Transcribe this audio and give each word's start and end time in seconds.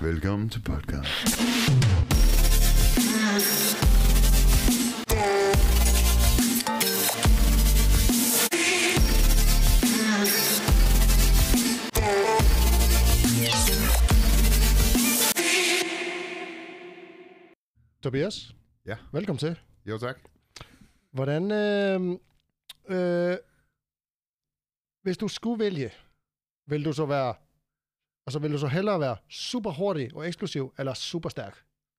Velkommen 0.00 0.48
til 0.50 0.60
podcast. 0.62 1.26
Tobias, 18.02 18.54
Ja, 18.86 18.96
velkommen 19.12 19.38
til. 19.38 19.58
jo 19.86 19.98
tak. 19.98 20.16
Hvordan, 21.10 21.52
øh, 21.52 22.18
øh, 22.88 23.36
hvis 25.02 25.18
du 25.18 25.28
skulle 25.28 25.58
vælge, 25.64 25.90
vil 26.66 26.84
du 26.84 26.92
så 26.92 27.06
være, 27.06 27.34
altså 28.26 28.38
vil 28.38 28.52
du 28.52 28.58
så 28.58 28.66
hellere 28.66 29.00
være 29.00 29.16
super 29.30 29.70
hurtig 29.70 30.10
og 30.14 30.26
eksplosiv, 30.28 30.72
eller 30.78 30.94
super 30.94 31.28
stærk? 31.28 31.56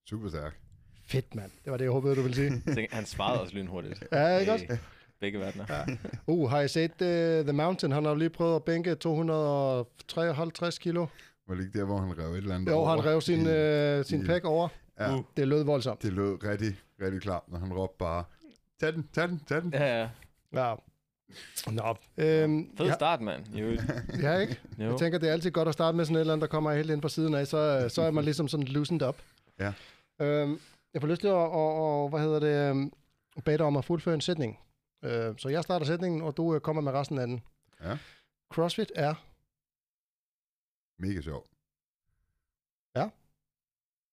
Super 0.10 0.30
stærk. 0.30 0.60
Fedt, 1.06 1.36
mand. 1.36 1.52
Det 1.64 1.72
var 1.72 1.78
det, 1.78 1.84
jeg 1.86 1.92
håbede, 1.92 2.16
du 2.16 2.22
ville 2.22 2.36
sige. 2.36 2.62
Han 2.92 3.06
svarede 3.06 3.42
også 3.42 3.56
lynhurtigt. 3.56 4.04
Ja, 4.12 4.38
ikke 4.38 4.54
også? 4.54 4.78
Begge 5.20 5.40
verdener. 5.40 5.66
Ja. 5.70 5.84
Uh, 6.28 6.50
har 6.50 6.62
I 6.62 6.68
set 6.68 6.92
uh, 6.92 7.46
The 7.46 7.52
Mountain? 7.54 7.92
Han 7.92 8.06
har 8.06 8.16
lige 8.16 8.30
prøvet 8.30 8.56
at 8.56 8.64
bænke 8.64 8.96
253 8.96 10.80
kilo. 10.80 11.06
Var 11.48 11.56
det 11.56 11.66
ikke 11.66 11.80
der, 11.80 11.86
hvor 11.86 11.98
han 11.98 12.18
rev 12.20 12.32
et 12.32 12.38
eller 12.38 12.56
andet 12.56 12.68
Jo, 12.72 12.76
over? 12.78 12.90
han 12.90 13.06
rev 13.06 13.22
sin, 13.22 13.48
øh, 13.48 14.06
sin 14.06 14.26
pæk 14.26 14.44
over. 14.46 14.68
Ja, 15.00 15.16
Uh. 15.16 15.24
Det 15.38 15.48
lød 15.48 15.64
voldsomt. 15.64 16.02
det 16.04 16.14
lød 16.14 16.44
rigtig, 16.44 16.76
rigtig 17.02 17.22
klart, 17.22 17.42
når 17.48 17.60
han 17.60 17.74
råbte 17.74 17.96
bare, 18.00 18.24
tag 18.80 18.94
den, 18.94 19.10
tag 19.14 19.28
den, 19.28 19.42
tag 19.48 19.62
den. 19.62 19.74
ja, 19.74 20.00
ja. 20.02 20.10
Ja. 20.54 20.76
Nå. 21.72 21.96
Øhm, 22.18 22.78
Fed 22.78 22.86
ja, 22.86 22.94
start, 22.94 23.22
mand. 23.22 23.46
Ja, 24.24 24.38
ikke? 24.38 24.60
jo. 24.80 24.90
Jeg 24.90 25.00
tænker, 25.00 25.20
det 25.20 25.30
er 25.30 25.34
altid 25.34 25.52
godt 25.52 25.68
at 25.68 25.74
starte 25.74 25.98
med 25.98 26.06
sådan 26.06 26.16
et 26.16 26.20
eller 26.20 26.34
andet, 26.34 26.42
der 26.42 26.52
kommer 26.52 26.74
helt 26.74 26.90
ind 26.90 27.02
på 27.02 27.10
siden 27.10 27.34
af, 27.34 27.48
så, 27.48 27.90
så 27.90 28.02
er 28.02 28.12
man 28.12 28.24
ligesom 28.24 28.48
sådan 28.48 28.68
loosened 28.68 29.08
up. 29.08 29.22
Ja. 29.60 29.74
Øhm, 30.22 30.60
jeg 30.94 31.02
får 31.02 31.08
lyst 31.08 31.22
til 31.22 31.28
at, 31.28 31.34
og, 31.34 32.04
og, 32.04 32.10
hvad 32.10 32.20
hedder 32.20 32.40
det, 32.40 32.70
øhm, 32.70 32.94
bede 33.46 33.58
dig 33.58 33.66
om 33.66 33.78
at 33.78 33.86
fuldføre 33.86 34.16
en 34.16 34.22
sætning. 34.22 34.60
Øh, 35.04 35.34
så 35.38 35.50
jeg 35.50 35.64
starter 35.64 35.86
sætningen, 35.86 36.22
og 36.22 36.38
du 36.38 36.56
øh, 36.56 36.62
kommer 36.62 36.82
med 36.82 36.92
resten 36.92 37.18
af 37.18 37.28
den. 37.28 37.42
Ja. 37.82 37.98
CrossFit 38.54 38.92
er, 38.96 39.14
Mega 41.00 41.22
sjov. 41.22 41.48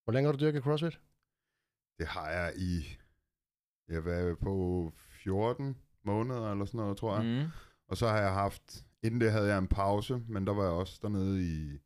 hvor 0.05 0.13
længe 0.13 0.27
har 0.29 0.33
du 0.33 0.45
dyrket 0.45 0.63
CrossFit? 0.63 1.01
Det 1.99 2.07
har 2.07 2.31
jeg 2.31 2.53
i, 2.57 2.97
jeg 3.89 4.05
var 4.05 4.37
på 4.43 4.93
14 5.11 5.77
måneder 6.05 6.51
eller 6.53 6.65
sådan 6.65 6.79
noget, 6.79 6.97
tror 6.97 7.17
jeg. 7.17 7.25
Mm. 7.25 7.51
Og 7.89 7.97
så 7.97 8.09
har 8.09 8.19
jeg 8.19 8.33
haft, 8.33 8.85
inden 9.03 9.21
det 9.21 9.33
havde 9.33 9.47
jeg 9.47 9.59
en 9.59 9.69
pause, 9.69 10.23
men 10.29 10.47
der 10.47 10.55
var 10.55 10.63
jeg 10.63 10.73
også 10.73 10.99
dernede 11.03 11.43
i 11.43 11.79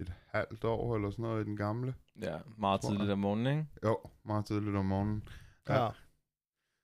et 0.00 0.12
halvt 0.26 0.64
år 0.64 0.96
eller 0.96 1.10
sådan 1.10 1.22
noget 1.22 1.42
i 1.42 1.44
den 1.44 1.56
gamle. 1.56 1.94
Ja, 2.22 2.38
meget 2.58 2.80
Tror 2.80 2.90
jeg. 2.90 2.96
tidligt 2.98 3.12
om 3.12 3.18
morgenen, 3.18 3.46
ikke? 3.58 3.66
Jo, 3.84 3.98
meget 4.24 4.46
tidligt 4.46 4.76
om 4.76 4.84
morgenen. 4.84 5.28
Ja. 5.68 5.88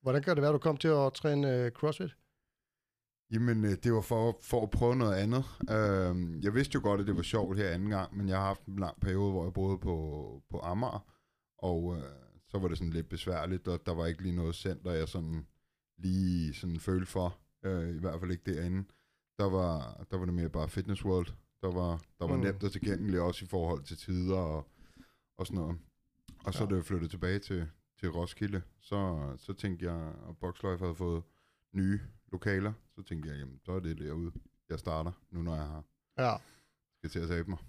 Hvordan 0.01 0.21
kan 0.23 0.35
det 0.35 0.41
være, 0.41 0.53
du 0.53 0.57
kom 0.57 0.77
til 0.77 0.87
at 0.87 1.13
træne 1.13 1.55
øh, 1.55 1.71
CrossFit? 1.71 2.15
Jamen, 3.31 3.65
øh, 3.65 3.71
det 3.83 3.93
var 3.93 4.01
for, 4.01 4.39
for 4.43 4.63
at 4.63 4.69
prøve 4.69 4.95
noget 4.95 5.15
andet. 5.15 5.43
Øh, 5.69 6.43
jeg 6.43 6.53
vidste 6.53 6.75
jo 6.75 6.81
godt, 6.83 7.01
at 7.01 7.07
det 7.07 7.15
var 7.15 7.21
sjovt 7.21 7.57
her 7.57 7.69
anden 7.69 7.89
gang, 7.89 8.17
men 8.17 8.29
jeg 8.29 8.37
har 8.37 8.45
haft 8.45 8.65
en 8.65 8.79
lang 8.79 8.99
periode, 9.01 9.31
hvor 9.31 9.43
jeg 9.43 9.53
boede 9.53 9.77
på, 9.77 9.95
på 10.49 10.59
Amager, 10.59 11.05
og 11.57 11.95
øh, 11.97 12.03
så 12.47 12.59
var 12.59 12.67
det 12.67 12.77
sådan 12.77 12.93
lidt 12.93 13.09
besværligt, 13.09 13.67
og 13.67 13.79
der 13.85 13.93
var 13.93 14.05
ikke 14.05 14.21
lige 14.21 14.35
noget 14.35 14.55
center, 14.55 14.91
jeg 14.91 15.07
sådan 15.07 15.47
lige 15.97 16.53
sådan 16.53 16.79
følte 16.79 17.05
for, 17.05 17.37
øh, 17.63 17.95
i 17.95 17.99
hvert 17.99 18.19
fald 18.19 18.31
ikke 18.31 18.53
derinde. 18.53 18.83
Der 19.39 19.49
var, 19.49 20.05
der 20.11 20.17
var 20.17 20.25
det 20.25 20.33
mere 20.33 20.49
bare 20.49 20.69
Fitness 20.69 21.05
World, 21.05 21.27
der 21.61 21.71
var, 21.71 22.01
der 22.19 22.27
var 22.27 22.35
Mm. 22.35 22.41
nemt 22.43 22.63
og 22.63 22.71
tilgængeligt, 22.71 23.21
også 23.21 23.45
i 23.45 23.47
forhold 23.47 23.83
til 23.83 23.97
tider 23.97 24.37
og, 24.37 24.67
og 25.37 25.47
sådan 25.47 25.61
noget. 25.61 25.77
Og 26.45 26.53
så 26.53 26.59
Ja. 26.59 26.65
ja. 26.65 26.69
da 26.69 26.75
jeg 26.75 26.85
flyttede 26.85 27.11
tilbage 27.11 27.39
til, 27.39 27.67
til 27.99 28.09
Roskilde, 28.11 28.61
så, 28.79 29.31
så 29.37 29.53
tænkte 29.53 29.85
jeg, 29.85 30.13
at 30.29 30.37
Boxlife 30.41 30.77
havde 30.83 30.95
fået 30.95 31.23
nye 31.73 31.99
lokaler, 32.31 32.73
så 32.95 33.01
tænkte 33.03 33.29
jeg, 33.29 33.39
jamen, 33.39 33.59
så 33.65 33.71
er 33.71 33.79
det 33.79 33.97
derude, 33.99 34.31
jeg 34.69 34.79
starter, 34.79 35.11
nu 35.31 35.41
når 35.41 35.55
jeg 35.55 35.65
har, 35.65 35.83
Ja. 36.17 36.35
skal 36.97 37.09
til 37.09 37.19
at 37.19 37.27
tabe 37.27 37.49
mig. 37.49 37.59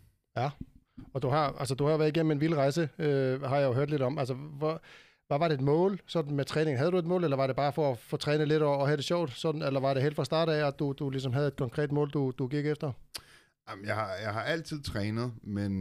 Og 1.15 1.23
du 1.23 1.29
har, 1.29 1.53
altså, 1.53 1.75
du 1.75 1.85
har 1.87 1.97
været 1.97 2.09
igennem 2.17 2.31
en 2.33 2.41
vild 2.41 2.55
rejse, 2.55 2.89
øh, 2.99 3.41
har 3.43 3.57
jeg 3.57 3.67
jo 3.67 3.73
hørt 3.73 3.91
lidt 3.91 4.03
om. 4.03 4.19
Altså, 4.19 4.35
hvor, 4.35 4.83
hvad 5.29 5.39
var 5.39 5.49
det 5.49 5.55
et 5.55 5.61
mål 5.65 6.01
sådan 6.07 6.37
med 6.37 6.45
træningen? 6.45 6.79
Havde 6.79 6.91
du 6.91 6.99
et 6.99 7.07
mål, 7.07 7.25
eller 7.25 7.37
var 7.37 7.47
det 7.47 7.57
bare 7.57 7.73
for 7.73 7.93
at 7.93 7.99
få 7.99 8.17
trænet 8.17 8.49
lidt 8.49 8.63
og, 8.63 8.79
og 8.79 8.87
have 8.87 8.97
det 8.97 9.05
sjovt? 9.05 9.33
Sådan, 9.33 9.63
eller 9.63 9.81
var 9.81 9.95
det 9.95 10.03
helt 10.03 10.17
fra 10.17 10.25
start 10.25 10.49
af, 10.49 10.67
at 10.67 10.79
du, 10.79 10.93
du 10.93 11.11
ligesom 11.11 11.33
havde 11.33 11.47
et 11.47 11.57
konkret 11.57 11.93
mål, 11.93 12.11
du, 12.11 12.33
du 12.39 12.47
gik 12.47 12.67
efter? 12.67 12.93
Jamen, 13.69 13.85
jeg, 13.85 13.95
har, 13.95 14.15
jeg 14.15 14.33
har 14.33 14.43
altid 14.43 14.83
trænet, 14.83 15.33
men, 15.43 15.73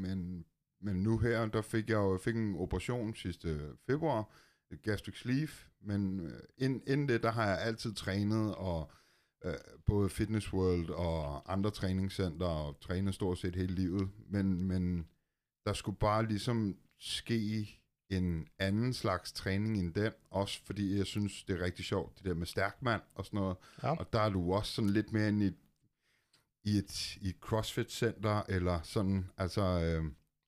men, 0.00 0.44
men 0.80 0.96
nu 0.96 1.18
her, 1.18 1.46
der 1.46 1.62
fik 1.62 1.88
jeg 1.88 1.96
jo 1.96 2.18
fik 2.24 2.36
en 2.36 2.56
operation 2.58 3.14
sidste 3.14 3.60
februar, 3.86 4.30
et 4.72 4.82
gastric 4.82 5.18
sleeve, 5.18 5.48
men 5.80 6.20
øh, 6.20 6.40
ind, 6.58 6.82
inden 6.86 7.08
det, 7.08 7.22
der 7.22 7.30
har 7.30 7.46
jeg 7.46 7.58
altid 7.60 7.94
trænet, 7.94 8.54
og 8.54 8.90
øh, 9.44 9.54
både 9.86 10.08
Fitness 10.08 10.52
World 10.52 10.90
og 10.90 11.52
andre 11.52 11.70
træningscenter, 11.70 12.46
og 12.46 12.80
trænet 12.80 13.14
stort 13.14 13.38
set 13.38 13.56
hele 13.56 13.74
livet, 13.74 14.08
men, 14.30 14.62
men 14.62 15.06
der 15.66 15.72
skulle 15.72 15.98
bare 15.98 16.26
ligesom 16.26 16.76
ske 16.98 17.68
en 18.10 18.48
anden 18.58 18.92
slags 18.94 19.32
træning 19.32 19.78
end 19.78 19.94
den, 19.94 20.12
også 20.30 20.60
fordi 20.64 20.98
jeg 20.98 21.06
synes, 21.06 21.44
det 21.44 21.60
er 21.60 21.64
rigtig 21.64 21.84
sjovt, 21.84 22.18
det 22.18 22.24
der 22.24 22.34
med 22.34 22.46
stærkmand 22.46 23.02
og 23.14 23.24
sådan 23.26 23.38
noget, 23.40 23.56
Ja. 23.82 23.90
og 23.96 24.12
der 24.12 24.20
er 24.20 24.28
du 24.30 24.52
også 24.52 24.72
sådan 24.72 24.90
lidt 24.90 25.12
mere 25.12 25.28
inde 25.28 25.46
i 25.46 25.52
i 26.64 26.78
et, 26.78 27.16
i 27.16 27.28
et 27.28 27.36
CrossFit-center, 27.40 28.42
eller 28.48 28.80
sådan, 28.82 29.26
altså, 29.38 29.62
øh, 29.62 30.04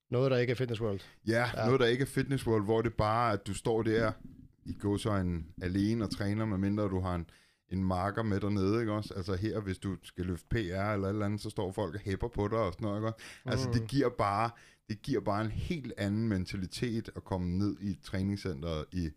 Noget, 0.09 0.31
der 0.31 0.37
ikke 0.37 0.51
er 0.51 0.55
Fitness 0.55 0.81
World. 0.81 0.99
ja, 1.27 1.31
Ja. 1.33 1.59
ja, 1.59 1.65
noget, 1.65 1.79
der 1.79 1.85
ikke 1.85 2.01
er 2.01 2.05
Fitness 2.05 2.47
World, 2.47 2.63
hvor 2.63 2.81
det 2.81 2.93
bare 2.93 3.29
er, 3.29 3.33
at 3.33 3.47
du 3.47 3.53
står 3.53 3.81
der 3.83 4.11
i 4.65 4.73
går 4.73 4.97
så 4.97 5.11
en 5.15 5.47
alene 5.61 6.03
og 6.05 6.11
træner, 6.11 6.45
medmindre 6.45 6.83
du 6.83 6.99
har 6.99 7.15
en, 7.15 7.29
en 7.71 7.83
marker 7.83 8.23
med 8.23 8.39
dernede, 8.39 8.79
ikke 8.79 8.91
også? 8.93 9.13
Altså 9.13 9.35
her, 9.35 9.59
hvis 9.59 9.77
du 9.79 9.95
skal 10.03 10.25
løfte 10.25 10.47
PR 10.49 10.55
eller 10.93 11.07
et 11.07 11.09
eller 11.09 11.25
andet, 11.25 11.41
så 11.41 11.49
står 11.49 11.71
folk 11.71 11.95
og 11.95 12.01
hæpper 12.01 12.27
på 12.27 12.47
dig 12.47 12.57
og 12.59 12.73
sådan 12.73 12.85
noget, 12.85 12.97
ikke 12.99 13.07
også? 13.07 13.25
Altså 13.45 13.67
Mm. 13.67 13.73
det 13.73 13.87
giver 13.87 14.09
bare, 14.09 14.49
det 14.89 15.01
giver 15.01 15.21
bare 15.21 15.41
en 15.41 15.51
helt 15.51 15.93
anden 15.97 16.27
mentalitet 16.29 17.09
at 17.15 17.23
komme 17.23 17.57
ned 17.57 17.77
i 17.81 17.99
træningscenteret 18.03 18.85
i, 18.91 19.09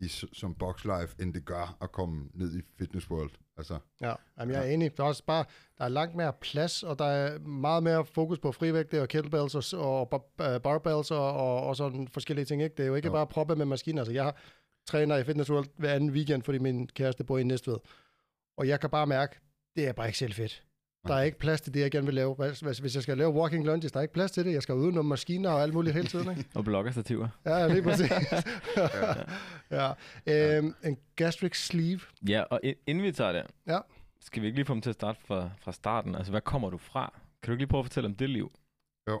i, 0.00 0.08
som 0.32 0.54
Boxlife, 0.54 1.14
end 1.22 1.34
det 1.34 1.44
gør 1.44 1.76
at 1.82 1.92
komme 1.92 2.28
ned 2.34 2.56
i 2.58 2.60
Fitness 2.78 3.10
World. 3.10 3.30
Altså, 3.56 3.78
Ja, 4.00 4.14
Jamen, 4.40 4.54
jeg 4.54 4.68
er 4.68 4.72
enig. 4.72 4.96
Der 4.96 5.02
er 5.02 5.08
også 5.08 5.24
bare, 5.26 5.44
der 5.78 5.84
er 5.84 5.88
langt 5.88 6.16
mere 6.16 6.32
plads, 6.40 6.82
og 6.82 6.98
der 6.98 7.04
er 7.04 7.38
meget 7.38 7.82
mere 7.82 8.04
fokus 8.04 8.38
på 8.38 8.52
frivægte 8.52 9.02
og 9.02 9.08
kettlebells 9.08 9.72
og, 9.74 10.00
og 10.10 10.24
øh, 10.40 10.60
barbells 10.60 11.10
og, 11.10 11.32
og, 11.32 11.62
og 11.66 11.76
sådan 11.76 12.08
forskellige 12.08 12.44
ting. 12.44 12.62
Ikke? 12.62 12.76
Det 12.76 12.82
er 12.82 12.86
jo 12.86 12.94
ikke 12.94 13.06
Jo. 13.08 13.12
bare 13.12 13.26
proppet 13.26 13.58
med 13.58 13.66
maskiner. 13.66 14.00
Altså, 14.02 14.12
jeg 14.12 14.24
har, 14.24 14.36
træner 14.88 15.16
i 15.16 15.24
Fitness 15.24 15.50
World 15.50 15.66
hver 15.76 15.92
anden 15.94 16.10
weekend, 16.10 16.42
fordi 16.42 16.58
min 16.58 16.86
kæreste 16.86 17.24
bor 17.24 17.38
i 17.38 17.42
Næstved. 17.42 17.76
Og 18.56 18.68
jeg 18.68 18.80
kan 18.80 18.90
bare 18.90 19.06
mærke, 19.06 19.40
det 19.76 19.88
er 19.88 19.92
bare 19.92 20.06
ikke 20.06 20.18
selv 20.18 20.32
fedt. 20.32 20.62
Der 21.06 21.14
er 21.14 21.22
ikke 21.22 21.38
plads 21.38 21.60
til 21.60 21.74
det, 21.74 21.80
jeg 21.80 21.90
gerne 21.90 22.06
vil 22.06 22.14
lave. 22.14 22.34
Hvis, 22.34 22.94
jeg 22.94 23.02
skal 23.02 23.18
lave 23.18 23.30
walking 23.30 23.66
lunges, 23.66 23.92
der 23.92 23.98
er 23.98 24.02
ikke 24.02 24.14
plads 24.14 24.30
til 24.30 24.44
det. 24.44 24.52
Jeg 24.52 24.62
skal 24.62 24.74
uden 24.74 24.94
nogle 24.94 25.08
maskiner 25.08 25.50
og 25.50 25.62
alt 25.62 25.74
muligt 25.74 25.94
hele 25.94 26.08
tiden. 26.08 26.30
Ikke? 26.30 26.44
Og 26.58 26.64
bloggerstativer. 26.64 27.28
Ja, 27.46 27.66
lige 27.68 27.82
præcis. 27.82 28.10
ja. 29.70 29.92
Øhm, 30.26 30.74
en 30.84 30.98
gastric 31.16 31.56
sleeve. 31.66 32.00
Ja, 32.28 32.42
og 32.42 32.60
inden 32.86 33.04
vi 33.04 33.12
tager 33.12 33.32
det, 33.32 33.46
Ja. 33.66 33.78
skal 34.20 34.42
vi 34.42 34.46
ikke 34.46 34.58
lige 34.58 34.66
få 34.66 34.74
dem 34.74 34.82
til 34.82 34.90
at 34.90 34.94
starte 34.94 35.18
fra, 35.26 35.50
fra 35.60 35.72
starten? 35.72 36.14
Altså, 36.14 36.30
hvad 36.32 36.40
kommer 36.40 36.70
du 36.70 36.78
fra? 36.78 37.12
Kan 37.42 37.46
du 37.46 37.52
ikke 37.52 37.60
lige 37.60 37.68
prøve 37.68 37.80
at 37.80 37.84
fortælle 37.84 38.06
om 38.06 38.14
det 38.14 38.30
liv? 38.30 38.52
Jo. 39.08 39.20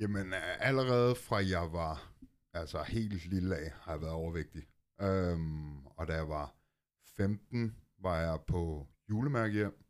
Jamen, 0.00 0.26
øh, 0.32 0.68
allerede 0.68 1.14
fra 1.14 1.36
jeg 1.36 1.72
var 1.72 2.12
altså 2.54 2.82
helt 2.82 3.26
lille 3.26 3.56
af, 3.56 3.70
har 3.70 3.92
jeg 3.92 4.00
været 4.00 4.12
overvægtig. 4.12 4.62
Øhm, 5.00 5.86
og 5.86 6.08
da 6.08 6.14
jeg 6.14 6.28
var 6.28 6.54
15, 7.16 7.76
var 7.98 8.18
jeg 8.20 8.38
på 8.46 8.86
julemærke 9.10 9.54
hjem 9.54 9.84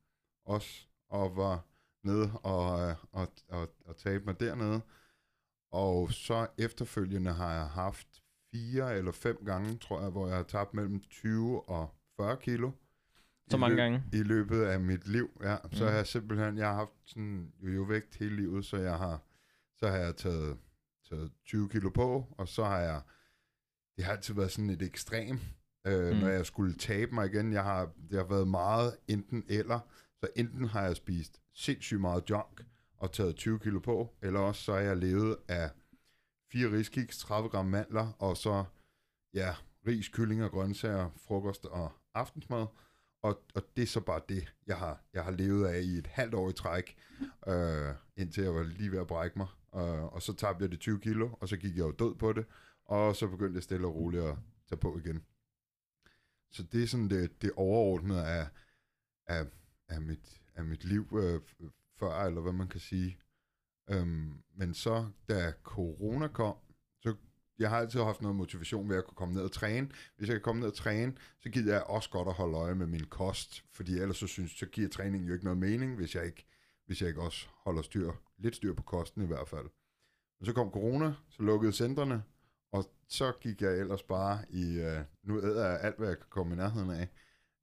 også, 0.44 0.86
og 1.08 1.36
var 1.36 1.66
nede 2.02 2.30
og, 2.42 2.88
øh, 2.90 2.96
og, 3.12 3.28
og, 3.48 3.68
og 3.86 3.96
tabe 3.96 4.24
mig 4.24 4.40
dernede. 4.40 4.80
Og 5.72 6.12
så 6.12 6.46
efterfølgende 6.58 7.32
har 7.32 7.54
jeg 7.54 7.66
haft 7.68 8.08
fire 8.50 8.96
eller 8.98 9.12
fem 9.12 9.44
gange, 9.44 9.78
tror 9.78 10.00
jeg, 10.00 10.10
hvor 10.10 10.26
jeg 10.28 10.36
har 10.36 10.42
tabt 10.42 10.74
mellem 10.74 11.00
20 11.00 11.68
og 11.68 11.94
40 12.16 12.36
kilo. 12.36 12.70
Så 13.50 13.56
mange 13.56 13.76
løb- 13.76 13.82
gange? 13.82 14.02
I 14.12 14.22
løbet 14.22 14.62
af 14.62 14.80
mit 14.80 15.08
liv, 15.08 15.30
ja. 15.42 15.56
Så 15.72 15.84
Mm. 15.84 15.88
har 15.90 15.96
jeg 15.96 16.06
simpelthen, 16.06 16.58
jeg 16.58 16.68
har 16.68 16.74
haft 16.74 16.90
sådan 17.04 17.52
jo 17.62 17.82
vægt 17.82 18.14
hele 18.14 18.36
livet, 18.36 18.64
så 18.64 18.76
jeg 18.76 18.98
har, 18.98 19.22
så 19.76 19.88
har 19.88 19.96
jeg 19.96 20.16
taget, 20.16 20.58
taget 21.08 21.32
20 21.46 21.68
kilo 21.68 21.90
på, 21.90 22.34
og 22.38 22.48
så 22.48 22.64
har 22.64 22.78
jeg, 22.78 23.00
det 23.96 24.04
har 24.04 24.12
altid 24.12 24.34
været 24.34 24.52
sådan 24.52 24.70
et 24.70 24.82
ekstrem, 24.82 25.38
øh, 25.86 26.12
Mm. 26.12 26.16
når 26.18 26.28
jeg 26.28 26.46
skulle 26.46 26.74
tabe 26.74 27.14
mig 27.14 27.26
igen. 27.26 27.52
Jeg 27.52 27.62
har, 27.64 27.90
det 28.10 28.18
har 28.18 28.24
været 28.24 28.48
meget 28.48 28.96
enten 29.08 29.44
eller, 29.48 29.80
så 30.20 30.28
enten 30.36 30.64
har 30.64 30.82
jeg 30.82 30.96
spist 30.96 31.40
sindssygt 31.54 32.00
meget 32.00 32.30
junk 32.30 32.64
og 32.96 33.12
taget 33.12 33.36
20 33.36 33.58
kilo 33.58 33.78
på, 33.80 34.14
eller 34.22 34.40
også 34.40 34.62
så 34.62 34.72
har 34.72 34.80
jeg 34.80 34.96
levet 34.96 35.36
af 35.48 35.70
fire 36.52 36.72
riskiks, 36.72 37.18
30 37.18 37.48
gram 37.48 37.66
mandler, 37.66 38.12
og 38.18 38.36
så 38.36 38.64
ja, 39.34 39.54
ris, 39.86 40.08
kylling 40.08 40.44
og 40.44 40.50
grøntsager, 40.50 41.10
frokost 41.16 41.66
og 41.66 41.92
aftensmad. 42.14 42.66
Og, 43.22 43.42
og 43.54 43.62
det 43.76 43.82
er 43.82 43.86
så 43.86 44.00
bare 44.00 44.20
det, 44.28 44.54
jeg 44.66 44.76
har, 44.78 45.02
jeg 45.14 45.24
har 45.24 45.30
levet 45.30 45.66
af 45.66 45.80
i 45.80 45.98
et 45.98 46.06
halvt 46.06 46.34
år 46.34 46.50
i 46.50 46.52
træk, 46.52 46.96
øh, 47.48 47.94
indtil 48.16 48.42
jeg 48.42 48.54
var 48.54 48.62
lige 48.62 48.92
ved 48.92 48.98
at 48.98 49.06
brække 49.06 49.38
mig 49.38 49.46
og, 49.74 50.12
og 50.12 50.22
så 50.22 50.32
tabte 50.32 50.62
jeg 50.62 50.72
de 50.72 50.76
20 50.76 51.00
kilo, 51.00 51.30
og 51.40 51.48
så 51.48 51.56
gik 51.56 51.76
jeg 51.76 51.84
jo 51.84 51.90
død 51.90 52.14
på 52.14 52.32
det, 52.32 52.44
og 52.84 53.16
så 53.16 53.28
begyndte 53.28 53.56
jeg 53.56 53.62
stille 53.62 53.86
og 53.86 53.94
roligt 53.94 54.22
at 54.22 54.36
tage 54.68 54.78
på 54.78 54.98
igen. 54.98 55.24
Så 56.50 56.62
det 56.62 56.82
er 56.82 56.86
sådan 56.86 57.10
det, 57.10 57.42
det 57.42 57.52
overordnede 57.56 58.26
af, 58.26 58.48
af, 59.26 59.46
af, 59.88 60.00
mit, 60.00 60.42
af 60.54 60.64
mit 60.64 60.84
liv 60.84 61.18
øh, 61.20 61.40
før, 61.98 62.24
eller 62.24 62.40
hvad 62.40 62.52
man 62.52 62.68
kan 62.68 62.80
sige. 62.80 63.18
Øhm, 63.90 64.42
men 64.54 64.74
så, 64.74 65.10
da 65.28 65.52
corona 65.62 66.28
kom, 66.28 66.56
så 67.02 67.14
jeg 67.58 67.70
har 67.70 67.78
altid 67.78 68.00
haft 68.00 68.22
noget 68.22 68.36
motivation 68.36 68.88
ved 68.88 68.96
at 68.96 69.04
kunne 69.04 69.16
komme 69.16 69.34
ned 69.34 69.42
og 69.42 69.52
træne. 69.52 69.88
Hvis 70.16 70.28
jeg 70.28 70.34
kan 70.34 70.42
komme 70.42 70.60
ned 70.60 70.68
og 70.68 70.74
træne, 70.74 71.14
så 71.40 71.48
gider 71.48 71.72
jeg 71.72 71.82
også 71.82 72.10
godt 72.10 72.28
at 72.28 72.34
holde 72.34 72.56
øje 72.56 72.74
med 72.74 72.86
min 72.86 73.06
kost, 73.06 73.64
fordi 73.72 73.98
ellers 73.98 74.16
så 74.16 74.26
synes 74.26 74.50
så 74.50 74.66
giver 74.66 74.88
træningen 74.88 75.28
jo 75.28 75.34
ikke 75.34 75.44
noget 75.44 75.58
mening, 75.58 75.96
hvis 75.96 76.14
jeg 76.14 76.26
ikke, 76.26 76.46
hvis 76.86 77.00
jeg 77.00 77.08
ikke 77.08 77.22
også 77.22 77.46
holder 77.64 77.82
styr, 77.82 78.12
lidt 78.38 78.56
styr 78.56 78.74
på 78.74 78.82
kosten 78.82 79.22
i 79.22 79.26
hvert 79.26 79.48
fald. 79.48 79.66
Og 80.40 80.46
så 80.46 80.52
kom 80.52 80.70
corona, 80.70 81.14
så 81.28 81.42
lukkede 81.42 81.72
centrene, 81.72 82.22
og 82.72 82.84
så 83.08 83.32
gik 83.40 83.62
jeg 83.62 83.78
ellers 83.78 84.02
bare 84.02 84.44
i, 84.50 84.78
øh, 84.78 85.04
nu 85.22 85.38
æder 85.38 85.68
jeg 85.68 85.80
alt, 85.80 85.96
hvad 85.98 86.08
jeg 86.08 86.18
kan 86.18 86.26
komme 86.30 86.54
i 86.54 86.56
nærheden 86.56 86.90
af, 86.90 87.08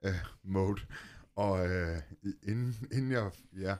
øh, 0.05 0.25
mode. 0.43 0.81
Og 1.35 1.69
øh, 1.69 1.97
inden, 2.43 2.73
inden 2.91 3.11
jeg 3.11 3.31
ja, 3.53 3.77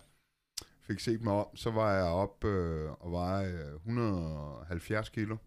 fik 0.82 1.00
set 1.00 1.22
mig 1.22 1.34
om, 1.34 1.56
så 1.56 1.72
var 1.72 1.94
jeg 1.94 2.06
op 2.06 2.44
øh, 2.44 2.92
og 2.92 3.12
var 3.12 3.42
øh, 3.42 3.76
170 3.76 5.10
kilo. 5.10 5.38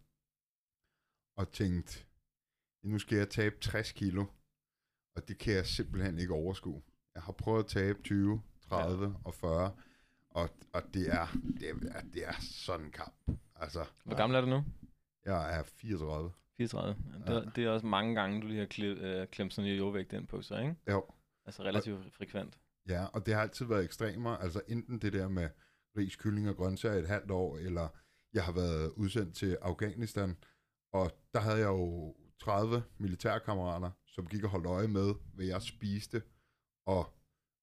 Og 1.36 1.52
tænkte, 1.52 2.06
nu 2.82 2.98
skal 2.98 3.18
jeg 3.18 3.30
tabe 3.30 3.56
60 3.60 3.92
kilo. 3.92 4.24
Og 5.16 5.28
det 5.28 5.38
kan 5.38 5.54
jeg 5.54 5.66
simpelthen 5.66 6.18
ikke 6.18 6.34
overskue. 6.34 6.82
Jeg 7.14 7.22
har 7.22 7.32
prøvet 7.32 7.64
at 7.64 7.70
tabe 7.70 8.02
20, 8.02 8.42
30 8.62 9.06
ja. 9.06 9.12
og 9.24 9.34
40. 9.34 9.76
Og, 10.34 10.48
og 10.72 10.82
det, 10.94 11.12
er, 11.12 11.26
det, 11.60 11.68
er, 11.70 12.00
det 12.14 12.26
er 12.26 12.32
sådan 12.40 12.86
en 12.86 12.92
kamp. 12.92 13.14
Altså, 13.56 13.84
Hvor 14.04 14.16
gammel 14.16 14.36
er 14.36 14.40
du 14.40 14.46
nu? 14.46 14.64
Jeg 15.24 15.58
er 15.58 15.62
34. 15.62 16.32
34. 16.56 16.96
Ja. 17.26 17.34
Det, 17.34 17.56
det 17.56 17.64
er 17.64 17.70
også 17.70 17.86
mange 17.86 18.14
gange, 18.14 18.40
du 18.42 18.46
lige 18.46 18.58
har 18.58 18.66
klemt, 18.66 18.98
øh, 18.98 19.26
klemt 19.26 19.54
sådan 19.54 19.70
en 19.70 19.76
jordvægt 19.76 20.12
ind 20.12 20.26
på 20.26 20.42
sig, 20.42 20.62
ikke? 20.62 20.76
Jo. 20.90 21.06
Altså 21.46 21.62
relativt 21.62 22.06
og, 22.06 22.12
frekvent. 22.12 22.58
Ja, 22.88 23.04
og 23.06 23.26
det 23.26 23.34
har 23.34 23.42
altid 23.42 23.66
været 23.66 23.84
ekstremer. 23.84 24.36
Altså 24.36 24.60
enten 24.68 24.98
det 24.98 25.12
der 25.12 25.28
med 25.28 25.48
ris, 25.96 26.16
kylling 26.16 26.48
og 26.48 26.56
grøntsager 26.56 26.94
et 26.94 27.08
halvt 27.08 27.30
år, 27.30 27.58
eller 27.58 27.88
jeg 28.32 28.44
har 28.44 28.52
været 28.52 28.92
udsendt 28.96 29.36
til 29.36 29.58
Afghanistan, 29.62 30.36
og 30.92 31.10
der 31.34 31.40
havde 31.40 31.58
jeg 31.58 31.66
jo 31.66 32.14
30 32.40 32.82
militærkammerater, 32.98 33.90
som 34.06 34.26
gik 34.26 34.44
og 34.44 34.50
holdt 34.50 34.66
øje 34.66 34.88
med, 34.88 35.14
hvad 35.34 35.46
jeg 35.46 35.62
spiste 35.62 36.22
og 36.86 37.14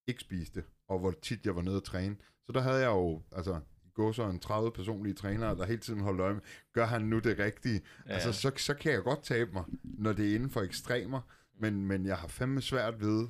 ikke 0.07 0.21
spiste, 0.21 0.63
og 0.91 0.99
hvor 0.99 1.11
tit 1.21 1.45
jeg 1.45 1.55
var 1.55 1.61
nede 1.61 1.77
og 1.77 1.83
træne. 1.83 2.15
Så 2.45 2.51
der 2.51 2.61
havde 2.61 2.79
jeg 2.79 2.88
jo, 2.88 3.21
altså 3.31 3.59
gå 3.93 4.13
så 4.13 4.23
en 4.23 4.39
30 4.39 4.71
personlige 4.71 5.13
trænere, 5.13 5.55
der 5.55 5.65
hele 5.65 5.79
tiden 5.79 6.01
holder 6.01 6.25
øje 6.25 6.33
med, 6.33 6.41
gør 6.73 6.85
han 6.85 7.01
nu 7.01 7.19
det 7.19 7.39
rigtige? 7.39 7.81
Ja. 8.07 8.13
Altså, 8.13 8.31
så, 8.33 8.51
så 8.57 8.73
kan 8.73 8.91
jeg 8.91 9.03
godt 9.03 9.23
tabe 9.23 9.51
mig, 9.53 9.63
når 9.83 10.13
det 10.13 10.31
er 10.31 10.35
inden 10.35 10.49
for 10.49 10.61
ekstremer, 10.61 11.21
men, 11.59 11.85
men 11.88 12.05
jeg 12.05 12.17
har 12.17 12.27
fandme 12.27 12.61
svært 12.61 12.99
ved 12.99 13.27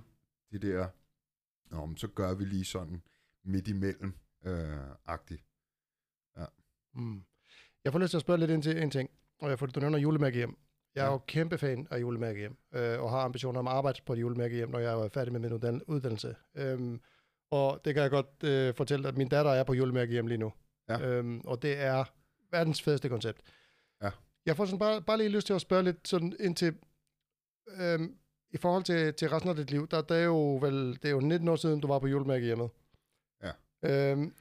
det 0.51 0.61
der, 0.61 0.87
om 1.71 1.97
så 1.97 2.07
gør 2.07 2.33
vi 2.33 2.45
lige 2.45 2.65
sådan 2.65 3.01
midt 3.45 3.67
imellem 3.67 4.13
øh, 4.45 4.79
agtigt. 5.05 5.43
Ja. 6.37 6.45
Mm. 6.95 7.23
Jeg 7.83 7.91
får 7.91 7.99
lyst 7.99 8.09
til 8.09 8.17
at 8.17 8.21
spørge 8.21 8.39
lidt 8.39 8.51
ind 8.51 8.63
til 8.63 8.81
en 8.81 8.91
ting, 8.91 9.09
og 9.39 9.49
jeg 9.49 9.59
får 9.59 9.65
du 9.65 9.79
nævner 9.79 9.97
julemærke 9.97 10.37
hjem. 10.37 10.57
Jeg 10.95 11.01
er 11.01 11.05
ja. 11.05 11.11
jo 11.11 11.17
kæmpe 11.17 11.57
fan 11.57 11.87
af 11.91 12.01
julemærke 12.01 12.39
hjem, 12.39 12.57
øh, 12.73 13.01
og 13.01 13.09
har 13.09 13.19
ambitioner 13.19 13.59
om 13.59 13.67
at 13.67 13.73
arbejde 13.73 13.99
på 14.05 14.13
et 14.13 14.19
julemærke 14.19 14.55
hjem, 14.55 14.69
når 14.69 14.79
jeg 14.79 14.93
er 14.93 15.09
færdig 15.09 15.33
med 15.33 15.39
min 15.39 15.81
uddannelse. 15.87 16.35
Øhm, 16.55 17.01
og 17.51 17.81
det 17.85 17.93
kan 17.93 18.03
jeg 18.03 18.11
godt 18.11 18.43
øh, 18.43 18.73
fortælle, 18.73 19.07
at 19.07 19.17
min 19.17 19.27
datter 19.27 19.51
er 19.51 19.63
på 19.63 19.73
julemærke 19.73 20.11
hjem 20.11 20.27
lige 20.27 20.37
nu. 20.37 20.53
Ja. 20.89 20.99
Øhm, 20.99 21.41
og 21.45 21.61
det 21.61 21.79
er 21.79 22.03
verdens 22.51 22.81
fedeste 22.81 23.09
koncept. 23.09 23.41
Ja. 24.03 24.09
Jeg 24.45 24.57
får 24.57 24.65
sådan 24.65 24.79
bare, 24.79 25.01
bare 25.01 25.17
lige 25.17 25.29
lyst 25.29 25.47
til 25.47 25.53
at 25.53 25.61
spørge 25.61 25.83
lidt 25.83 26.07
sådan 26.07 26.35
ind 26.39 26.55
til, 26.55 26.75
øhm, 27.79 28.15
i 28.51 28.57
forhold 28.57 28.83
til, 28.83 29.13
til 29.13 29.29
resten 29.29 29.49
af 29.49 29.55
dit 29.55 29.71
liv, 29.71 29.87
der, 29.87 30.01
der 30.01 30.15
er 30.15 30.23
jo 30.23 30.55
vel, 30.55 30.93
det 30.93 31.05
er 31.05 31.11
jo 31.11 31.19
19 31.19 31.47
år 31.47 31.55
siden, 31.55 31.79
du 31.79 31.87
var 31.87 31.99
på 31.99 32.07
julemærke 32.07 32.45
hjemme. 32.45 32.69
Ja. 33.43 33.51
Øhm, 33.83 34.33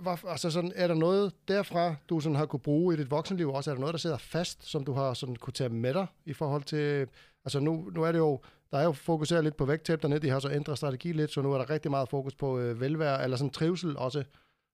var, 0.00 0.24
altså 0.26 0.50
sådan, 0.50 0.72
er 0.74 0.86
der 0.86 0.94
noget 0.94 1.48
derfra, 1.48 1.94
du 2.08 2.20
sådan 2.20 2.36
har 2.36 2.46
kunne 2.46 2.60
bruge 2.60 2.94
i 2.94 2.96
dit 2.96 3.10
voksenliv 3.10 3.50
også? 3.50 3.70
Er 3.70 3.74
der 3.74 3.80
noget, 3.80 3.92
der 3.92 3.98
sidder 3.98 4.18
fast, 4.18 4.64
som 4.64 4.84
du 4.84 4.92
har 4.92 5.14
sådan 5.14 5.36
kunne 5.36 5.52
tage 5.52 5.70
med 5.70 5.94
dig 5.94 6.06
i 6.24 6.32
forhold 6.32 6.62
til... 6.62 7.08
Altså 7.46 7.60
nu, 7.60 7.90
nu 7.94 8.02
er 8.02 8.12
det 8.12 8.18
jo... 8.18 8.40
Der 8.70 8.78
er 8.78 8.84
jo 8.84 8.92
fokuseret 8.92 9.44
lidt 9.44 9.56
på 9.56 9.64
vægttab 9.64 10.02
dernede. 10.02 10.20
De 10.20 10.28
har 10.30 10.38
så 10.38 10.50
ændret 10.50 10.78
strategi 10.78 11.12
lidt, 11.12 11.32
så 11.32 11.42
nu 11.42 11.52
er 11.52 11.58
der 11.58 11.70
rigtig 11.70 11.90
meget 11.90 12.08
fokus 12.08 12.34
på 12.34 12.58
øh, 12.58 12.80
velvære, 12.80 13.24
eller 13.24 13.36
sådan 13.36 13.50
trivsel 13.50 13.96
også. 13.96 14.24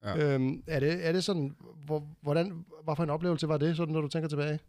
Ja. 0.05 0.35
Øhm, 0.35 0.63
er, 0.67 0.81
det, 0.81 1.07
er 1.07 1.13
det 1.13 1.25
sådan... 1.25 1.57
Hvor, 1.85 2.09
hvordan, 2.21 2.65
hvad 2.85 2.97
for 2.97 3.03
en 3.03 3.11
oplevelse 3.11 3.49
var 3.49 3.57
det, 3.57 3.77
sådan, 3.77 3.93
når 3.93 4.01
du 4.01 4.09
tænker 4.09 4.29
tilbage? 4.29 4.61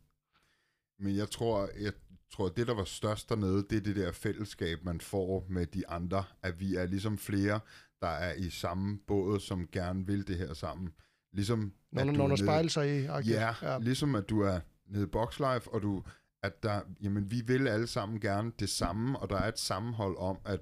Men 0.99 1.15
jeg 1.15 1.29
tror, 1.29 1.69
jeg 1.81 1.93
tror, 2.31 2.49
det, 2.49 2.67
der 2.67 2.73
var 2.73 2.83
størst 2.83 3.29
dernede, 3.29 3.65
det 3.69 3.77
er 3.77 3.81
det 3.81 3.95
der 3.95 4.11
fællesskab, 4.11 4.83
man 4.83 5.01
får 5.01 5.45
med 5.49 5.65
de 5.65 5.87
andre. 5.89 6.23
At 6.43 6.59
vi 6.59 6.75
er 6.75 6.85
ligesom 6.85 7.17
flere, 7.17 7.59
der 8.01 8.07
er 8.07 8.33
i 8.33 8.49
samme 8.49 8.99
båd, 9.07 9.39
som 9.39 9.67
gerne 9.71 10.07
vil 10.07 10.27
det 10.27 10.37
her 10.37 10.53
sammen. 10.53 10.89
Ligesom, 11.33 11.73
når, 11.91 12.03
når 12.03 12.27
der 12.27 12.35
spejler 12.35 12.69
sig 12.69 13.03
i. 13.03 13.07
Okay. 13.09 13.29
Ja, 13.29 13.53
ja, 13.61 13.77
ligesom 13.77 14.15
at 14.15 14.29
du 14.29 14.41
er 14.41 14.59
nede 14.87 15.03
i 15.03 15.07
Boxlife, 15.07 15.73
og 15.73 15.81
du, 15.81 16.03
at 16.43 16.63
der, 16.63 16.81
jamen, 17.01 17.31
vi 17.31 17.41
vil 17.41 17.67
alle 17.67 17.87
sammen 17.87 18.19
gerne 18.19 18.51
det 18.59 18.69
samme, 18.69 19.19
og 19.19 19.29
der 19.29 19.37
er 19.37 19.47
et 19.47 19.59
sammenhold 19.59 20.17
om, 20.17 20.37
at 20.45 20.59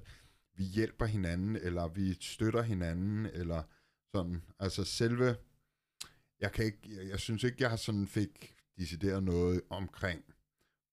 vi 0.55 0.63
hjælper 0.63 1.05
hinanden, 1.05 1.55
eller 1.55 1.87
vi 1.87 2.13
støtter 2.13 2.61
hinanden, 2.61 3.25
eller 3.25 3.63
sådan. 4.15 4.41
Altså 4.59 4.83
selve, 4.83 5.35
jeg 6.39 6.51
kan 6.51 6.65
ikke, 6.65 7.07
jeg 7.09 7.19
synes 7.19 7.43
ikke, 7.43 7.57
jeg 7.59 7.69
har 7.69 7.77
sådan 7.77 8.07
fik 8.07 8.55
decideret 8.77 9.23
noget 9.23 9.61
omkring 9.69 10.23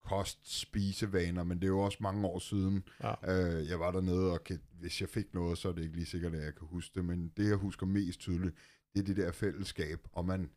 kost, 0.05 0.59
spisevaner, 0.59 1.45
men 1.45 1.59
det 1.59 1.65
er 1.65 1.69
jo 1.69 1.79
også 1.81 1.99
mange 2.01 2.27
år 2.27 2.39
siden, 2.39 2.85
ja. 3.03 3.15
øh, 3.59 3.69
jeg 3.69 3.81
var 3.81 3.91
dernede, 3.91 4.33
og 4.33 4.45
kan, 4.45 4.61
hvis 4.81 5.01
jeg 5.01 5.09
fik 5.09 5.35
noget, 5.35 5.59
så 5.59 5.69
er 5.69 5.73
det 5.73 5.83
ikke 5.83 5.95
lige 5.97 6.07
sikkert, 6.07 6.35
at 6.35 6.45
jeg 6.45 6.55
kan 6.55 6.69
huske 6.69 6.95
det, 6.95 7.05
men 7.05 7.33
det, 7.37 7.49
jeg 7.49 7.57
husker 7.57 7.87
mest 7.87 8.21
tydeligt, 8.21 8.55
det 8.95 9.01
er 9.01 9.05
det 9.05 9.17
der 9.17 9.33
fællesskab, 9.33 9.99
og 10.13 10.25
man, 10.25 10.51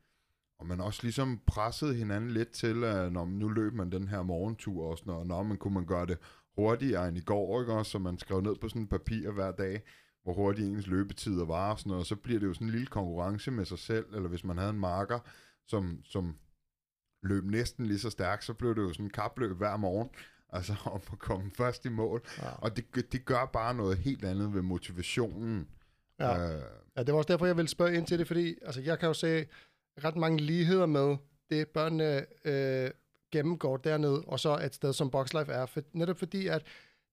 og 0.61 0.67
man 0.67 0.81
også 0.81 0.99
ligesom 1.03 1.41
pressede 1.47 1.95
hinanden 1.95 2.31
lidt 2.31 2.51
til, 2.51 2.83
at 2.83 3.13
når 3.13 3.25
nu 3.25 3.49
løb 3.49 3.73
man 3.73 3.91
den 3.91 4.07
her 4.07 4.21
morgentur 4.21 4.91
også, 4.91 5.03
når, 5.07 5.23
når 5.23 5.43
man 5.43 5.57
kunne 5.57 5.73
man 5.73 5.85
gøre 5.85 6.05
det 6.05 6.17
hurtigere 6.55 7.07
end 7.07 7.17
i 7.17 7.21
går, 7.21 7.61
ikke? 7.61 7.73
Også, 7.73 7.91
så 7.91 7.99
man 7.99 8.17
skrev 8.17 8.41
ned 8.41 8.55
på 8.61 8.69
sådan 8.69 8.81
en 8.81 8.87
papir 8.87 9.31
hver 9.31 9.51
dag, 9.51 9.81
hvor 10.23 10.33
hurtigt 10.33 10.67
ens 10.67 10.87
løbetider 10.87 11.45
var 11.45 11.71
og 11.71 11.79
sådan 11.79 11.89
noget, 11.89 12.01
og 12.01 12.05
så 12.05 12.15
bliver 12.15 12.39
det 12.39 12.47
jo 12.47 12.53
sådan 12.53 12.67
en 12.67 12.71
lille 12.71 12.87
konkurrence 12.87 13.51
med 13.51 13.65
sig 13.65 13.79
selv, 13.79 14.05
eller 14.15 14.29
hvis 14.29 14.43
man 14.43 14.57
havde 14.57 14.69
en 14.69 14.79
marker, 14.79 15.19
som, 15.67 15.99
som 16.03 16.35
løb 17.23 17.43
næsten 17.43 17.85
lige 17.85 17.99
så 17.99 18.09
stærkt, 18.09 18.43
så 18.43 18.53
blev 18.53 18.75
det 18.75 18.81
jo 18.81 18.93
sådan 18.93 19.05
en 19.05 19.09
kapløb 19.09 19.57
hver 19.57 19.77
morgen, 19.77 20.09
altså 20.57 20.75
om 20.85 21.01
at 21.11 21.19
komme 21.19 21.51
først 21.57 21.85
i 21.85 21.89
mål. 21.89 22.21
Ja. 22.37 22.49
Og 22.51 22.77
det, 22.77 23.11
det 23.11 23.25
gør 23.25 23.45
bare 23.45 23.73
noget 23.73 23.97
helt 23.97 24.25
andet 24.25 24.53
ved 24.53 24.61
motivationen. 24.61 25.67
Ja. 26.19 26.55
Øh, 26.55 26.61
ja, 26.97 27.03
det 27.03 27.13
var 27.13 27.17
også 27.17 27.31
derfor, 27.31 27.45
jeg 27.45 27.57
ville 27.57 27.69
spørge 27.69 27.93
ind 27.93 28.07
til 28.07 28.19
det, 28.19 28.27
fordi 28.27 28.55
altså, 28.61 28.81
jeg 28.81 28.99
kan 28.99 29.07
jo 29.07 29.13
se 29.13 29.45
ret 30.03 30.15
mange 30.15 30.39
ligheder 30.39 30.85
med 30.85 31.17
det, 31.49 31.67
børnene 31.67 32.25
øh, 32.45 32.91
gennemgår 33.31 33.77
dernede, 33.77 34.23
og 34.27 34.39
så 34.39 34.57
et 34.65 34.75
sted 34.75 34.93
som 34.93 35.11
Boxlife 35.11 35.51
er. 35.51 35.65
For, 35.65 35.81
netop 35.93 36.19
fordi, 36.19 36.47
at 36.47 36.63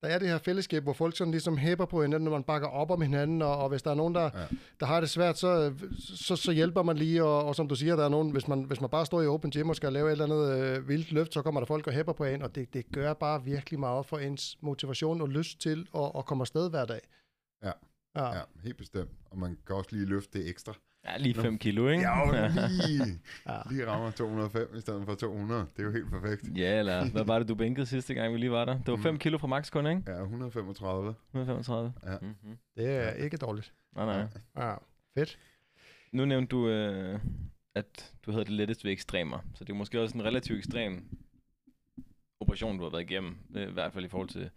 der 0.03 0.09
er 0.09 0.19
det 0.19 0.29
her 0.29 0.39
fællesskab, 0.39 0.83
hvor 0.83 0.93
folk 0.93 1.17
sådan 1.17 1.31
ligesom 1.31 1.57
hæber 1.57 1.87
på 1.87 2.03
hinanden, 2.03 2.25
når 2.25 2.31
man 2.31 2.43
bakker 2.43 2.69
op 2.69 2.91
om 2.91 3.01
hinanden, 3.01 3.43
og, 3.43 3.57
og 3.57 3.69
hvis 3.69 3.83
der 3.83 3.91
er 3.91 3.95
nogen, 3.95 4.15
der, 4.15 4.31
ja. 4.35 4.47
der 4.81 4.87
har 4.87 5.01
det 5.01 5.11
svært, 5.11 5.39
så, 5.39 5.75
så, 5.99 6.37
så 6.37 6.53
hjælper 6.53 6.83
man 6.83 6.97
lige, 6.97 7.25
og, 7.25 7.45
og 7.45 7.55
som 7.55 7.69
du 7.69 7.75
siger, 7.75 7.97
der 7.97 8.05
er 8.05 8.09
nogen, 8.09 8.31
hvis 8.31 8.49
man, 8.49 8.63
hvis 8.63 8.81
man 8.81 8.91
bare 8.91 9.07
står 9.07 9.23
i 9.23 9.27
open 9.27 9.51
gym 9.51 9.69
og 9.69 9.77
skal 9.77 9.93
lave 9.93 10.09
et 10.09 10.13
eller 10.13 10.25
andet 10.25 10.79
øh, 10.79 10.89
vildt 10.89 11.13
løft, 11.13 11.35
så 11.35 11.43
kommer 11.43 11.61
der 11.61 11.67
folk 11.67 11.87
og 11.87 11.93
hæber 11.93 12.13
på 12.13 12.25
en, 12.25 12.43
og 12.43 12.55
det, 12.55 12.75
det 12.75 12.93
gør 12.93 13.13
bare 13.15 13.45
virkelig 13.45 13.81
meget 13.81 14.07
for 14.07 14.19
ens 14.19 14.59
motivation 14.61 15.21
og 15.21 15.29
lyst 15.29 15.61
til 15.61 15.89
at, 15.95 16.11
at 16.19 16.27
komme 16.27 16.43
afsted 16.43 16.71
hver 16.71 16.85
dag. 16.85 17.01
Ja. 17.65 17.73
Ja. 18.17 18.37
ja, 18.37 18.43
helt 18.63 18.77
bestemt. 18.77 19.11
Og 19.31 19.39
man 19.39 19.59
kan 19.67 19.77
også 19.77 19.91
lige 19.93 20.07
løfte 20.07 20.39
det 20.39 20.49
ekstra. 20.49 20.75
Ja, 21.13 21.17
lige 21.19 21.35
5 21.35 21.59
kilo, 21.59 21.89
ikke? 21.89 22.03
Ja, 22.03 22.49
lige, 22.89 23.21
ja. 23.49 23.59
lige 23.71 23.87
rammer 23.87 24.11
205 24.11 24.69
i 24.77 24.81
stedet 24.81 25.05
for 25.05 25.15
200. 25.15 25.67
Det 25.77 25.83
er 25.83 25.87
jo 25.87 25.93
helt 25.93 26.11
perfekt. 26.11 26.59
Ja, 26.59 26.79
eller 26.79 27.11
hvad 27.11 27.25
var 27.25 27.39
det, 27.39 27.49
du 27.49 27.55
bænkede 27.55 27.87
sidste 27.87 28.15
gang, 28.15 28.33
vi 28.33 28.39
lige 28.39 28.51
var 28.51 28.65
der? 28.65 28.79
Det 28.79 28.89
var 28.89 28.97
5 28.97 29.15
mm. 29.15 29.19
kilo 29.19 29.39
fra 29.39 29.47
max 29.47 29.71
kun, 29.71 29.87
ikke? 29.87 30.03
Ja, 30.07 30.23
135. 30.23 31.15
135. 31.31 31.93
Ja. 32.07 32.17
Mm-hmm. 32.23 32.59
Det 32.77 32.89
er 32.89 33.11
ikke 33.11 33.37
dårligt. 33.37 33.73
Nej, 33.97 34.05
nej. 34.05 34.27
Ja, 34.57 34.75
fedt. 35.19 35.39
Nu 36.13 36.25
nævnte 36.25 36.49
du, 36.51 36.69
øh, 36.69 37.21
at 37.75 38.13
du 38.27 38.31
havde 38.31 38.45
det 38.45 38.53
lettest 38.53 38.85
ved 38.85 38.93
ekstremer. 38.93 39.39
Så 39.55 39.65
det 39.65 39.71
er 39.71 39.77
måske 39.77 40.01
også 40.01 40.19
en 40.19 40.25
relativt 40.25 40.59
ekstrem 40.59 41.19
operation, 42.41 42.79
du 42.79 42.83
har 42.83 42.91
været 42.91 43.11
igennem. 43.11 43.37
I 43.55 43.65
hvert 43.65 43.93
fald 43.93 44.05
i 44.05 44.09
forhold 44.09 44.29
til 44.29 44.51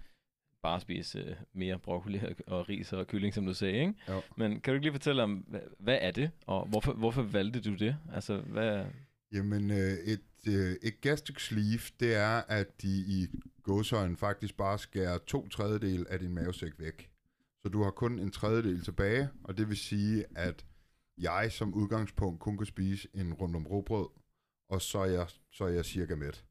bare 0.63 0.82
spise 0.82 1.20
øh, 1.20 1.36
mere 1.53 1.80
broccoli 1.80 2.22
og 2.48 2.70
ris 2.70 2.94
og 2.94 3.08
kylling, 3.08 3.34
som 3.34 3.46
du 3.46 3.53
sagde, 3.53 3.80
ikke? 3.80 3.94
Jo. 4.10 4.22
Men 4.38 4.51
kan 4.51 4.72
du 4.72 4.74
ikke 4.74 4.86
lige 4.86 4.94
fortælle 4.94 5.24
om, 5.24 5.46
hvad, 5.48 5.60
hvad 5.80 5.98
er 6.01 6.12
det, 6.12 6.32
og 6.48 6.68
hvorfor, 6.68 6.94
hvorfor 6.94 7.22
valgte 7.22 7.62
du 7.62 7.75
det? 7.75 7.98
Altså, 8.13 8.38
hvad... 8.38 8.86
Jamen, 9.34 9.72
øh, 9.72 9.94
et, 9.94 10.22
øh, 10.48 10.75
et 10.82 11.01
gastric 11.01 11.41
sleeve, 11.41 11.82
det 12.00 12.15
er, 12.15 12.41
at 12.48 12.82
de 12.82 12.98
i 12.98 13.27
gåsøjne 13.63 14.18
faktisk 14.18 14.58
bare 14.58 14.80
skærer 14.80 15.18
to 15.18 15.50
tredjedel 15.50 16.06
af 16.10 16.20
din 16.20 16.34
mavesæk 16.34 16.72
væk. 16.77 17.12
Så 17.62 17.70
du 17.70 17.84
har 17.84 17.91
kun 17.91 18.20
en 18.20 18.32
tredjedel 18.32 18.84
tilbage, 18.84 19.30
og 19.44 19.58
det 19.58 19.70
vil 19.70 19.77
sige, 19.77 20.25
at 20.36 20.65
jeg 21.18 21.51
som 21.51 21.74
udgangspunkt 21.74 22.39
kun 22.39 22.58
kan 22.58 22.65
spise 22.65 23.08
en 23.13 23.34
rundt 23.34 23.56
om 23.56 23.68
råbrød, 23.68 24.08
og 24.70 24.82
så 24.82 25.00
er 25.00 25.06
jeg, 25.06 25.27
så 25.51 25.63
er 25.63 25.70
jeg 25.70 25.86
cirka 25.86 26.15
mæt. 26.15 26.46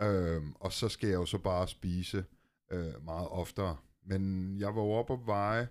Ja. 0.00 0.08
Øhm, 0.08 0.52
og 0.54 0.72
så 0.72 0.88
skal 0.88 1.08
jeg 1.08 1.16
jo 1.16 1.26
så 1.26 1.38
bare 1.38 1.68
spise 1.68 2.24
øh, 2.70 3.04
meget 3.04 3.28
oftere. 3.28 3.76
Men 4.02 4.56
jeg 4.60 4.74
var 4.76 4.82
oppe 4.82 5.12
og 5.12 5.26
veje 5.26 5.68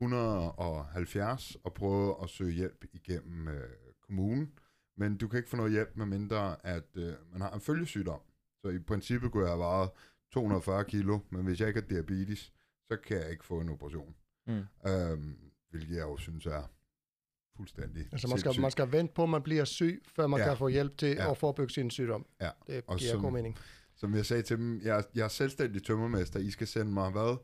170 0.00 1.56
og 1.64 1.74
prøve 1.74 2.14
at 2.22 2.28
søge 2.30 2.52
hjælp 2.52 2.84
igennem 2.92 3.48
øh, 3.48 3.68
kommunen. 4.02 4.52
Men 4.96 5.16
du 5.16 5.28
kan 5.28 5.36
ikke 5.38 5.48
få 5.50 5.56
noget 5.56 5.72
hjælp, 5.72 5.96
medmindre 5.96 6.66
at 6.66 6.84
øh, 6.96 7.12
man 7.32 7.40
har 7.40 7.50
en 7.50 7.60
følgesygdom. 7.60 8.20
Så 8.64 8.68
i 8.68 8.78
princippet 8.78 9.32
kunne 9.32 9.42
jeg 9.42 9.50
have 9.52 9.58
vejet 9.60 9.90
240 10.32 10.84
kilo, 10.84 11.18
men 11.30 11.44
hvis 11.44 11.60
jeg 11.60 11.68
ikke 11.68 11.80
har 11.80 11.88
diabetes, 11.88 12.52
så 12.90 12.96
kan 13.06 13.16
jeg 13.16 13.30
ikke 13.30 13.44
få 13.44 13.60
en 13.60 13.68
operation. 13.68 14.14
Mm. 14.46 14.64
Øhm, 14.88 15.38
hvilket 15.70 15.96
jeg 15.96 16.02
jo 16.02 16.16
synes 16.16 16.46
er 16.46 16.62
fuldstændig 17.56 18.08
Altså 18.12 18.28
man 18.28 18.38
skal, 18.38 18.60
man 18.60 18.70
skal 18.70 18.92
vente 18.92 19.14
på, 19.14 19.22
at 19.22 19.28
man 19.28 19.42
bliver 19.42 19.64
syg, 19.64 20.02
før 20.16 20.26
man 20.26 20.40
Ja. 20.40 20.46
kan 20.48 20.56
få 20.56 20.68
hjælp 20.68 20.98
til 20.98 21.08
Ja. 21.08 21.30
at 21.30 21.38
forebygge 21.38 21.72
sin 21.72 21.90
sygdom. 21.90 22.26
Ja. 22.40 22.50
Det 22.66 22.84
Og 22.86 22.96
giver 22.98 23.20
god 23.22 23.32
mening. 23.32 23.58
Som 23.96 24.14
jeg 24.14 24.26
sagde 24.26 24.42
til 24.42 24.56
dem, 24.56 24.80
jeg, 24.84 25.04
jeg 25.14 25.24
er 25.24 25.28
selvstændig 25.28 25.82
tømmermester. 25.84 26.40
I 26.40 26.50
skal 26.50 26.66
sende 26.66 26.92
mig, 26.92 27.10
hvad, 27.10 27.36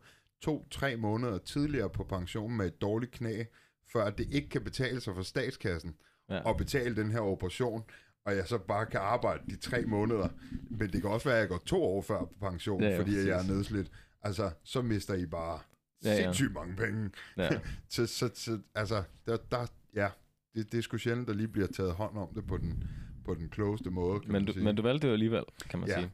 to-tre 0.42 0.96
måneder 0.96 1.38
tidligere 1.38 1.90
på 1.90 2.04
pension 2.04 2.56
med 2.56 2.66
et 2.66 2.80
dårligt 2.80 3.12
knæ, 3.12 3.44
før 3.92 4.10
det 4.10 4.28
ikke 4.30 4.48
kan 4.48 4.64
betale 4.64 5.00
sig 5.00 5.14
for 5.14 5.22
statskassen 5.22 5.94
Ja. 6.30 6.50
at 6.50 6.56
betale 6.56 6.96
den 6.96 7.10
her 7.10 7.20
operation, 7.20 7.82
og 8.26 8.36
jeg 8.36 8.46
så 8.48 8.58
bare 8.58 8.86
kan 8.86 9.00
arbejde 9.00 9.42
de 9.50 9.56
tre 9.56 9.82
måneder. 9.86 10.28
Men 10.70 10.92
det 10.92 11.00
kan 11.02 11.10
også 11.10 11.28
være, 11.28 11.36
at 11.36 11.40
jeg 11.40 11.48
går 11.48 11.62
to 11.66 11.82
år 11.82 12.02
før 12.02 12.18
på 12.18 12.34
pension, 12.40 12.82
Ja, 12.82 12.98
fordi 13.00 13.14
jeg 13.16 13.28
er 13.28 13.34
præcis. 13.36 13.50
nedslidt. 13.50 13.90
Altså, 14.22 14.50
så 14.64 14.82
mister 14.82 15.14
I 15.14 15.26
bare 15.26 15.60
Ja, 16.04 16.10
ja, 16.10 16.22
sindssygt 16.22 16.52
mange 16.52 16.76
penge. 16.76 17.10
Ja. 17.36 17.48
Så, 17.88 18.06
så, 18.06 18.30
så 18.34 18.58
altså, 18.74 19.02
der, 19.26 19.36
der, 19.50 19.66
ja, 19.94 20.08
det, 20.54 20.72
det 20.72 20.78
er 20.78 20.82
sgu 20.82 20.96
sjældent, 20.96 21.28
der 21.28 21.34
lige 21.34 21.48
bliver 21.48 21.66
taget 21.68 21.92
hånd 21.92 22.18
om 22.18 22.28
det 22.34 22.46
på 22.46 22.56
den, 22.56 22.84
på 23.24 23.34
den 23.34 23.48
klogeste 23.48 23.90
måde, 23.90 24.20
kan 24.20 24.32
Men, 24.32 24.44
du, 24.44 24.52
sige. 24.52 24.64
men 24.64 24.76
du 24.76 24.82
valgte 24.82 25.02
det 25.02 25.08
jo 25.08 25.12
alligevel, 25.12 25.44
kan 25.70 25.80
man 25.80 25.88
Ja. 25.88 25.94
sige. 25.98 26.10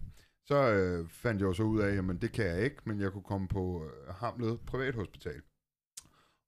Så 0.49 0.73
øh, 0.73 1.09
fandt 1.09 1.41
jeg 1.41 1.47
jo 1.49 1.53
så 1.53 1.63
ud 1.63 1.81
af, 1.81 1.95
jamen 1.95 2.19
det 2.19 2.33
kan 2.33 2.47
jeg 2.47 2.65
ikke, 2.65 2.77
men 2.85 3.01
jeg 3.01 3.13
kunne 3.13 3.23
komme 3.23 3.49
på 3.49 3.85
øh, 3.85 4.15
Hamlet 4.15 4.61
Privathospital. 4.67 5.43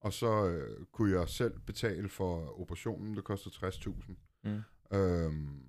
Og 0.01 0.13
så 0.13 0.49
øh, 0.49 0.87
kunne 0.93 1.19
jeg 1.19 1.29
selv 1.29 1.61
betale 1.67 2.09
for 2.09 2.61
operationen, 2.61 3.17
det 3.17 3.25
kostede 3.25 3.55
60.000. 3.67 4.15
Mm. 4.45 4.61
Øhm, 4.99 5.63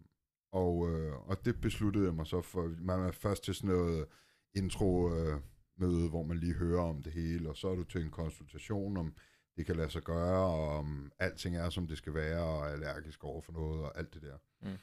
og, 0.52 0.90
øh, 0.90 1.30
og 1.30 1.46
det 1.46 1.62
besluttede 1.62 2.06
jeg 2.06 2.14
mig 2.14 2.28
så 2.28 2.42
for. 2.42 2.76
Man 2.80 3.00
er 3.00 3.12
først 3.12 3.44
til 3.44 3.56
sådan 3.56 3.76
noget 3.76 4.06
intro 4.54 5.16
øh, 5.16 5.40
møde, 5.78 6.10
hvor 6.10 6.24
man 6.24 6.38
lige 6.38 6.54
hører 6.54 6.82
om 6.82 7.04
det 7.04 7.14
hele, 7.14 7.50
og 7.50 7.58
så 7.58 7.68
er 7.68 7.76
du 7.76 7.84
til 7.84 8.02
en 8.02 8.12
konsultation 8.12 8.98
om 8.98 9.14
det 9.58 9.66
kan 9.66 9.76
lade 9.76 9.90
sig 9.90 10.02
gøre, 10.02 10.46
og 10.46 10.78
om 10.78 11.12
alting 11.20 11.58
er, 11.58 11.70
som 11.70 11.88
det 11.88 11.98
skal 11.98 12.14
være, 12.14 12.44
og 12.44 12.60
er 12.66 12.70
allergisk 12.70 13.24
over 13.24 13.42
for 13.42 13.52
noget, 13.52 13.82
og 13.82 13.98
alt 13.98 14.14
det 14.14 14.22
der. 14.22 14.38
Mm. 14.62 14.78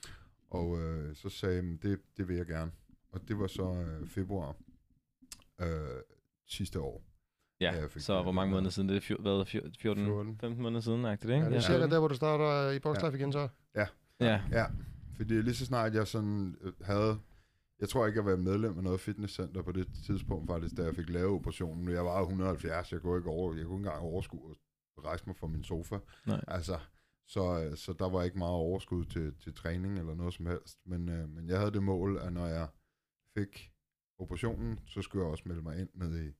Og 0.50 0.80
øh, 0.80 1.16
så 1.16 1.28
sagde 1.28 1.54
jeg, 1.54 1.64
"Men 1.64 1.76
det, 1.76 2.00
det 2.16 2.28
vil 2.28 2.36
jeg 2.36 2.46
gerne. 2.46 2.72
Og 3.12 3.28
det 3.28 3.38
var 3.38 3.46
så 3.46 3.72
øh, 3.74 4.08
februar 4.08 4.56
øh, 5.60 5.66
sidste 6.46 6.80
år. 6.80 7.02
Ja, 7.60 7.74
Ja, 7.74 7.86
fik 7.86 8.02
så 8.02 8.22
hvor 8.22 8.32
mange 8.32 8.52
måneder 8.52 8.70
siden? 8.70 8.88
Det 8.88 9.10
er 9.10 9.22
hvad, 9.22 9.46
fjor- 9.46 9.70
14, 9.80 10.04
14. 10.06 10.38
15 10.38 10.62
måneder 10.62 10.80
siden, 10.80 10.98
ikke? 11.00 11.12
ikke? 11.12 11.34
Ja, 11.34 11.44
det 11.50 11.56
er 11.56 11.60
cirka 11.60 11.86
der, 11.86 11.98
hvor 11.98 12.08
du 12.08 12.14
starter 12.14 12.70
i 12.70 12.78
Boxlife 12.78 13.16
igen 13.18 13.32
så. 13.32 13.48
Ja, 13.74 13.86
Ja, 14.52 14.66
fordi 15.16 15.34
lige 15.42 15.54
så 15.54 15.66
snart 15.66 15.94
jeg 15.94 16.06
sådan 16.06 16.56
øh, 16.60 16.72
havde... 16.82 17.18
Jeg 17.80 17.88
tror 17.88 18.06
ikke, 18.06 18.16
jeg 18.18 18.24
var 18.26 18.36
medlem 18.36 18.76
af 18.78 18.84
noget 18.84 19.00
fitnesscenter 19.00 19.62
på 19.62 19.72
det 19.72 19.88
tidspunkt 20.06 20.50
faktisk, 20.50 20.76
da 20.76 20.82
jeg 20.84 20.94
fik 20.94 21.08
lavet 21.10 21.30
operationen. 21.30 21.88
Jeg 21.88 22.04
var 22.04 22.20
170, 22.20 22.92
jeg 22.92 23.00
kunne 23.00 23.18
ikke, 23.18 23.30
over, 23.30 23.54
jeg 23.54 23.64
kunne 23.66 23.76
ikke 23.78 23.88
engang 23.88 24.02
overskue 24.02 24.54
at 24.98 25.04
rejse 25.04 25.24
mig 25.26 25.36
fra 25.36 25.46
min 25.46 25.64
sofa. 25.64 25.98
nej. 26.26 26.40
Altså, 26.48 26.78
så, 27.26 27.64
øh, 27.64 27.76
så 27.76 27.92
der 27.92 28.08
var 28.08 28.22
ikke 28.22 28.38
meget 28.38 28.52
overskud 28.54 29.04
til, 29.04 29.34
til 29.42 29.54
træning 29.54 29.98
eller 29.98 30.14
noget 30.14 30.34
som 30.34 30.46
helst. 30.46 30.78
Men, 30.86 31.08
øh, 31.08 31.28
men 31.28 31.48
jeg 31.48 31.58
havde 31.58 31.70
det 31.72 31.82
mål, 31.82 32.18
at 32.18 32.32
når 32.32 32.46
jeg 32.46 32.68
fik 33.38 33.72
operationen, 34.18 34.80
så 34.86 35.02
skulle 35.02 35.24
jeg 35.24 35.30
også 35.30 35.44
melde 35.46 35.62
mig 35.62 35.80
ind 35.80 35.88
ned 35.94 36.26
i, 36.28 36.32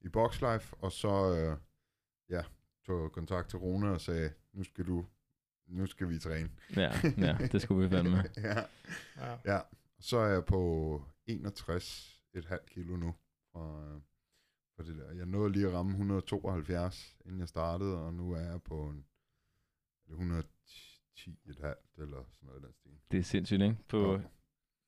i 0.00 0.08
Boxlife, 0.08 0.76
og 0.76 0.92
så 0.92 1.08
øh, 1.36 1.58
ja, 2.30 2.42
tog 2.86 3.02
jeg 3.02 3.10
kontakt 3.12 3.50
til 3.50 3.58
Rune 3.58 3.90
og 3.90 4.00
sagde, 4.00 4.32
nu 4.52 4.64
skal 4.64 4.86
du, 4.86 5.06
nu 5.66 5.86
skal 5.86 6.08
vi 6.08 6.18
træne. 6.18 6.50
Ja, 6.76 6.92
ja, 7.18 7.38
det 7.52 7.62
skulle 7.62 7.88
vi 7.88 7.94
fandme. 7.94 8.16
ja, 8.36 8.58
Ja. 9.16 9.38
ja. 9.44 9.60
Så 10.00 10.16
er 10.18 10.26
jeg 10.26 10.44
på 10.44 11.02
61,5 11.30 12.64
kilo 12.66 12.96
nu 12.96 13.14
fra, 13.52 13.98
fra 14.76 14.82
det 14.84 14.96
der. 14.96 15.10
Jeg 15.12 15.26
nåede 15.26 15.52
lige 15.52 15.66
at 15.66 15.72
ramme 15.74 15.90
172, 15.90 17.16
inden 17.24 17.40
jeg 17.40 17.48
startede, 17.48 17.98
og 18.06 18.14
nu 18.14 18.32
er 18.32 18.40
jeg 18.40 18.62
på 18.62 18.82
en, 18.88 19.04
er 20.06 20.14
det 20.16 20.44
110,5 21.16 22.02
eller 22.02 22.24
sådan 22.32 22.46
noget 22.46 22.60
i 22.62 22.64
den 22.66 22.72
stil. 22.74 22.92
Det 23.10 23.18
er 23.18 23.22
sindssygt, 23.22 23.62
ikke? 23.62 23.76
På 23.88 24.12
Ja. 24.12 24.20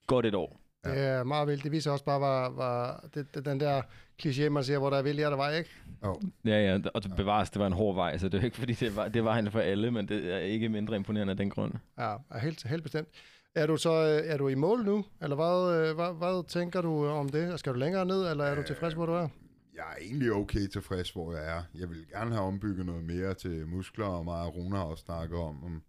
godt 0.06 0.26
et 0.26 0.34
år. 0.34 0.60
Ja. 0.84 0.90
Det 0.90 0.98
er 0.98 1.24
meget 1.24 1.48
vildt. 1.48 1.64
Det 1.64 1.72
viser 1.72 1.90
også 1.90 2.04
bare, 2.04 2.20
var, 2.20 2.48
var 2.48 3.04
det, 3.14 3.34
det, 3.34 3.44
den 3.44 3.60
der 3.60 3.82
kliché, 4.22 4.48
man 4.48 4.64
siger, 4.64 4.78
hvor 4.78 4.90
der 4.90 4.96
er 4.96 5.02
vilje, 5.02 5.24
er 5.24 5.30
der 5.30 5.36
vej, 5.36 5.56
ikke? 5.58 5.70
Jo, 6.04 6.20
Ja, 6.44 6.72
ja, 6.72 6.78
og 6.94 7.02
det 7.02 7.16
bevares, 7.16 7.50
det 7.50 7.60
var 7.60 7.66
en 7.66 7.72
hård 7.72 7.94
vej, 7.94 8.18
så 8.18 8.28
det 8.28 8.40
er 8.40 8.44
ikke, 8.44 8.56
fordi 8.62 8.72
det 8.72 8.96
var, 8.96 9.08
det 9.08 9.24
var 9.24 9.32
han 9.32 9.50
for 9.50 9.60
alle, 9.60 9.90
men 9.90 10.08
det 10.08 10.32
er 10.32 10.38
ikke 10.38 10.68
mindre 10.68 10.96
imponerende 10.96 11.30
af 11.30 11.36
den 11.36 11.50
grund. 11.50 11.72
Ja, 11.98 12.14
er 12.30 12.38
helt, 12.38 12.68
helt 12.68 12.82
bestemt. 12.82 13.08
Er 13.54 13.66
du 13.66 13.76
så 13.76 13.90
øh, 13.90 14.32
er 14.32 14.36
du 14.36 14.48
i 14.48 14.54
mål 14.54 14.84
nu, 14.84 15.04
eller 15.22 15.36
hvad, 15.36 15.88
øh, 15.88 15.94
hvad, 15.94 16.18
hvad 16.18 16.48
tænker 16.48 16.80
du 16.80 17.06
om 17.06 17.28
det? 17.28 17.58
Skal 17.58 17.72
du 17.72 17.78
længere 17.78 18.06
ned, 18.06 18.30
eller 18.30 18.44
er 18.44 18.54
du 18.54 18.62
tilfreds, 18.62 18.94
hvor 18.94 19.06
du 19.06 19.12
er? 19.12 19.28
jeg 19.74 19.84
er 19.92 19.96
egentlig 20.00 20.32
okay 20.32 20.66
tilfreds, 20.66 21.10
hvor 21.10 21.32
jeg 21.32 21.56
er. 21.56 21.62
Jeg 21.74 21.88
vil 21.90 22.08
gerne 22.08 22.30
have 22.34 22.46
ombygget 22.46 22.86
noget 22.86 23.04
mere 23.04 23.34
til 23.34 23.66
muskler, 23.66 24.06
og 24.06 24.24
mig 24.24 24.40
og 24.40 24.56
Rune 24.56 24.76
har 24.76 24.84
også 24.84 25.04
snakket 25.04 25.38
om, 25.38 25.64
om, 25.64 25.82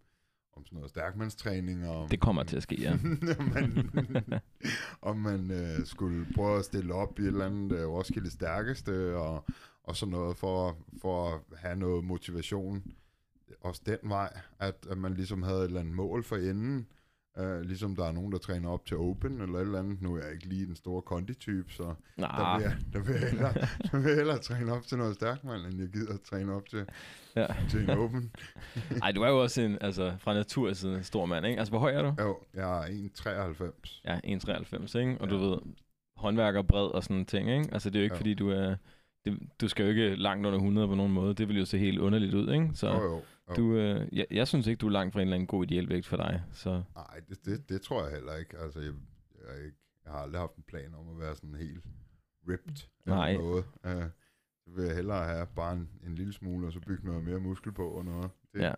om 0.56 0.66
sådan 0.66 0.76
noget 0.76 0.90
stærkmandstræning. 0.90 1.88
Og, 1.88 2.10
Det 2.10 2.20
kommer 2.20 2.42
til 2.42 2.56
at 2.56 2.62
ske, 2.62 2.80
ja. 2.80 2.92
om 3.38 3.44
man, 3.54 3.90
om 5.02 5.16
man 5.16 5.50
øh, 5.50 5.86
skulle 5.86 6.26
prøve 6.34 6.58
at 6.58 6.64
stille 6.64 6.94
op 6.94 7.18
i 7.18 7.22
et 7.22 7.26
eller 7.26 7.46
andet 7.46 7.72
øh, 7.72 7.88
Roskilde 7.88 8.30
stærkeste, 8.30 9.16
og, 9.16 9.44
og 9.82 9.96
sådan 9.96 10.12
noget, 10.12 10.36
for, 10.36 10.76
for 11.00 11.34
at 11.34 11.40
have 11.58 11.76
noget 11.76 12.04
motivation. 12.04 12.84
Også 13.60 13.82
den 13.86 13.98
vej, 14.02 14.40
at, 14.58 14.86
at 14.90 14.98
man 14.98 15.14
ligesom 15.14 15.42
havde 15.42 15.58
et 15.58 15.64
eller 15.64 15.80
andet 15.80 15.94
mål 15.94 16.24
for 16.24 16.36
enden. 16.36 16.86
Uh, 17.40 17.60
ligesom 17.60 17.96
der 17.96 18.04
er 18.04 18.12
nogen, 18.12 18.32
der 18.32 18.38
træner 18.38 18.68
op 18.70 18.86
til 18.86 18.96
Open 18.96 19.40
eller 19.40 19.54
et 19.58 19.60
eller 19.62 19.78
andet. 19.78 20.02
Nu 20.02 20.16
er 20.16 20.22
jeg 20.24 20.32
ikke 20.32 20.46
lige 20.46 20.66
den 20.66 20.76
store 20.76 21.02
konditype, 21.02 21.72
så 21.72 21.82
der 21.82 21.94
Nej, 22.16 22.56
vil, 22.56 22.62
jeg, 22.64 22.76
der, 22.92 22.98
vil 23.00 23.12
jeg 23.20 23.30
hellere, 23.30 23.52
der 23.92 23.96
vil 23.98 24.06
jeg 24.08 24.16
hellere 24.16 24.38
træne 24.38 24.72
op 24.72 24.82
til 24.82 24.98
noget 24.98 25.14
stærkt, 25.14 25.44
mand, 25.44 25.62
end 25.62 25.80
jeg 25.80 25.88
gider 25.88 26.14
at 26.14 26.20
træne 26.20 26.52
op 26.54 26.68
til, 26.68 26.86
Ja. 27.36 27.46
til 27.70 27.82
en 27.82 27.90
Open. 27.90 28.30
Ej, 29.02 29.12
du 29.12 29.22
er 29.22 29.28
jo 29.28 29.42
også 29.42 29.62
en, 29.62 29.78
altså, 29.80 30.16
fra 30.18 30.34
natursiden 30.34 30.96
en 30.96 31.04
stor 31.04 31.26
mand, 31.26 31.46
ikke? 31.46 31.58
Altså, 31.58 31.72
hvor 31.72 31.78
høj 31.80 31.92
er 31.92 32.02
du? 32.02 32.22
Jo, 32.22 32.38
jeg 32.54 32.78
er 32.78 32.86
1,93. 32.86 34.00
Ja, 34.04 34.20
1,93, 34.24 34.98
ikke? 34.98 35.16
Og 35.20 35.26
Ja. 35.28 35.32
du 35.34 35.38
ved, 35.38 35.58
håndværker 36.16 36.62
bred 36.62 36.86
og 36.94 37.02
sådan 37.02 37.26
ting, 37.26 37.50
ikke? 37.50 37.68
Altså, 37.72 37.90
det 37.90 37.96
er 37.96 38.00
jo 38.00 38.04
ikke, 38.04 38.14
Jo. 38.14 38.18
fordi 38.18 38.34
du 38.34 38.50
er... 38.50 38.74
Det, 39.26 39.38
du 39.60 39.68
skal 39.68 39.82
jo 39.82 39.88
ikke 39.88 40.16
langt 40.16 40.46
under 40.46 40.58
100 40.58 40.88
på 40.88 40.94
nogen 40.94 41.12
måde. 41.12 41.34
Det 41.34 41.48
vil 41.48 41.58
jo 41.58 41.64
se 41.64 41.78
helt 41.78 41.98
underligt 41.98 42.34
ud, 42.34 42.52
ikke? 42.52 42.70
Så 42.74 42.88
Jo, 42.88 43.02
jo. 43.02 43.22
jo. 43.48 43.54
du, 43.56 43.72
øh, 43.76 44.08
jeg, 44.12 44.26
jeg 44.30 44.48
synes 44.48 44.66
ikke, 44.66 44.78
du 44.80 44.86
er 44.86 44.90
langt 44.90 45.12
fra 45.12 45.20
en 45.20 45.26
eller 45.26 45.34
anden 45.34 45.46
god 45.46 45.64
ideelvægt 45.64 46.06
for 46.06 46.16
dig. 46.16 46.42
Så 46.52 46.82
Nej, 46.94 47.20
det, 47.28 47.44
det, 47.44 47.68
det 47.68 47.80
tror 47.82 48.02
jeg 48.04 48.12
heller 48.14 48.36
ikke. 48.36 48.58
Altså, 48.58 48.80
jeg, 48.80 48.92
jeg, 49.34 49.64
ikke, 49.64 49.76
jeg 50.04 50.12
har 50.12 50.18
aldrig 50.18 50.40
haft 50.40 50.56
en 50.56 50.64
plan 50.68 50.94
om 50.94 51.08
at 51.14 51.20
være 51.20 51.34
sådan 51.36 51.54
helt 51.54 51.84
ripped 52.48 52.76
Nej. 53.06 53.30
eller 53.30 53.42
noget. 53.42 53.64
Uh, 54.04 54.10
så 54.64 54.70
vil 54.76 54.84
jeg 54.84 54.94
hellere 54.94 55.24
have 55.24 55.46
bare 55.56 55.72
en, 55.72 55.88
en 56.06 56.14
lille 56.14 56.32
smule, 56.32 56.66
og 56.66 56.72
så 56.72 56.80
bygge 56.80 57.06
noget 57.06 57.24
mere 57.24 57.38
muskel 57.40 57.72
på 57.72 57.88
og 57.88 58.04
noget. 58.04 58.30
Det, 58.54 58.60
Ja. 58.60 58.72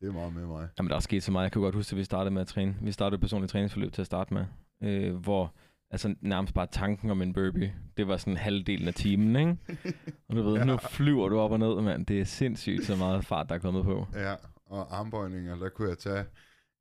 det 0.00 0.08
er 0.08 0.12
meget 0.12 0.32
med 0.34 0.46
mig. 0.46 0.68
Jamen, 0.78 0.90
der 0.90 0.96
er 0.96 1.00
sket 1.00 1.22
så 1.22 1.32
meget. 1.32 1.44
Jeg 1.44 1.52
kan 1.52 1.62
godt 1.62 1.74
huske, 1.74 1.94
at 1.94 1.98
vi 1.98 2.04
startede 2.04 2.30
med 2.34 2.40
at 2.42 2.48
træne. 2.48 2.76
Vi 2.80 2.92
startede 2.92 3.14
et 3.14 3.20
personligt 3.20 3.50
træningsforløb 3.52 3.92
til 3.92 4.00
at 4.02 4.06
starte 4.06 4.34
med, 4.34 4.44
øh, 4.82 5.14
hvor 5.16 5.54
altså, 5.92 6.14
nærmest 6.20 6.54
bare 6.54 6.66
tanken 6.72 7.10
om 7.10 7.22
en 7.22 7.32
burpee, 7.32 7.74
det 7.96 8.08
var 8.08 8.16
sådan 8.16 8.36
halvdelen 8.36 8.88
af 8.88 8.94
timen, 8.94 9.36
ikke? 9.36 9.56
Og 10.28 10.36
du 10.36 10.42
ved, 10.42 10.56
Ja. 10.56 10.64
nu 10.64 10.76
flyver 10.76 11.28
du 11.28 11.38
op 11.38 11.50
og 11.52 11.58
ned, 11.58 11.80
mand. 11.82 12.06
Det 12.06 12.20
er 12.20 12.24
sindssygt 12.24 12.84
så 12.84 12.96
meget 12.96 13.24
fart, 13.24 13.48
der 13.48 13.54
er 13.54 13.58
kommet 13.58 13.84
på. 13.84 14.06
Ja, 14.14 14.34
og 14.66 14.98
armbøjninger, 14.98 15.56
der 15.56 15.68
kunne 15.68 15.88
jeg 15.88 15.98
tage... 15.98 16.24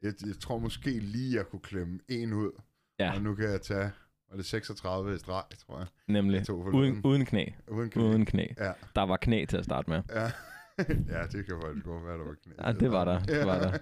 Jeg, 0.01 0.13
jeg 0.27 0.35
tror 0.41 0.59
måske 0.59 0.89
lige, 0.99 1.37
jeg 1.37 1.45
kunne 1.45 1.59
klemme 1.59 1.99
en 2.09 2.33
ud. 2.33 2.51
Ja. 2.99 3.15
Og 3.15 3.21
nu 3.21 3.35
kan 3.35 3.49
jeg 3.49 3.61
tage... 3.61 3.91
Var 4.29 4.37
det 4.37 4.45
36 4.45 5.15
i 5.15 5.17
streg, 5.17 5.43
tror 5.67 5.77
jeg. 5.77 5.87
Nemlig 6.07 6.37
Jeg 6.47 6.55
uden, 6.55 7.01
uden 7.03 7.25
knæ. 7.25 7.45
Uden 7.67 7.89
knæ. 7.89 8.03
Uden 8.03 8.25
knæ. 8.25 8.45
Ja, 8.57 8.71
Der 8.95 9.01
var 9.01 9.17
knæ 9.17 9.45
til 9.45 9.57
at 9.57 9.65
starte 9.65 9.89
med. 9.89 10.01
ja. 10.09 10.21
ja, 11.13 11.23
det 11.31 11.45
kan 11.45 11.55
faktisk 11.65 11.85
godt 11.85 12.05
være, 12.05 12.17
der 12.17 12.23
var 12.25 12.35
knæ. 12.43 12.53
Ja, 12.67 12.71
det 12.73 12.91
var 12.91 13.05
der. 13.05 13.19
Det 13.19 13.45
var 13.47 13.59
der. 13.59 13.77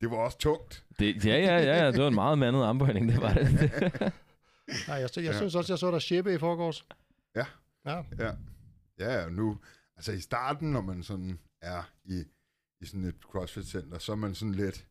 Det 0.00 0.10
var 0.10 0.16
også 0.16 0.38
tungt. 0.38 0.84
Det, 0.98 1.24
ja, 1.24 1.36
ja, 1.36 1.56
ja, 1.58 1.84
ja. 1.84 1.92
Det 1.92 2.00
var 2.02 2.08
en 2.08 2.14
meget 2.14 2.38
mandet 2.38 2.62
armbøjning, 2.62 3.08
det 3.08 3.20
var 3.20 3.32
det. 3.34 3.60
Nej, 4.88 4.96
jeg, 4.96 5.08
jeg 5.16 5.24
Ja. 5.24 5.32
synes 5.36 5.54
også, 5.54 5.72
jeg 5.72 5.78
så 5.78 5.90
der 5.90 5.98
shippe 5.98 6.34
i 6.34 6.38
forgårs. 6.38 6.86
Ja. 7.36 7.44
Ja, 7.86 8.02
Ja, 8.18 8.32
ja 8.98 9.24
og 9.24 9.32
nu, 9.32 9.58
altså 9.96 10.12
i 10.12 10.20
starten, 10.20 10.72
når 10.72 10.80
man 10.80 11.02
sådan 11.02 11.38
er 11.62 11.90
i, 12.04 12.24
i 12.80 12.86
sådan 12.86 13.04
et 13.04 13.14
CrossFit-center, 13.24 13.98
så 13.98 14.12
er 14.12 14.16
man 14.16 14.34
sådan 14.34 14.54
lidt, 14.54 14.86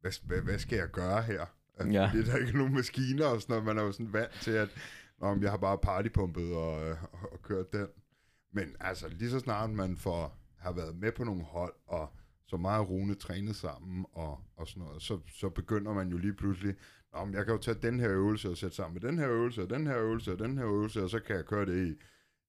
hvad, 0.00 0.12
hvad, 0.26 0.40
hvad 0.40 0.58
skal 0.58 0.76
jeg 0.78 0.88
gøre 0.88 1.22
her? 1.22 1.46
Altså, 1.78 1.92
Ja. 1.92 2.10
Der 2.26 2.32
er 2.32 2.36
ikke 2.36 2.58
nogen 2.58 2.74
maskiner 2.74 3.26
og 3.26 3.40
sådan 3.42 3.52
noget, 3.52 3.64
man 3.64 3.78
er 3.78 3.82
jo 3.82 3.92
sådan 3.92 4.12
vant 4.12 4.32
til, 4.40 4.50
at 4.50 4.68
Nå, 5.20 5.38
jeg 5.40 5.50
har 5.50 5.56
bare 5.58 5.78
partypumpet 5.78 6.54
og, 6.54 6.88
øh, 6.88 6.96
og, 7.02 7.32
og 7.32 7.42
kørt 7.42 7.72
den. 7.72 7.86
Men 8.52 8.76
altså, 8.80 9.08
lige 9.08 9.30
så 9.30 9.38
snart 9.38 9.70
man 9.70 9.96
får, 9.96 10.36
har 10.58 10.72
været 10.72 10.96
med 10.96 11.12
på 11.12 11.24
nogle 11.24 11.42
hold, 11.44 11.74
og 11.86 12.12
så 12.52 12.56
meget 12.58 12.88
Rune 12.88 13.14
trænet 13.14 13.56
sammen 13.56 14.06
og, 14.12 14.40
og 14.56 14.68
sådan 14.68 14.82
noget, 14.82 15.02
så, 15.02 15.20
så 15.28 15.48
begynder 15.48 15.92
man 15.92 16.08
jo 16.08 16.16
lige 16.16 16.32
pludselig, 16.34 16.74
men 17.24 17.34
jeg 17.34 17.44
kan 17.44 17.54
jo 17.54 17.60
tage 17.60 17.78
den 17.82 18.00
her 18.00 18.10
øvelse 18.10 18.48
og 18.50 18.56
sætte 18.56 18.76
sammen 18.76 18.94
med 19.02 19.10
den 19.10 19.18
her 19.18 19.30
øvelse, 19.30 19.62
og 19.62 19.70
den 19.70 19.86
her 19.86 19.98
øvelse, 19.98 20.32
og 20.32 20.38
den 20.38 20.58
her 20.58 20.66
øvelse, 20.66 21.02
og 21.02 21.10
så 21.10 21.20
kan 21.20 21.36
jeg 21.36 21.44
køre 21.44 21.66
det 21.66 21.86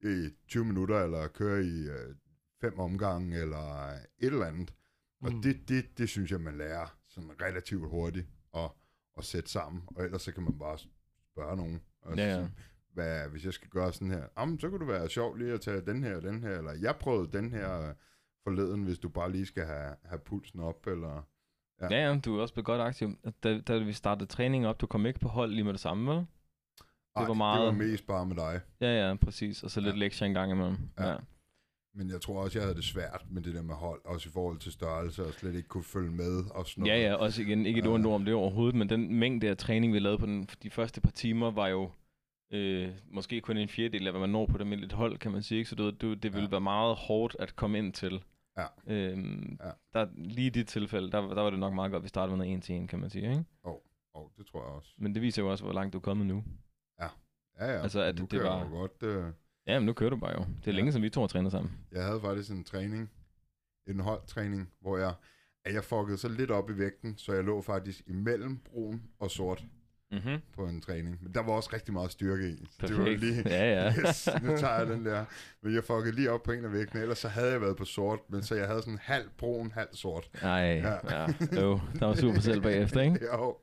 i, 0.03 0.07
i 0.07 0.29
20 0.47 0.65
minutter, 0.65 0.99
eller 1.03 1.27
køre 1.27 1.63
i 1.63 1.87
øh, 1.89 2.15
fem 2.61 2.79
omgange, 2.79 3.37
eller 3.41 3.89
et 3.91 4.03
eller 4.19 4.45
andet. 4.45 4.73
Og 5.21 5.33
Mm. 5.33 5.41
det, 5.41 5.69
det, 5.69 5.97
det 5.97 6.09
synes 6.09 6.31
jeg, 6.31 6.41
man 6.41 6.57
lærer 6.57 6.97
sådan 7.07 7.41
relativt 7.41 7.89
hurtigt 7.89 8.27
at, 8.55 8.71
at 9.17 9.23
sætte 9.23 9.49
sammen, 9.51 9.83
og 9.95 10.03
ellers 10.03 10.21
så 10.21 10.31
kan 10.31 10.43
man 10.43 10.59
bare 10.59 10.77
spørge 11.31 11.57
nogen. 11.57 11.81
Og 12.01 12.17
Ja, 12.17 12.47
Hvad, 12.93 13.29
hvis 13.29 13.45
jeg 13.45 13.53
skal 13.53 13.69
gøre 13.69 13.93
sådan 13.93 14.11
her, 14.11 14.57
så 14.59 14.69
kunne 14.69 14.79
det 14.79 14.87
være 14.87 15.09
sjovt 15.09 15.39
lige 15.39 15.53
at 15.53 15.61
tage 15.61 15.81
den 15.81 16.03
her 16.03 16.15
og 16.15 16.21
den 16.21 16.43
her, 16.43 16.57
eller 16.57 16.73
jeg 16.81 16.95
prøvede 16.95 17.31
den 17.37 17.51
her 17.51 17.89
øh, 17.89 17.93
forleden, 18.43 18.83
hvis 18.83 18.99
du 18.99 19.09
bare 19.09 19.31
lige 19.31 19.45
skal 19.45 19.65
have, 19.65 19.95
have 20.05 20.19
pulsen 20.19 20.59
op, 20.59 20.87
eller... 20.87 21.21
Ja. 21.81 21.87
Ja, 21.91 22.07
ja, 22.09 22.19
du 22.19 22.37
er 22.37 22.41
også 22.41 22.53
blevet 22.53 22.65
godt 22.65 22.81
aktiv. 22.81 23.17
Da, 23.43 23.59
da 23.59 23.77
vi 23.77 23.93
startede 23.93 24.25
træningen 24.29 24.69
op, 24.69 24.81
du 24.81 24.87
kom 24.87 25.05
ikke 25.05 25.19
på 25.19 25.27
hold 25.27 25.51
lige 25.51 25.63
med 25.63 25.73
det 25.73 25.79
samme, 25.81 26.11
vel? 26.15 26.25
Ej, 27.15 27.25
var 27.27 27.33
meget- 27.33 27.59
det 27.59 27.65
var 27.65 27.71
mest 27.91 28.07
bare 28.07 28.25
med 28.25 28.35
dig. 28.35 28.61
Ja, 28.81 29.07
ja, 29.07 29.15
præcis. 29.15 29.63
Og 29.63 29.71
så 29.71 29.81
lidt 29.81 29.95
Ja. 29.95 29.99
lektier 29.99 30.27
en 30.27 30.33
gang 30.33 30.51
imellem. 30.51 30.77
Ja. 30.99 31.09
Ja. 31.09 31.15
Men 31.95 32.09
jeg 32.09 32.21
tror 32.21 32.43
også, 32.43 32.59
jeg 32.59 32.63
havde 32.65 32.75
det 32.75 32.83
svært 32.83 33.23
med 33.29 33.41
det 33.41 33.53
der 33.55 33.61
med 33.61 33.75
hold, 33.75 34.01
også 34.05 34.29
i 34.29 34.31
forhold 34.31 34.57
til 34.59 34.71
størrelse, 34.71 35.25
og 35.25 35.33
slet 35.33 35.55
ikke 35.55 35.67
kunne 35.67 35.83
følge 35.83 36.11
med 36.11 36.43
og 36.51 36.65
sådan 36.65 36.85
Ja, 36.85 36.91
noget. 36.93 37.03
ja, 37.03 37.15
også 37.15 37.41
igen, 37.41 37.65
ikke 37.65 37.79
et 37.79 37.85
Ja. 37.85 37.89
ondt 37.89 38.05
ord 38.05 38.15
om 38.15 38.25
det 38.25 38.33
overhovedet, 38.33 38.75
men 38.75 38.89
den 38.89 39.15
mængde 39.15 39.49
af 39.49 39.57
træning, 39.57 39.93
vi 39.93 39.99
lavede 39.99 40.17
på 40.17 40.25
den, 40.25 40.43
de 40.63 40.69
første 40.69 41.01
par 41.01 41.11
timer, 41.11 41.51
var 41.51 41.67
jo 41.67 41.91
øh, 42.53 42.91
måske 43.11 43.41
kun 43.41 43.57
en 43.57 43.69
fjerdedel 43.69 44.07
af, 44.07 44.13
hvad 44.13 44.19
man 44.21 44.29
når 44.29 44.45
på 44.45 44.55
et 44.57 44.61
almindeligt 44.61 44.93
hold, 44.93 45.17
kan 45.17 45.31
man 45.31 45.43
sige. 45.43 45.57
Ikke? 45.57 45.69
Så 45.69 45.75
du, 45.75 45.91
du, 45.91 46.13
det 46.13 46.23
ville 46.33 46.43
Ja. 46.43 46.49
være 46.49 46.61
meget 46.61 46.95
hårdt 46.95 47.35
at 47.39 47.55
komme 47.55 47.77
ind 47.77 47.93
til. 47.93 48.23
Ja. 48.57 48.65
Øhm, 48.87 49.57
Ja. 49.63 49.71
Der, 49.93 50.07
lige 50.15 50.47
i 50.47 50.49
det 50.49 50.67
tilfælde, 50.67 51.11
der, 51.11 51.21
der 51.21 51.41
var 51.41 51.49
det 51.49 51.59
nok 51.59 51.73
meget 51.73 51.91
godt, 51.91 51.99
at 52.01 52.03
vi 52.03 52.09
startede 52.09 52.37
med 52.37 52.45
noget 52.45 52.53
en 52.53 52.61
til 52.61 52.75
en, 52.75 52.87
kan 52.87 52.99
man 52.99 53.09
sige. 53.09 53.29
Ikke? 53.29 53.43
Og 54.13 54.31
det 54.37 54.45
tror 54.45 54.59
jeg 54.63 54.69
også. 54.71 54.93
Men 54.97 55.13
det 55.13 55.21
viser 55.21 55.41
jo 55.43 55.51
også, 55.51 55.63
hvor 55.63 55.73
langt 55.73 55.93
du 55.93 55.97
er 55.97 56.01
kommet 56.01 56.27
nu. 56.27 56.43
Ja, 57.01 57.07
ja. 57.59 57.65
Altså, 57.81 58.01
at 58.01 58.19
nu 58.19 58.25
det 58.25 58.37
jeg 58.37 58.43
var- 58.43 58.69
godt... 58.69 59.03
Øh, 59.03 59.25
Ja, 59.67 59.79
men 59.79 59.85
nu 59.85 59.93
kører 59.93 60.09
du 60.09 60.17
bare 60.17 60.31
jo. 60.31 60.39
Det 60.39 60.67
er 60.67 60.71
Ja. 60.71 60.71
længe 60.71 60.91
siden, 60.91 61.03
vi 61.03 61.09
to 61.09 61.19
har 61.21 61.27
trænet 61.27 61.51
sammen. 61.51 61.71
jeg 61.91 62.05
havde 62.05 62.21
faktisk 62.21 62.51
en 62.51 62.63
træning, 62.63 63.11
en 63.87 63.99
holdtræning, 63.99 64.69
hvor 64.81 64.97
jeg, 64.97 65.13
at 65.65 65.73
jeg 65.73 65.83
fuckede 65.83 66.17
så 66.17 66.27
lidt 66.29 66.51
op 66.51 66.69
i 66.69 66.77
vægten, 66.77 67.17
så 67.17 67.33
jeg 67.33 67.43
lå 67.43 67.61
faktisk 67.61 68.01
imellem 68.07 68.57
brun 68.57 69.03
og 69.19 69.31
sort 69.31 69.65
Mm-hmm. 70.13 70.39
på 70.55 70.65
en 70.67 70.81
træning. 70.81 71.17
Men 71.23 71.33
der 71.33 71.41
var 71.43 71.53
også 71.53 71.69
rigtig 71.73 71.93
meget 71.93 72.11
styrke 72.11 72.49
i. 72.49 72.65
Så 72.79 72.87
det 72.87 72.97
var 72.97 73.05
lige, 73.05 73.43
Ja, 73.49 73.83
ja. 73.83 73.93
yes, 74.09 74.29
nu 74.43 74.57
tager 74.57 74.77
jeg 74.77 74.87
den 74.87 75.05
der. 75.05 75.25
Men 75.61 75.73
jeg 75.75 75.83
fuckede 75.83 76.15
lige 76.15 76.31
op 76.31 76.43
på 76.43 76.51
en 76.51 76.65
af 76.65 76.71
væggene, 76.73 77.01
ellers 77.01 77.17
så 77.17 77.27
havde 77.27 77.51
jeg 77.51 77.61
været 77.61 77.77
på 77.77 77.85
sort, 77.85 78.19
men 78.29 78.43
så 78.43 78.55
jeg 78.55 78.67
havde 78.67 78.81
sådan 78.81 78.99
halv 79.01 79.29
brun, 79.37 79.71
halv 79.71 79.89
sort. 79.93 80.29
Ej, 80.41 80.49
Ja. 80.49 80.93
ja. 81.19 81.27
Jo, 81.61 81.79
der 81.99 82.05
var 82.05 82.15
super 82.15 82.39
selv 82.39 82.61
bagefter, 82.61 83.01
ikke? 83.01 83.19
Jo. 83.33 83.57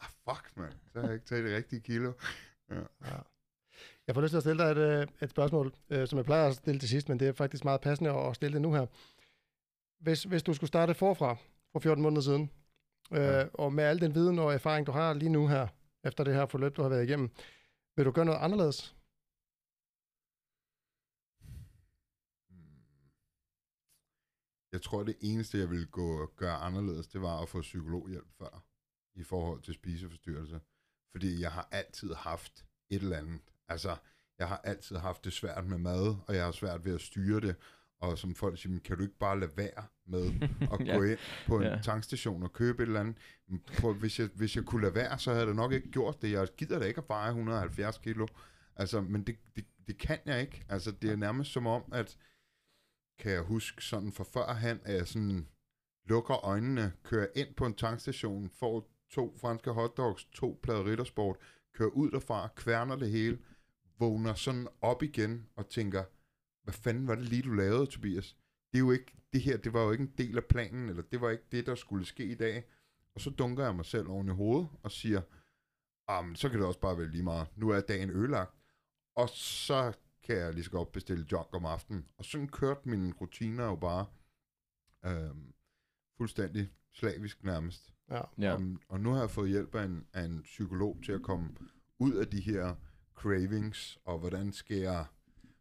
Ah, 0.00 0.08
fuck, 0.28 0.56
mand. 0.56 0.72
Så 0.92 1.00
har 1.00 1.06
jeg 1.06 1.14
ikke 1.14 1.26
taget 1.26 1.44
det 1.44 1.56
rigtige 1.56 1.80
kilo. 1.80 2.12
Ja. 2.70 2.76
Jeg 4.06 4.14
får 4.14 4.22
lyst 4.22 4.30
til 4.30 4.36
at 4.36 4.42
stille 4.42 4.64
dig 4.64 4.70
et, 4.70 4.76
øh, 4.78 5.06
et 5.22 5.30
spørgsmål, 5.30 5.72
øh, 5.90 6.08
som 6.08 6.16
jeg 6.16 6.24
plejer 6.24 6.46
at 6.48 6.54
stille 6.54 6.80
til 6.80 6.88
sidst, 6.88 7.08
men 7.08 7.20
det 7.20 7.28
er 7.28 7.32
faktisk 7.32 7.64
meget 7.64 7.80
passende 7.80 8.10
at 8.10 8.34
stille 8.34 8.52
det 8.54 8.62
nu 8.62 8.72
her. 8.74 8.86
Hvis, 10.00 10.22
hvis 10.22 10.42
du 10.42 10.54
skulle 10.54 10.68
starte 10.68 10.94
forfra, 10.94 11.36
for 11.72 11.78
14 11.80 12.02
måneder 12.02 12.22
siden, 12.22 12.50
øh, 13.12 13.18
Ja. 13.22 13.44
og 13.54 13.72
med 13.72 13.84
al 13.84 14.00
den 14.00 14.14
viden 14.14 14.38
og 14.38 14.54
erfaring, 14.54 14.86
du 14.86 14.92
har 14.92 15.14
lige 15.14 15.28
nu 15.28 15.46
her, 15.48 15.66
efter 16.06 16.24
det 16.24 16.34
her 16.34 16.46
forløb, 16.46 16.76
du 16.76 16.82
har 16.82 16.88
været 16.88 17.04
igennem, 17.04 17.30
vil 17.96 18.04
du 18.06 18.10
gøre 18.10 18.24
noget 18.24 18.38
anderledes? 18.38 18.96
Hmm. 22.48 23.10
Jeg 24.72 24.82
tror, 24.82 25.02
det 25.02 25.16
eneste, 25.20 25.58
jeg 25.58 25.70
ville 25.70 25.86
gå 25.86 26.26
gøre 26.36 26.56
anderledes, 26.56 27.08
det 27.08 27.20
var 27.22 27.42
at 27.42 27.48
få 27.48 27.60
psykologhjælp 27.60 28.30
før, 28.38 28.64
i 29.14 29.22
forhold 29.22 29.62
til 29.62 29.74
spiseforstyrrelser. 29.74 30.60
Fordi 31.12 31.40
jeg 31.40 31.52
har 31.52 31.68
altid 31.70 32.14
haft 32.14 32.66
et 32.90 33.02
eller 33.02 33.18
andet. 33.18 33.40
Altså, 33.68 33.96
jeg 34.38 34.48
har 34.48 34.60
altid 34.64 34.96
haft 34.96 35.24
det 35.24 35.32
svært 35.32 35.66
med 35.66 35.78
mad, 35.78 36.16
og 36.28 36.34
jeg 36.34 36.44
har 36.44 36.52
svært 36.52 36.84
ved 36.84 36.94
at 36.94 37.00
styre 37.00 37.40
det. 37.40 37.56
Og 38.00 38.18
som 38.18 38.34
folk 38.34 38.58
siger, 38.58 38.70
"Men 38.72 38.80
kan 38.80 38.96
du 38.96 39.02
ikke 39.02 39.18
bare 39.18 39.40
lade 39.40 39.50
være 39.56 39.84
med 40.06 40.26
at 40.72 40.86
Ja. 40.86 40.96
gå 40.96 41.02
ind 41.02 41.18
på 41.46 41.56
en 41.56 41.62
Ja. 41.62 41.78
tankstation 41.82 42.42
og 42.42 42.52
købe 42.52 42.82
et 42.82 42.86
eller 42.86 43.00
andet? 43.00 43.16
Prøv, 43.80 43.94
hvis, 43.94 44.18
jeg, 44.20 44.28
hvis 44.34 44.56
jeg 44.56 44.64
kunne 44.64 44.82
lade 44.82 44.94
være, 44.94 45.18
så 45.18 45.32
havde 45.32 45.46
jeg 45.46 45.54
nok 45.54 45.72
ikke 45.72 45.90
gjort 45.90 46.22
det. 46.22 46.30
Jeg 46.32 46.48
gider 46.56 46.78
da 46.78 46.84
ikke 46.84 46.98
at 47.00 47.08
veje 47.08 47.28
170 47.30 47.98
kilo. 47.98 48.26
Altså, 48.76 49.00
men 49.00 49.22
det, 49.22 49.36
det, 49.56 49.64
det 49.86 49.98
kan 49.98 50.18
jeg 50.26 50.40
ikke. 50.40 50.64
Altså, 50.68 50.90
det 50.90 51.10
er 51.10 51.16
nærmest 51.16 51.52
som 51.52 51.66
om, 51.66 51.82
at 51.92 52.16
kan 53.18 53.32
jeg 53.32 53.42
huske 53.42 53.84
sådan 53.84 54.12
for 54.12 54.24
førhen, 54.24 54.80
at 54.84 54.94
jeg 54.94 55.08
sådan 55.08 55.48
lukker 56.04 56.44
øjnene, 56.44 56.92
kører 57.02 57.26
ind 57.36 57.54
på 57.54 57.66
en 57.66 57.74
tankstation, 57.74 58.50
får 58.50 58.90
to 59.10 59.36
franske 59.40 59.70
hotdogs, 59.70 60.24
to 60.24 60.60
plader 60.62 60.84
riddersport, 60.86 61.36
kører 61.74 61.88
ud 61.90 62.10
derfra, 62.10 62.48
kværner 62.56 62.96
det 62.96 63.10
hele, 63.10 63.38
vågner 63.98 64.34
sådan 64.34 64.68
op 64.80 65.02
igen 65.02 65.46
og 65.56 65.68
tænker, 65.68 66.04
hvad 66.66 66.74
fanden 66.74 67.06
var 67.06 67.14
det 67.14 67.24
lige, 67.24 67.42
du 67.42 67.52
lavede, 67.52 67.86
Tobias? 67.86 68.36
Det 68.72 68.78
er 68.78 68.84
jo 68.84 68.90
ikke, 68.90 69.12
det 69.32 69.42
her, 69.42 69.56
det 69.56 69.72
var 69.72 69.82
jo 69.82 69.92
ikke 69.92 70.02
en 70.02 70.14
del 70.18 70.36
af 70.36 70.44
planen, 70.44 70.88
eller 70.88 71.02
det 71.02 71.20
var 71.20 71.30
ikke 71.30 71.44
det, 71.52 71.66
der 71.66 71.74
skulle 71.74 72.06
ske 72.06 72.24
i 72.24 72.34
dag. 72.34 72.64
Og 73.14 73.20
så 73.20 73.30
dunker 73.30 73.64
jeg 73.64 73.74
mig 73.74 73.84
selv 73.84 74.08
oven 74.08 74.28
i 74.28 74.32
hovedet 74.32 74.68
og 74.82 74.90
siger, 74.90 75.22
ah, 76.08 76.24
men 76.24 76.36
så 76.36 76.48
kan 76.48 76.58
det 76.58 76.66
også 76.66 76.80
bare 76.80 76.98
være 76.98 77.10
lige 77.10 77.22
meget. 77.22 77.48
Nu 77.56 77.68
er 77.68 77.80
dagen 77.80 78.10
ødelagt. 78.10 78.54
Og 79.16 79.28
så 79.28 79.92
kan 80.22 80.36
jeg 80.36 80.54
lige 80.54 80.64
så 80.64 80.70
godt 80.70 80.92
bestille 80.92 81.26
junk 81.32 81.46
om 81.52 81.64
aftenen. 81.64 82.06
Og 82.18 82.24
sådan 82.24 82.48
kørte 82.48 82.88
mine 82.88 83.12
rutiner 83.12 83.64
jo 83.64 83.76
bare 83.76 84.06
øhm, 85.04 85.52
fuldstændig 86.16 86.70
slavisk 86.92 87.44
nærmest. 87.44 87.92
Ja. 88.10 88.20
Ja. 88.38 88.54
Og, 88.54 88.60
og 88.88 89.00
nu 89.00 89.12
har 89.12 89.20
jeg 89.20 89.30
fået 89.30 89.50
hjælp 89.50 89.74
af 89.74 89.84
en, 89.84 90.06
af 90.12 90.24
en 90.24 90.42
psykolog 90.42 90.98
til 91.04 91.12
at 91.12 91.22
komme 91.22 91.54
ud 91.98 92.12
af 92.12 92.26
de 92.26 92.40
her 92.40 92.74
cravings, 93.14 93.98
og 94.04 94.18
hvordan 94.18 94.52
skal 94.52 94.76
jeg, 94.76 95.06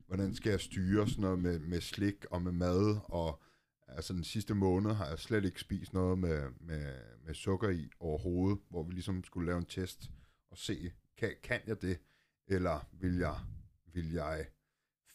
hvordan 0.08 0.36
skal 0.36 0.50
jeg 0.50 0.60
styre 0.60 1.08
sådan 1.10 1.22
noget 1.22 1.40
med, 1.40 1.60
med 1.60 1.82
slik 1.82 2.26
og 2.32 2.42
med 2.42 2.52
mad, 2.52 3.00
og 3.04 3.42
altså 3.88 4.14
den 4.14 4.24
sidste 4.24 4.54
måned 4.54 4.92
har 4.94 5.08
jeg 5.08 5.20
slet 5.20 5.46
ikke 5.46 5.62
spist 5.62 5.94
noget 5.94 6.18
med, 6.20 6.50
med, 6.60 6.94
med 7.26 7.34
sukker 7.34 7.70
i 7.70 7.90
overhovedet, 8.00 8.60
hvor 8.70 8.84
vi 8.84 8.94
ligesom 8.94 9.24
skulle 9.24 9.46
lave 9.46 9.58
en 9.58 9.66
test 9.66 10.12
og 10.52 10.58
se, 10.58 10.92
kan, 11.18 11.32
kan 11.44 11.62
jeg 11.68 11.82
det, 11.82 12.00
eller 12.48 12.88
vil 12.92 13.18
jeg, 13.18 13.36
vil 13.94 14.12
jeg 14.12 14.46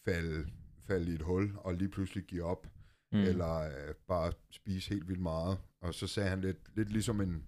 falde, 0.05 0.47
falde 0.87 1.11
i 1.11 1.15
et 1.15 1.21
hul 1.21 1.51
og 1.57 1.73
lige 1.73 1.89
pludselig 1.89 2.23
give 2.23 2.43
op, 2.43 2.67
Mm. 3.13 3.19
eller 3.19 3.55
øh, 3.59 3.95
bare 4.07 4.33
spise 4.49 4.89
helt 4.89 5.07
vildt 5.07 5.21
meget. 5.21 5.57
Og 5.81 5.93
så 5.93 6.07
sagde 6.07 6.29
han 6.29 6.41
lidt, 6.41 6.75
lidt 6.75 6.91
ligesom 6.91 7.21
en, 7.21 7.43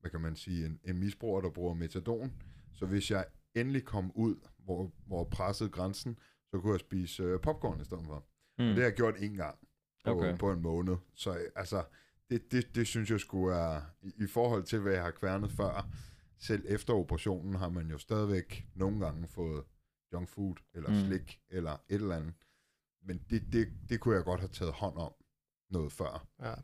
hvad 0.00 0.10
kan 0.10 0.20
man 0.20 0.36
sige, 0.36 0.66
en, 0.66 0.80
en 0.84 0.98
misbruger, 0.98 1.40
der 1.40 1.50
bruger 1.50 1.74
metadon. 1.74 2.32
Så 2.72 2.86
hvis 2.86 3.10
jeg 3.10 3.26
endelig 3.54 3.84
kom 3.84 4.12
ud, 4.14 4.36
hvor, 4.58 4.92
hvor 5.06 5.24
pressede 5.24 5.68
grænsen, 5.70 6.18
så 6.54 6.60
kunne 6.60 6.72
jeg 6.72 6.80
spise 6.80 7.22
øh, 7.22 7.40
popcorn 7.40 7.80
i 7.80 7.84
stedet 7.84 8.04
for. 8.06 8.26
Mm. 8.58 8.64
Mm. 8.64 8.68
Det 8.68 8.76
har 8.76 8.82
jeg 8.84 8.92
gjort 8.94 9.14
en 9.18 9.34
gang 9.34 9.58
på, 10.04 10.10
Okay. 10.10 10.38
på 10.38 10.50
en 10.52 10.62
måned. 10.62 10.96
Så 11.14 11.46
altså, 11.56 11.84
det, 12.30 12.52
det, 12.52 12.74
det 12.74 12.86
synes 12.86 13.10
jeg 13.10 13.20
skulle 13.20 13.56
er, 13.56 13.80
i, 14.02 14.12
i 14.18 14.26
forhold 14.26 14.62
til, 14.64 14.78
hvad 14.80 14.92
jeg 14.92 15.02
har 15.02 15.10
kværnet 15.10 15.52
før, 15.52 15.88
selv 16.38 16.64
efter 16.68 16.94
operationen 16.94 17.54
har 17.54 17.68
man 17.68 17.90
jo 17.90 17.98
stadigvæk 17.98 18.66
nogle 18.74 19.00
gange 19.04 19.28
fået 19.28 19.64
junk 20.12 20.28
food, 20.28 20.54
eller 20.74 20.90
Mm. 20.90 21.06
slik, 21.06 21.40
eller 21.50 21.72
et 21.72 21.80
eller 21.94 22.16
andet. 22.16 22.34
Men 23.02 23.22
det, 23.30 23.52
det, 23.52 23.68
det 23.88 24.00
kunne 24.00 24.14
jeg 24.16 24.24
godt 24.24 24.40
have 24.40 24.48
taget 24.48 24.72
hånd 24.72 24.96
om 24.96 25.12
noget 25.70 25.92
før. 25.92 26.26
ja. 26.42 26.54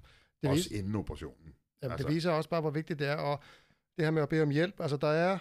Det 0.43 0.51
også 0.51 0.69
vis, 0.71 0.79
inden 0.79 0.95
operationen. 0.95 1.55
jamen, 1.83 1.93
altså. 1.93 2.07
det 2.09 2.15
viser 2.15 2.31
også 2.31 2.51
bare, 2.51 2.61
hvor 2.61 2.71
vigtigt 2.71 2.99
det 2.99 3.07
er, 3.09 3.17
og 3.17 3.43
det 3.97 4.05
her 4.05 4.11
med 4.11 4.23
at 4.23 4.29
bede 4.29 4.43
om 4.43 4.51
hjælp, 4.51 4.81
altså 4.81 4.97
der 4.97 5.09
er, 5.09 5.39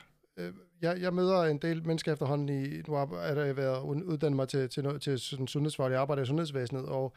jeg, 0.82 1.02
jeg 1.02 1.14
møder 1.14 1.42
en 1.44 1.58
del 1.58 1.88
mennesker 1.88 2.14
efterhånden 2.14 2.50
i, 2.50 2.82
nu 2.88 2.94
har 2.94 3.16
er 3.16 3.46
jeg 3.46 3.58
været 3.58 3.84
ud- 3.84 4.04
uddannet 4.04 4.36
mig 4.36 4.48
til, 4.48 4.70
til, 4.70 4.84
noget- 4.84 5.02
til 5.02 5.20
sådan 5.20 5.48
sundhedsfaglig 5.48 5.98
arbejde 5.98 6.22
i 6.22 6.26
sundhedsvæsenet, 6.26 6.86
og 6.86 7.14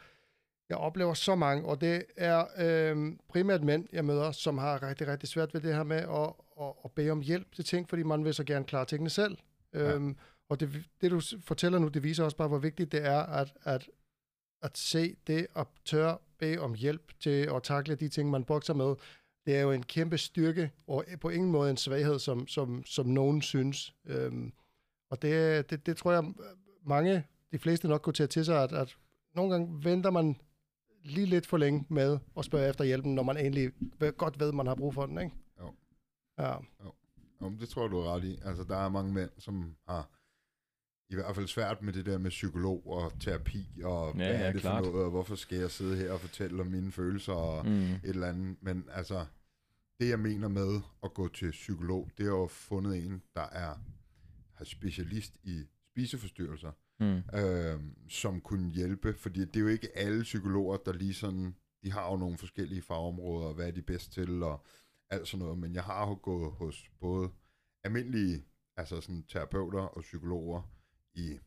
jeg 0.69 0.79
oplever 0.79 1.15
så 1.15 1.35
mange, 1.35 1.65
og 1.65 1.81
det 1.81 2.05
er 2.17 2.45
øh, 2.59 3.13
primært 3.29 3.63
mænd, 3.65 3.87
jeg 3.93 4.05
møder, 4.05 4.33
som 4.33 4.59
har 4.59 4.83
rigtig, 4.89 5.07
rigtig 5.09 5.29
svært 5.29 5.55
ved 5.55 5.61
det 5.61 5.75
her 5.75 5.83
med 5.83 5.97
at, 5.97 6.33
at, 6.61 6.73
at 6.85 6.91
bede 6.93 7.11
om 7.11 7.21
hjælp 7.21 7.55
til 7.55 7.65
ting, 7.65 7.89
fordi 7.89 8.03
man 8.03 8.25
vil 8.25 8.35
så 8.35 8.45
gerne 8.45 8.65
klare 8.65 8.85
tingene 8.85 9.11
selv. 9.11 9.37
Ja. 9.75 9.95
Øhm, 9.95 10.17
og 10.49 10.61
det, 10.61 10.85
det, 11.01 11.11
du 11.11 11.21
fortæller 11.45 11.79
nu, 11.79 11.89
det 11.89 12.03
viser 12.03 12.25
også 12.25 12.37
bare, 12.37 12.49
hvor 12.49 12.59
vigtigt 12.59 12.93
det 12.93 13.07
er, 13.07 13.19
at, 13.19 13.53
at, 13.65 13.89
at 14.63 14.79
se 14.79 15.17
det 15.27 15.47
og 15.55 15.69
tør 15.85 16.17
bede 16.39 16.59
om 16.59 16.75
hjælp 16.75 17.13
til 17.21 17.49
at 17.55 17.63
takle 17.63 17.95
de 17.95 18.09
ting, 18.09 18.31
man 18.31 18.45
bokser 18.45 18.75
med. 18.75 18.95
Det 19.51 19.59
er 19.59 19.63
jo 19.63 19.73
en 19.73 19.83
kæmpe 19.83 20.19
styrke, 20.19 20.71
og 20.87 21.05
på 21.21 21.29
ingen 21.29 21.51
måde 21.51 21.71
en 21.71 21.77
svaghed, 21.77 22.19
som, 22.19 22.49
som, 22.49 22.85
som 22.87 23.07
nogen 23.07 23.43
synes. 23.43 23.95
Øhm, 24.07 24.53
og 25.11 25.23
det, 25.23 25.71
det, 25.71 25.87
det 25.87 25.97
tror 25.97 26.13
jeg, 26.13 26.25
mange, 26.87 27.25
de 27.53 27.59
fleste 27.59 27.89
nok 27.89 28.01
kunne 28.03 28.13
tage 28.13 28.27
til 28.27 28.45
sig, 28.45 28.63
at, 28.63 28.73
at 28.73 28.97
nogle 29.35 29.53
gange 29.53 29.85
venter 29.85 30.11
man 30.11 30.37
lige 31.05 31.27
lidt 31.27 31.47
for 31.47 31.57
længe 31.57 31.85
med 31.89 32.19
at 32.39 32.45
spørge 32.45 32.69
efter 32.69 32.85
hjælpen, 32.85 33.15
når 33.15 33.23
man 33.23 33.37
egentlig 33.37 33.71
godt 34.17 34.41
ved, 34.41 34.49
at 34.49 34.55
man 34.55 34.67
har 34.67 34.75
brug 34.75 34.95
for 34.95 35.07
den, 35.07 35.19
ikke? 35.19 35.33
Jo. 35.61 35.75
Ja, 36.39 36.53
Jo, 37.43 37.49
men 37.49 37.61
det 37.61 37.69
tror 37.69 37.83
jeg, 37.83 37.91
du 37.91 37.99
er 37.99 38.15
ret 38.15 38.25
i. 38.25 38.39
Altså, 38.45 38.65
der 38.65 38.77
er 38.77 38.89
mange 38.89 39.13
mænd, 39.13 39.31
som 39.39 39.75
har 39.89 40.09
i 41.11 41.15
hvert 41.15 41.35
fald 41.35 41.47
svært 41.47 41.83
med 41.83 41.93
det 41.93 42.07
der 42.07 42.19
med 42.19 42.31
psykolog 42.31 42.87
og 42.87 43.13
terapi, 43.21 43.67
og 43.85 44.07
Ja, 44.09 44.13
hvad 44.17 44.27
ja, 44.27 44.33
er 44.47 44.53
det 44.53 44.61
klart. 44.61 44.85
for 44.85 44.91
noget, 44.91 45.05
og 45.05 45.11
hvorfor 45.11 45.35
skal 45.35 45.59
jeg 45.59 45.71
sidde 45.71 45.97
her 45.97 46.13
og 46.13 46.21
fortælle 46.21 46.61
om 46.61 46.67
mine 46.67 46.93
følelser 46.93 47.33
og 47.33 47.67
Mm. 47.67 47.73
et 47.83 48.01
eller 48.05 48.27
andet. 48.29 48.57
Men 48.61 48.85
altså, 48.93 49.27
det 50.01 50.09
jeg 50.09 50.21
mener 50.21 50.49
med 50.49 50.81
at 51.03 51.15
gå 51.15 51.29
til 51.29 51.51
psykolog, 51.51 52.11
det 52.19 52.25
er 52.27 52.31
jo 52.31 52.47
fundet 52.47 53.07
en, 53.07 53.23
der 53.35 53.43
er, 53.43 53.77
er 54.59 54.65
specialist 54.65 55.37
i 55.43 55.65
spiseforstyrrelser, 55.93 56.73
Mm. 57.01 57.23
øh, 57.39 57.81
som 58.09 58.41
kunne 58.41 58.71
hjælpe, 58.71 59.15
fordi 59.15 59.41
det 59.41 59.57
er 59.57 59.61
jo 59.61 59.67
ikke 59.67 59.99
alle 59.99 60.23
psykologer, 60.23 60.77
der 60.77 60.93
lige 60.93 61.15
sådan, 61.15 61.57
de 61.83 61.93
har 61.93 62.11
jo 62.11 62.17
nogle 62.17 62.39
forskellige 62.39 62.83
fagområder, 62.83 63.49
og 63.49 63.55
hvad 63.55 63.67
er 63.67 63.71
de 63.71 63.83
bedst 63.83 64.13
til, 64.13 64.43
og 64.43 64.67
alt 65.11 65.29
sådan 65.29 65.45
noget, 65.45 65.59
men 65.59 65.75
jeg 65.75 65.85
har 65.85 66.09
jo 66.09 66.19
gået 66.23 66.53
hos 66.53 66.91
både 67.01 67.31
almindelige, 67.85 68.45
altså 68.77 69.01
sådan 69.01 69.23
terapeuter 69.23 69.81
og 69.81 70.03
psykologer 70.03 70.63
i, 71.15 71.39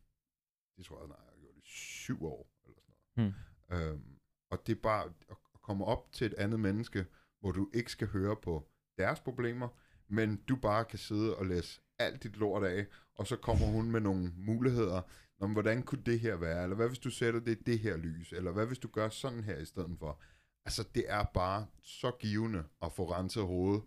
det 0.78 0.86
tror 0.86 1.00
jeg 1.00 1.08
snart, 1.08 1.20
jeg 1.20 1.32
har 1.34 1.40
gjort 1.40 1.56
i 1.58 1.62
syv 1.66 2.26
år, 2.26 2.50
eller 2.66 2.80
sådan 2.82 2.96
noget. 3.18 3.36
Mm. 3.70 3.76
Øhm, 3.76 4.20
og 4.50 4.68
det 4.68 4.78
er 4.78 4.82
bare 4.82 5.06
at 5.30 5.38
komme 5.62 5.86
op 5.86 6.12
til 6.12 6.28
et 6.28 6.34
andet 6.34 6.60
menneske, 6.60 7.06
hvor 7.44 7.52
du 7.52 7.70
ikke 7.74 7.92
skal 7.92 8.08
høre 8.08 8.36
på 8.36 8.68
deres 8.98 9.20
problemer, 9.20 9.68
men 10.08 10.42
du 10.50 10.56
bare 10.56 10.86
kan 10.86 11.00
sidde 11.00 11.38
og 11.38 11.46
læse 11.46 11.82
alt 12.00 12.24
dit 12.24 12.38
lort 12.38 12.64
af, 12.64 12.86
og 13.16 13.28
så 13.28 13.36
kommer 13.36 13.66
hun 13.66 13.92
med 13.92 14.02
nogle 14.02 14.32
muligheder, 14.38 15.02
om 15.40 15.52
hvordan 15.52 15.84
kunne 15.84 16.04
det 16.06 16.20
her 16.20 16.36
være, 16.36 16.64
eller 16.64 16.76
hvad 16.76 16.88
hvis 16.88 17.00
du 17.00 17.10
sætter 17.10 17.40
det 17.40 17.60
i 17.60 17.64
det 17.64 17.80
her 17.80 17.98
lys, 17.98 18.34
eller 18.34 18.52
hvad 18.52 18.66
hvis 18.66 18.80
du 18.80 18.88
gør 18.88 19.10
sådan 19.10 19.44
her 19.44 19.58
i 19.58 19.66
stedet 19.66 19.96
for. 20.00 20.22
Altså, 20.66 20.88
det 20.96 21.06
er 21.08 21.24
bare 21.24 21.66
så 21.82 22.12
givende 22.20 22.64
at 22.82 22.92
få 22.92 23.12
renset 23.12 23.44
hovedet. 23.44 23.84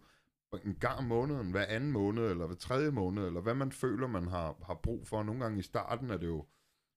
En 0.64 0.76
gang 0.80 0.98
om 0.98 1.04
måneden, 1.04 1.50
hver 1.50 1.64
anden 1.64 1.92
måned, 1.92 2.30
eller 2.30 2.46
hver 2.46 2.56
tredje 2.56 2.90
måned, 2.90 3.26
eller 3.26 3.40
hvad 3.40 3.54
man 3.54 3.72
føler, 3.72 4.06
man 4.06 4.28
har, 4.28 4.56
har 4.66 4.74
brug 4.82 5.08
for. 5.08 5.22
Nogle 5.22 5.42
gange 5.42 5.58
i 5.58 5.62
starten 5.62 6.10
er 6.10 6.16
det 6.16 6.26
jo 6.26 6.46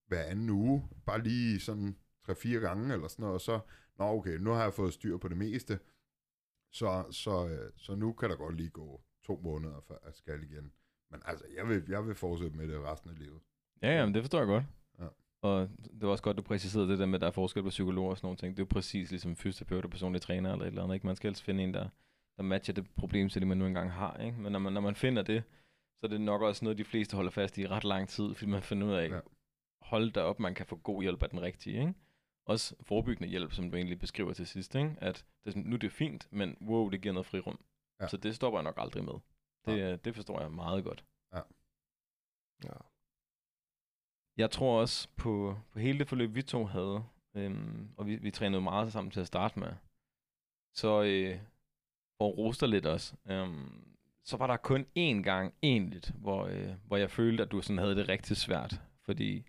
hver 0.08 0.24
anden 0.24 0.50
uge, 0.50 0.90
bare 1.06 1.24
lige 1.24 1.60
sådan 1.60 1.98
3-4 2.30 2.50
gange, 2.50 2.94
eller 2.94 3.08
sådan 3.08 3.24
noget, 3.24 3.34
og 3.34 3.42
så, 3.42 3.60
nå 4.00 4.06
okay, 4.06 4.38
nu 4.38 4.52
har 4.52 4.64
jeg 4.64 4.74
fået 4.74 4.94
styr 4.94 5.18
på 5.18 5.28
det 5.28 5.38
meste, 5.38 5.80
så, 6.72 7.06
så, 7.12 7.48
øh, 7.48 7.72
så 7.76 7.96
nu 7.96 8.14
kan 8.14 8.30
der 8.30 8.36
godt 8.36 8.56
lige 8.56 8.70
gå 8.70 9.02
to 9.24 9.40
måneder, 9.44 9.82
før 9.88 9.96
jeg 10.06 10.14
skal 10.14 10.44
igen. 10.44 10.72
Men 11.12 11.22
altså, 11.26 11.46
jeg 11.56 11.68
vil, 11.68 11.84
jeg 11.88 12.08
vil 12.08 12.16
fortsætte 12.16 12.58
med 12.58 12.68
det 12.68 12.84
resten 12.84 13.10
af 13.10 13.20
livet. 13.20 13.40
Ja, 13.82 13.98
ja, 13.98 14.06
men 14.06 14.14
det 14.14 14.24
forstår 14.24 14.38
jeg 14.38 14.48
godt. 14.48 14.64
Ja. 15.00 15.08
Og 15.42 15.70
det 15.84 16.02
var 16.02 16.10
også 16.10 16.24
godt, 16.24 16.38
du 16.38 16.42
præciserede 16.42 16.90
det 16.90 17.00
der 17.00 17.06
med, 17.06 17.16
at 17.16 17.22
der 17.22 17.28
er 17.28 17.32
forskel 17.32 17.64
på 17.64 17.70
psykologer 17.70 18.10
og 18.10 18.18
sådan 18.18 18.26
nogle 18.26 18.38
ting. 18.38 18.58
Det 18.58 18.62
er 18.62 18.66
jo 18.66 18.74
præcis 18.74 19.10
ligesom 19.10 19.36
fysioterapeut 19.36 19.86
og 19.86 19.92
personlig 19.92 20.22
træner 20.22 20.52
eller 20.52 20.66
et 20.66 20.68
eller 20.68 20.84
andet. 20.84 20.96
Ikke? 20.96 21.08
Man 21.08 21.16
skal 21.16 21.28
helst 21.28 21.44
finde 21.44 21.64
en, 21.64 21.74
der, 21.74 21.90
der 22.38 22.44
matcher 22.44 22.74
det 22.74 22.90
problem, 22.96 23.30
som 23.30 23.48
man 23.48 23.58
nu 23.58 23.66
engang 23.66 23.92
har. 23.92 24.18
Ikke? 24.18 24.38
Men 24.38 24.52
når 24.52 24.60
man, 24.60 24.74
når 24.74 24.82
man 24.82 24.96
finder 24.96 25.24
det, 25.24 25.44
så 26.00 26.06
er 26.06 26.08
det 26.08 26.22
nok 26.22 26.42
også 26.42 26.66
noget, 26.66 26.78
de 26.78 26.84
fleste 26.84 27.16
holder 27.16 27.32
fast 27.32 27.58
i 27.58 27.68
ret 27.68 27.84
lang 27.84 28.10
tid, 28.10 28.34
fordi 28.34 28.52
man 28.52 28.62
finder 28.62 28.88
ud 28.88 28.94
af, 28.94 29.10
ja. 29.10 29.20
hold 29.82 30.12
da 30.12 30.22
op, 30.22 30.40
man 30.40 30.56
kan 30.56 30.66
få 30.66 30.76
god 30.76 31.02
hjælp 31.02 31.24
af 31.24 31.30
den 31.30 31.42
rigtige. 31.42 31.80
Ikke? 31.80 31.94
Også 32.50 32.76
forebyggende 32.82 33.30
hjælp, 33.30 33.52
som 33.52 33.72
du 33.72 33.78
egentlig 33.78 34.00
beskriver 34.00 34.34
til 34.34 34.48
sidst. 34.48 34.76
Ikke? 34.76 34.96
At 35.02 35.26
det 35.44 35.48
er 35.48 35.52
sådan, 35.52 35.70
nu 35.70 35.76
er 35.76 35.80
det 35.80 35.92
fint, 35.92 36.28
men 36.32 36.58
wow, 36.62 36.90
det 36.90 37.02
giver 37.02 37.14
noget 37.14 37.26
frirum. 37.26 37.60
Ja. 38.00 38.04
Ja. 38.04 38.08
Så 38.08 38.18
det 38.18 38.36
stopper 38.36 38.60
jeg 38.60 38.64
nok 38.64 38.78
aldrig 38.78 39.04
med. 39.04 39.14
Det, 39.66 39.78
ja. 39.78 39.96
det 39.96 40.16
forstår 40.16 40.42
jeg 40.42 40.52
meget 40.52 40.84
godt. 40.84 41.06
Ja. 42.64 42.74
Jeg 44.38 44.52
tror 44.52 44.82
også 44.82 45.10
på, 45.16 45.58
på 45.72 45.80
hele 45.80 46.00
det 46.00 46.08
forløb, 46.08 46.36
vi 46.36 46.42
to 46.42 46.66
havde, 46.66 47.04
øhm, 47.36 47.90
og 47.98 48.08
vi, 48.08 48.16
vi 48.16 48.32
trænede 48.32 48.62
meget 48.62 48.92
sammen 48.94 49.12
til 49.12 49.20
at 49.20 49.28
starte 49.28 49.60
med, 49.60 49.74
så 50.74 51.04
øh, 51.04 51.40
rose 52.22 52.60
dig 52.60 52.70
lidt 52.70 52.86
også, 52.86 53.16
øhm, 53.26 53.96
så 54.24 54.38
var 54.38 54.48
der 54.48 54.58
kun 54.58 54.86
én 54.98 55.22
gang 55.24 55.54
egentlig, 55.62 56.02
hvor, 56.16 56.46
øh, 56.46 56.74
hvor 56.86 56.98
jeg 56.98 57.12
følte, 57.12 57.44
at 57.44 57.52
du 57.52 57.62
sådan 57.62 57.78
havde 57.78 57.96
det 57.96 58.10
rigtig 58.10 58.38
svært, 58.38 58.82
fordi 59.06 59.46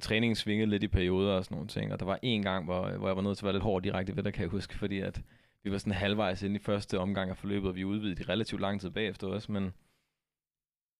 træningen 0.00 0.36
svingede 0.36 0.70
lidt 0.70 0.82
i 0.82 0.88
perioder 0.88 1.32
og 1.32 1.44
sådan 1.44 1.54
nogle 1.54 1.68
ting, 1.68 1.92
og 1.92 2.00
der 2.00 2.06
var 2.06 2.18
en 2.22 2.42
gang, 2.42 2.64
hvor, 2.64 2.90
hvor 2.90 3.08
jeg 3.08 3.16
var 3.16 3.22
nødt 3.22 3.38
til 3.38 3.44
at 3.44 3.46
være 3.46 3.52
lidt 3.52 3.62
hård 3.62 3.82
direkte 3.82 4.16
ved 4.16 4.22
dig, 4.22 4.32
kan 4.32 4.42
jeg 4.42 4.50
huske, 4.50 4.78
fordi 4.78 5.00
at 5.00 5.22
vi 5.64 5.70
var 5.70 5.78
sådan 5.78 5.92
halvvejs 5.92 6.42
inde 6.42 6.56
i 6.56 6.58
første 6.58 6.98
omgang 6.98 7.30
af 7.30 7.36
forløbet, 7.36 7.68
og 7.68 7.76
vi 7.76 7.84
udvidede 7.84 8.22
i 8.22 8.24
relativt 8.24 8.60
lang 8.60 8.80
tid 8.80 8.90
bagefter 8.90 9.26
også, 9.26 9.52
men 9.52 9.72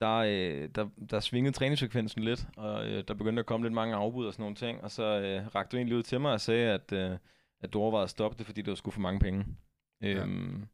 der, 0.00 0.16
øh, 0.16 0.68
der, 0.74 0.88
der 1.10 1.20
svingede 1.20 1.54
træningsfrekvensen 1.56 2.22
lidt, 2.22 2.46
og 2.56 2.86
øh, 2.86 3.04
der 3.08 3.14
begyndte 3.14 3.40
at 3.40 3.46
komme 3.46 3.66
lidt 3.66 3.74
mange 3.74 3.94
afbud 3.94 4.26
og 4.26 4.32
sådan 4.32 4.42
nogle 4.42 4.56
ting, 4.56 4.82
og 4.84 4.90
så 4.90 5.02
øh, 5.20 5.54
rakte 5.54 5.72
du 5.72 5.76
egentlig 5.76 5.96
ud 5.98 6.02
til 6.02 6.20
mig 6.20 6.32
og 6.32 6.40
sagde, 6.40 6.70
at, 6.70 6.92
øh, 6.92 7.18
at 7.60 7.72
du 7.72 7.80
overvejede 7.80 8.04
at 8.04 8.10
stoppe 8.10 8.38
det, 8.38 8.46
fordi 8.46 8.62
det 8.62 8.68
var 8.68 8.74
sgu 8.74 8.90
for 8.90 9.00
mange 9.00 9.20
penge. 9.20 9.46
Øhm, 10.02 10.66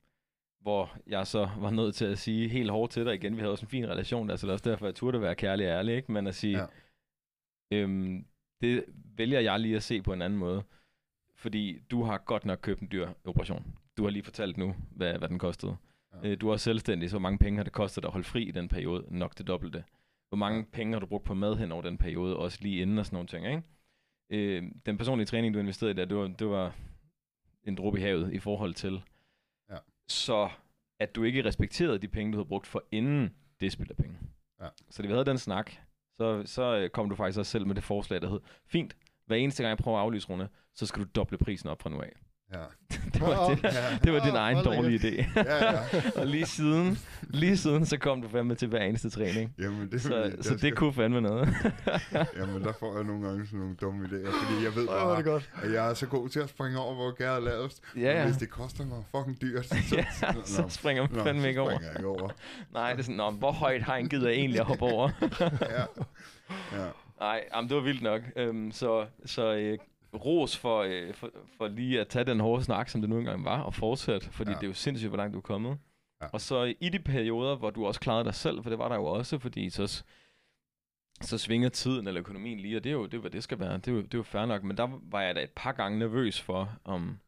hvor 0.61 0.93
jeg 1.07 1.27
så 1.27 1.49
var 1.59 1.71
nødt 1.71 1.95
til 1.95 2.05
at 2.05 2.19
sige 2.19 2.49
helt 2.49 2.71
hårdt 2.71 2.93
til 2.93 3.05
dig 3.05 3.15
igen, 3.15 3.37
vi 3.37 3.41
havde 3.41 3.53
også 3.53 3.65
en 3.65 3.69
fin 3.71 3.89
relation 3.89 4.29
der, 4.29 4.37
så 4.37 4.47
det 4.47 4.51
er 4.51 4.53
også 4.53 4.71
derfor, 4.71 4.87
jeg 4.87 4.95
turde 4.95 5.21
være 5.21 5.35
kærlig 5.35 5.67
og 5.67 5.73
ærlig, 5.73 5.97
ikke? 5.97 6.13
men 6.13 6.27
at 6.27 6.35
sige, 6.35 6.59
Ja. 6.59 6.67
Øhm, 7.71 8.27
det 8.61 8.85
vælger 9.17 9.41
jeg 9.41 9.61
lige 9.61 9.77
at 9.77 9.83
se 9.83 10.03
på 10.03 10.13
en 10.13 10.23
anden 10.23 10.39
måde, 10.39 10.63
fordi 11.37 11.79
du 11.91 12.03
har 12.03 12.19
godt 12.19 12.45
nok 12.45 12.59
købt 12.63 12.81
en 12.81 12.89
dyr 12.93 13.09
operation. 13.25 13.79
Du 13.97 14.03
har 14.03 14.11
lige 14.11 14.23
fortalt 14.23 14.57
nu, 14.57 14.75
hvad, 14.91 15.19
hvad 15.19 15.29
den 15.29 15.39
kostede. 15.39 15.77
Ja. 16.13 16.29
Øh, 16.29 16.41
du 16.41 16.49
er 16.49 16.57
selvstændig, 16.57 17.11
så 17.11 17.15
hvor 17.15 17.21
mange 17.21 17.39
penge 17.39 17.57
har 17.57 17.65
det 17.65 17.73
kostet 17.73 18.05
at 18.05 18.11
holde 18.11 18.25
fri 18.25 18.43
i 18.43 18.51
den 18.51 18.69
periode? 18.69 19.05
Nok 19.09 19.39
det 19.39 19.47
dobbelte. 19.47 19.85
Hvor 20.29 20.37
mange 20.37 20.65
penge 20.65 20.93
har 20.93 21.01
du 21.01 21.07
brugt 21.07 21.25
på 21.25 21.35
mad 21.35 21.57
hen 21.57 21.73
over 21.73 21.83
den 21.83 21.99
periode, 21.99 22.37
også 22.37 22.59
lige 22.61 22.83
inden 22.83 22.99
og 22.99 23.07
sådan 23.07 23.17
nogle 23.17 23.29
ting, 23.29 23.47
ikke? 23.47 23.63
Øh, 24.31 24.73
den 24.87 24.97
personlige 24.97 25.27
træning, 25.27 25.55
du 25.55 25.59
investerede 25.59 25.91
i 25.93 25.95
der, 25.95 26.05
det 26.05 26.17
var, 26.17 26.27
det 26.27 26.49
var 26.49 26.77
en 27.65 27.75
dråbe 27.75 27.99
i 27.99 28.01
havet 28.01 28.33
i 28.33 28.39
forhold 28.39 28.75
til. 28.75 29.03
Ja. 29.71 29.77
Så 30.09 30.49
at 31.01 31.15
du 31.15 31.25
ikke 31.25 31.45
respekterede 31.45 31.99
de 31.99 32.09
penge, 32.09 32.33
du 32.33 32.39
havde 32.39 32.49
brugt 32.49 32.67
for 32.67 32.85
inden, 32.93 33.35
det 33.61 33.73
spilder 33.73 33.95
penge. 33.95 34.19
Ja. 34.61 34.69
Så 34.91 35.03
da 35.03 35.09
vi 35.09 35.13
havde 35.13 35.25
den 35.25 35.39
snak, 35.39 35.73
så, 36.19 36.43
så 36.47 36.77
øh, 36.77 36.91
kom 36.91 37.09
du 37.09 37.17
faktisk 37.17 37.39
også 37.39 37.53
selv 37.53 37.67
med 37.67 37.75
det 37.75 37.85
forslag, 37.85 38.23
der 38.23 38.29
hed, 38.29 38.41
fint, 38.67 38.97
hver 39.27 39.37
eneste 39.37 39.63
gang 39.63 39.71
jeg 39.71 39.79
prøver 39.79 39.99
at 39.99 40.03
aflyse 40.03 40.29
Rune, 40.29 40.49
så 40.75 40.87
skal 40.87 41.03
du 41.03 41.09
doble 41.15 41.39
prisen 41.39 41.69
op 41.69 41.83
fra 41.83 41.91
nu 41.91 42.01
af. 42.01 42.13
Ja. 42.53 42.59
det, 43.15 43.21
var 43.21 43.49
det, 43.49 43.63
Ja. 43.65 43.99
det 44.05 44.13
var 44.13 44.19
din 44.25 44.33
Åh, 44.35 44.41
egen 44.41 44.65
dårlige 44.65 44.99
idé. 44.99 45.27
Ja, 45.37 45.65
ja. 45.73 45.79
og 46.21 46.27
lige 46.27 46.47
siden, 46.47 46.99
lige 47.23 47.57
siden, 47.57 47.87
så 47.87 47.97
kom 47.99 48.23
du 48.23 48.29
fandme 48.29 48.55
til 48.55 48.69
hver 48.69 48.79
eneste 48.81 49.11
træning. 49.11 49.55
Jamen, 49.59 49.87
det, 49.87 49.95
er 49.95 49.99
Så, 49.99 50.09
fordi, 50.09 50.43
så 50.43 50.51
det 50.51 50.59
skal- 50.61 50.73
kunne 50.77 50.93
fandme 50.93 51.21
noget. 51.21 51.49
Jamen, 52.39 52.63
der 52.63 52.73
får 52.81 52.95
jeg 52.97 53.05
nogle 53.05 53.27
gange 53.29 53.47
sådan 53.47 53.59
nogle 53.61 53.77
dumme 53.77 54.05
idéer, 54.07 54.31
fordi 54.45 54.65
jeg 54.65 54.75
ved 54.75 54.89
er 54.89 54.93
det 54.93 55.01
bare, 55.03 55.23
godt. 55.23 55.51
at 55.63 55.73
jeg 55.73 55.91
er 55.91 55.95
så 55.95 56.07
god 56.07 56.29
til 56.29 56.41
at 56.41 56.49
springe 56.49 56.79
over, 56.79 56.95
hvor 56.95 57.15
gær 57.17 57.31
er 57.33 57.41
lavest. 57.41 57.83
ja, 57.97 58.01
Men 58.01 58.05
ja. 58.07 58.25
Hvis 58.25 58.37
det 58.37 58.51
koster 58.51 58.85
mig 58.87 59.05
fucking 59.17 59.41
dyrt, 59.43 59.67
så, 59.67 59.77
ja, 60.23 60.33
nå, 60.35 60.41
så 60.45 60.65
springer 60.69 61.03
man 61.03 61.13
nå, 61.19 61.25
fandme 61.25 61.43
så 61.43 61.49
ikke 61.49 61.61
over. 61.61 61.71
springer 61.71 61.89
jeg 61.91 61.99
ikke 61.99 62.09
over. 62.09 62.29
Nej, 62.73 62.91
det 62.93 62.99
er 62.99 63.03
sådan, 63.03 63.17
Nå, 63.17 63.31
hvor 63.31 63.53
højt 63.53 63.85
hegn 63.87 64.09
gider 64.09 64.29
jeg 64.29 64.39
egentlig 64.39 64.61
at 64.61 64.67
hoppe 64.67 64.85
over? 64.85 65.11
Ja. 65.61 65.85
Ja. 66.73 66.87
Nej, 67.21 67.45
jamen, 67.55 67.69
det 67.69 67.77
var 67.77 67.83
vildt 67.83 68.03
nok. 68.03 68.21
Øhm, 68.37 68.73
så 68.73 69.07
så 69.27 69.55
øh, 69.55 69.79
ros 70.15 70.57
for, 70.57 70.79
øh, 70.83 71.15
for, 71.15 71.31
for 71.59 71.69
lige 71.69 72.01
at 72.01 72.09
tage 72.09 72.25
den 72.25 72.41
hårde 72.41 72.65
snak, 72.65 72.89
som 72.89 73.01
det 73.01 73.11
nu 73.11 73.19
engang 73.19 73.45
var, 73.45 73.61
og 73.61 73.75
fortsætte, 73.75 74.31
fordi 74.31 74.51
Ja. 74.51 74.57
det 74.57 74.63
er 74.63 74.67
jo 74.69 74.73
sindssygt, 74.75 75.09
hvor 75.11 75.17
langt 75.17 75.33
du 75.35 75.39
er 75.39 75.43
kommet. 75.43 75.79
Ja. 76.23 76.27
Og 76.33 76.41
så 76.41 76.75
i 76.81 76.89
de 76.89 76.99
perioder, 76.99 77.57
hvor 77.57 77.71
du 77.71 77.87
også 77.87 78.01
klarede 78.01 78.25
dig 78.25 78.35
selv, 78.35 78.63
for 78.63 78.71
det 78.71 78.79
var 78.79 78.89
der 78.89 78.97
jo 78.97 79.05
også, 79.05 79.39
fordi 79.39 79.71
så, 79.71 80.05
så 81.21 81.39
svinger 81.39 81.69
tiden 81.69 82.07
eller 82.07 82.21
økonomien 82.21 82.61
lige, 82.61 82.77
og 82.77 82.85
det 82.85 82.91
er 82.91 82.95
jo 82.95 83.05
det, 83.07 83.15
er, 83.15 83.21
hvad 83.21 83.31
det 83.31 83.43
skal 83.43 83.59
være. 83.59 83.75
Det 83.77 83.89
er, 83.89 83.93
jo, 83.93 84.03
det 84.03 84.15
er 84.15 84.19
jo 84.19 84.23
fair 84.23 84.47
nok, 84.47 84.63
men 84.63 84.77
der 84.77 85.01
var 85.03 85.21
jeg 85.23 85.35
da 85.37 85.43
et 85.43 85.53
par 85.57 85.73
gange 85.73 85.99
nervøs 85.99 86.41
for, 86.41 86.79
om 86.85 87.19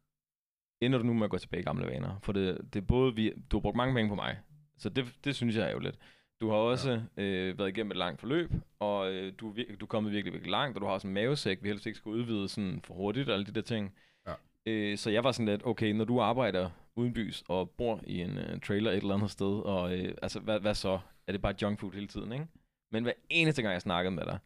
ender 0.83 0.99
du 0.99 1.05
nu 1.05 1.13
med 1.15 1.25
at 1.25 1.31
gå 1.31 1.39
tilbage 1.39 1.61
i 1.61 1.65
gamle 1.65 1.87
vaner? 1.87 2.19
For 2.23 2.33
det, 2.33 2.75
det 2.75 2.83
er 2.83 2.87
både, 2.87 3.15
vi, 3.15 3.33
du 3.51 3.57
har 3.57 3.61
brugt 3.61 3.77
mange 3.77 3.95
penge 3.95 4.09
på 4.09 4.15
mig, 4.15 4.39
så 4.79 4.89
det, 4.89 5.15
det 5.25 5.35
synes 5.37 5.57
jeg 5.57 5.67
er 5.69 5.73
jo 5.73 5.79
lidt. 5.79 5.99
Du 6.41 6.49
har 6.49 6.57
også 6.57 7.03
ja. 7.17 7.23
øh, 7.23 7.59
været 7.59 7.69
igennem 7.69 7.91
et 7.91 7.97
langt 7.97 8.21
forløb, 8.21 8.51
og 8.79 9.13
øh, 9.13 9.33
du, 9.41 9.51
er 9.51 9.77
du 9.81 9.85
er 9.85 9.89
kommet 9.89 10.13
virkelig, 10.13 10.33
virkelig 10.33 10.51
langt, 10.51 10.77
og 10.77 10.81
du 10.81 10.87
har 10.87 10.93
også 10.93 11.09
en 11.09 11.15
mavesæk, 11.15 11.59
vi 11.63 11.69
helst 11.69 11.87
ikke 11.87 11.97
skal 11.97 12.11
udvide 12.11 12.49
sådan 12.49 12.81
for 12.85 12.95
hurtigt, 12.95 13.29
og 13.29 13.35
alle 13.35 13.47
de 13.47 13.53
der 13.53 13.61
ting. 13.61 13.95
Ja. 14.27 14.33
Øh, 14.67 14.99
så 14.99 15.11
jeg 15.11 15.25
var 15.25 15.33
sådan 15.33 15.47
lidt, 15.47 15.67
okay, 15.67 15.93
når 15.93 16.05
du 16.05 16.21
arbejder 16.21 16.71
uden 16.97 17.13
bys 17.13 17.43
og 17.49 17.71
bor 17.71 18.01
i 18.07 18.21
en 18.21 18.39
øh, 18.39 18.61
trailer 18.61 18.91
et 18.91 18.97
eller 18.97 19.15
andet 19.15 19.31
sted, 19.31 19.61
og 19.65 19.99
øh, 19.99 20.15
altså, 20.23 20.41
hvad, 20.41 20.61
hvad 20.61 20.75
så? 20.75 20.99
Er 21.27 21.33
det 21.33 21.43
bare 21.43 21.55
junk 21.63 21.81
food 21.81 21.93
hele 21.93 22.07
tiden, 22.07 22.33
ikke? 22.33 22.47
Men 22.93 23.03
hver 23.03 23.13
eneste 23.29 23.63
gang, 23.63 23.73
jeg 23.73 23.83
snakkede 23.83 24.15
med 24.15 24.25
dig, 24.25 24.39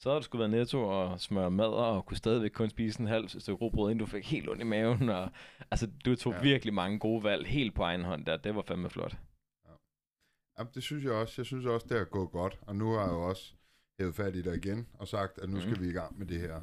så 0.00 0.10
har 0.10 0.18
du 0.18 0.24
skulle 0.24 0.40
være 0.40 0.48
netto 0.48 0.82
og 0.82 1.20
smøre 1.20 1.50
mad, 1.50 1.68
og 1.68 2.06
kunne 2.06 2.16
stadigvæk 2.16 2.50
kun 2.50 2.70
spise 2.70 3.00
en 3.00 3.06
halv 3.06 3.28
stykke 3.28 3.64
råbrød, 3.64 3.90
inden 3.90 3.98
du 3.98 4.06
fik 4.06 4.30
helt 4.30 4.48
ondt 4.48 4.60
i 4.60 4.64
maven. 4.64 5.08
Og, 5.08 5.30
altså, 5.70 5.90
du 6.04 6.16
tog 6.16 6.32
ja. 6.32 6.42
virkelig 6.42 6.74
mange 6.74 6.98
gode 6.98 7.24
valg 7.24 7.46
helt 7.46 7.74
på 7.74 7.82
egen 7.82 8.04
hånd 8.04 8.26
der. 8.26 8.36
Det 8.36 8.54
var 8.54 8.62
fandme 8.62 8.90
flot. 8.90 9.16
Jamen, 10.58 10.70
det 10.74 10.82
synes 10.82 11.04
jeg 11.04 11.12
også. 11.12 11.34
Jeg 11.36 11.46
synes 11.46 11.66
også, 11.66 11.86
det 11.90 11.98
er 11.98 12.04
gået 12.04 12.30
godt. 12.30 12.58
Og 12.62 12.76
nu 12.76 12.92
har 12.92 13.00
jeg 13.02 13.12
jo 13.12 13.22
også 13.28 13.54
hævet 13.98 14.14
fat 14.14 14.36
i 14.36 14.42
dig 14.42 14.56
igen 14.56 14.86
og 14.94 15.08
sagt, 15.08 15.38
at 15.38 15.50
nu 15.50 15.60
skal 15.60 15.72
Mhm. 15.72 15.82
vi 15.82 15.88
i 15.88 15.92
gang 15.92 16.18
med 16.18 16.26
det 16.26 16.40
her 16.40 16.60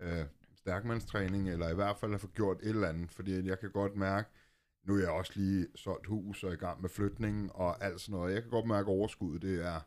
øh, 0.00 0.24
stærkmandstræning, 0.54 1.48
eller 1.50 1.68
i 1.68 1.74
hvert 1.74 1.96
fald 1.96 2.18
få 2.18 2.26
gjort 2.28 2.56
et 2.62 2.68
eller 2.68 2.88
andet. 2.88 3.10
Fordi 3.10 3.46
jeg 3.48 3.58
kan 3.58 3.70
godt 3.70 3.96
mærke, 3.96 4.28
nu 4.84 4.94
er 4.94 5.00
jeg 5.00 5.10
også 5.10 5.32
lige 5.36 5.66
solgt 5.74 6.06
hus 6.06 6.44
og 6.44 6.52
i 6.52 6.56
gang 6.56 6.80
med 6.82 6.88
flytningen 6.90 7.50
og 7.54 7.84
alt 7.84 8.00
sådan 8.00 8.12
noget. 8.18 8.34
Jeg 8.34 8.42
kan 8.42 8.50
godt 8.50 8.66
mærke, 8.66 8.86
at 8.90 8.92
overskuddet 8.94 9.42
det 9.42 9.64
er 9.66 9.80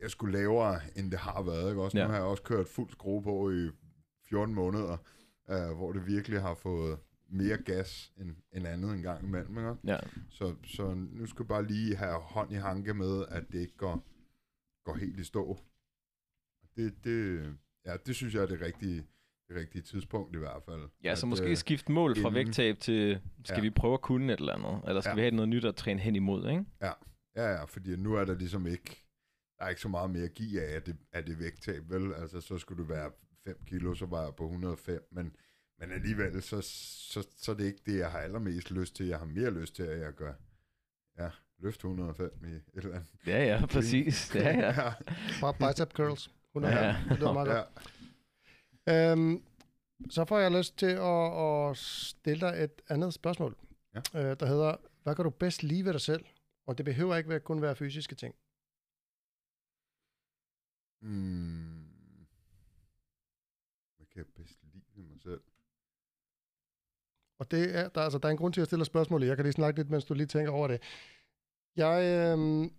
jeg 0.00 0.10
skulle 0.10 0.38
lavere, 0.38 0.80
end 0.96 1.10
det 1.10 1.18
har 1.18 1.42
været. 1.42 1.68
Ikke? 1.70 1.82
Også. 1.82 1.98
Ja. 1.98 2.04
Nu 2.04 2.10
har 2.10 2.16
jeg 2.18 2.26
også 2.26 2.42
kørt 2.42 2.68
fuld 2.68 2.90
skrue 2.90 3.22
på 3.22 3.50
i 3.50 3.70
14 4.28 4.54
måneder, 4.54 4.96
øh, 5.50 5.76
hvor 5.76 5.92
det 5.92 6.06
virkelig 6.06 6.40
har 6.40 6.54
fået 6.54 6.98
mere 7.28 7.56
gas 7.56 8.12
end, 8.20 8.36
end 8.52 8.66
andet 8.66 8.92
en 8.94 9.02
gang 9.02 9.24
imellem. 9.24 9.58
Ikke? 9.58 9.76
Ja. 9.84 9.98
Så, 10.30 10.54
så 10.64 10.94
nu 10.94 11.26
skal 11.26 11.42
jeg 11.42 11.48
bare 11.48 11.66
lige 11.66 11.96
have 11.96 12.20
hånd 12.20 12.52
i 12.52 12.54
hanke 12.54 12.94
med, 12.94 13.24
at 13.28 13.44
det 13.52 13.58
ikke 13.60 13.76
går, 13.76 14.04
går 14.84 14.94
helt 14.96 15.18
i 15.20 15.24
stå. 15.24 15.58
det, 16.76 17.04
det, 17.04 17.44
ja, 17.86 17.96
det 18.06 18.16
synes 18.16 18.34
jeg 18.34 18.42
er 18.42 18.46
det 18.46 18.60
rigtige, 18.60 19.06
det 19.48 19.56
rigtige 19.56 19.82
tidspunkt 19.82 20.34
i 20.36 20.38
hvert 20.38 20.62
fald. 20.68 20.88
Ja, 21.04 21.14
så 21.14 21.26
At, 21.26 21.28
måske 21.28 21.50
øh, 21.50 21.56
skifte 21.56 21.92
mål 21.92 22.14
fra 22.14 22.20
inden- 22.20 22.34
vægttab 22.34 22.78
til, 22.80 23.20
skal 23.44 23.56
Ja. 23.56 23.62
vi 23.62 23.70
prøve 23.70 23.94
at 23.94 24.00
kunne 24.02 24.32
et 24.32 24.40
eller 24.40 24.52
andet? 24.52 24.88
Eller 24.88 25.00
skal 25.00 25.10
Ja. 25.10 25.14
vi 25.14 25.20
have 25.20 25.30
noget 25.34 25.48
nyt 25.48 25.64
at 25.64 25.76
træne 25.76 26.00
hen 26.00 26.16
imod, 26.16 26.48
ikke? 26.50 26.64
Ja, 26.82 26.92
ja, 27.36 27.64
fordi 27.64 27.96
nu 27.96 28.14
er 28.14 28.24
der 28.24 28.34
ligesom 28.34 28.66
ikke, 28.66 29.04
der 29.58 29.64
er 29.64 29.68
ikke 29.68 29.80
så 29.80 29.88
meget 29.88 30.10
mere 30.10 30.24
at 30.24 30.34
give 30.34 30.62
af, 30.62 30.76
at 30.76 30.86
det, 30.86 30.96
at 31.12 31.26
det 31.26 31.38
vægttab, 31.38 31.90
vel? 31.90 32.14
Altså, 32.14 32.40
så 32.40 32.58
skulle 32.58 32.82
det 32.82 32.88
være 32.90 33.10
5 33.44 33.58
kilo, 33.66 33.94
så 33.94 34.06
var 34.06 34.22
jeg 34.24 34.34
på 34.34 34.44
105, 34.44 35.08
men, 35.12 35.36
men 35.78 35.92
alligevel, 35.92 36.42
så, 36.42 36.60
så, 36.60 37.28
så 37.36 37.52
er 37.52 37.56
det 37.56 37.64
ikke 37.64 37.80
det, 37.86 37.98
jeg 37.98 38.10
har 38.10 38.18
allermest 38.18 38.70
lyst 38.70 38.96
til. 38.96 39.06
Jeg 39.06 39.18
har 39.18 39.26
mere 39.26 39.50
lyst 39.50 39.74
til, 39.74 39.82
at 39.82 39.98
jeg 40.00 40.12
gør, 40.12 40.34
ja, 41.18 41.30
løft 41.58 41.76
105 41.76 42.44
i 42.44 42.48
et 42.48 42.64
eller 42.74 42.94
andet. 42.94 43.08
Ja, 43.26 43.44
ja, 43.44 43.66
præcis. 43.66 44.34
Ja, 44.34 44.48
ja. 44.48 44.66
ja, 44.82 44.92
Bare 45.40 45.72
bicep 45.72 45.92
curls. 45.92 46.30
100 46.50 46.74
Ja. 46.74 46.84
ja. 46.86 46.96
Det 47.08 47.18
lyder 47.18 47.32
meget 47.32 47.48
godt. 47.48 47.86
ja. 48.86 49.12
Øhm, 49.12 49.44
så 50.10 50.24
får 50.24 50.38
jeg 50.38 50.52
lyst 50.52 50.78
til 50.78 50.86
at, 50.86 51.40
at 51.70 51.76
stille 51.76 52.40
dig 52.48 52.64
et 52.64 52.82
andet 52.88 53.14
spørgsmål, 53.14 53.56
Ja. 53.94 54.00
øh, 54.30 54.40
der 54.40 54.46
hedder, 54.46 54.76
hvad 55.02 55.14
kan 55.16 55.24
du 55.24 55.30
bedst 55.30 55.62
lide 55.62 55.84
ved 55.84 55.92
dig 55.92 56.00
selv? 56.00 56.24
Og 56.66 56.78
det 56.78 56.84
behøver 56.84 57.16
ikke 57.16 57.30
være, 57.30 57.40
kun 57.40 57.62
være 57.62 57.76
fysiske 57.76 58.14
ting. 58.14 58.34
Mm. 61.00 61.86
Hvad 63.96 64.06
kan 64.06 64.16
jeg 64.16 64.26
bedst 64.36 64.58
lide 64.62 64.84
ved 64.94 65.04
mig 65.04 65.20
selv? 65.22 65.40
Og 67.38 67.50
det 67.50 67.76
er, 67.78 67.88
der, 67.88 68.00
altså, 68.00 68.18
der 68.18 68.28
er 68.28 68.30
en 68.30 68.36
grund 68.36 68.52
til, 68.52 68.60
at 68.60 68.62
jeg 68.62 68.66
stiller 68.66 68.84
spørgsmålet. 68.84 69.28
Jeg 69.28 69.36
kan 69.36 69.44
lige 69.44 69.52
snakke 69.52 69.78
lidt, 69.78 69.90
mens 69.90 70.04
du 70.04 70.14
lige 70.14 70.26
tænker 70.26 70.52
over 70.52 70.68
det. 70.68 70.82
Jeg... 71.76 72.02
Øh, 72.04 72.70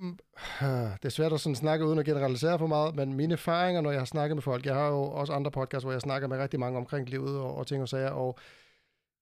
det 1.00 1.04
er 1.04 1.08
svært 1.08 1.32
at 1.32 1.40
sådan 1.40 1.56
snakke 1.56 1.86
uden 1.86 1.98
at 1.98 2.04
generalisere 2.04 2.58
for 2.58 2.66
meget, 2.66 2.96
men 2.96 3.14
mine 3.14 3.32
erfaringer, 3.32 3.80
når 3.80 3.90
jeg 3.90 4.00
har 4.00 4.04
snakket 4.06 4.36
med 4.36 4.42
folk, 4.42 4.66
jeg 4.66 4.74
har 4.74 4.88
jo 4.88 5.02
også 5.02 5.32
andre 5.32 5.50
podcasts, 5.50 5.84
hvor 5.84 5.92
jeg 5.92 6.00
snakker 6.00 6.28
med 6.28 6.38
rigtig 6.38 6.60
mange 6.60 6.78
omkring 6.78 7.08
livet 7.08 7.38
og, 7.38 7.54
og 7.54 7.66
ting 7.66 7.82
og 7.82 7.88
sager, 7.88 8.10
og 8.10 8.38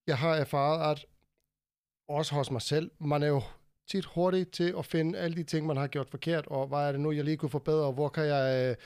jeg 0.06 0.18
har 0.18 0.34
erfaret, 0.34 0.90
at 0.90 1.06
også 2.08 2.34
hos 2.34 2.50
mig 2.50 2.62
selv, 2.62 2.90
man 3.00 3.22
er 3.22 3.26
jo 3.26 3.42
tit 3.86 4.04
hurtig 4.04 4.50
til 4.50 4.74
at 4.78 4.86
finde 4.86 5.18
alle 5.18 5.36
de 5.36 5.44
ting, 5.44 5.66
man 5.66 5.76
har 5.76 5.86
gjort 5.86 6.10
forkert, 6.10 6.46
og 6.46 6.66
hvad 6.66 6.78
er 6.78 6.92
det 6.92 7.00
nu, 7.00 7.12
jeg 7.12 7.24
lige 7.24 7.36
kunne 7.36 7.50
forbedre, 7.50 7.86
og 7.86 7.92
hvor 7.92 8.08
kan 8.08 8.24
jeg 8.24 8.76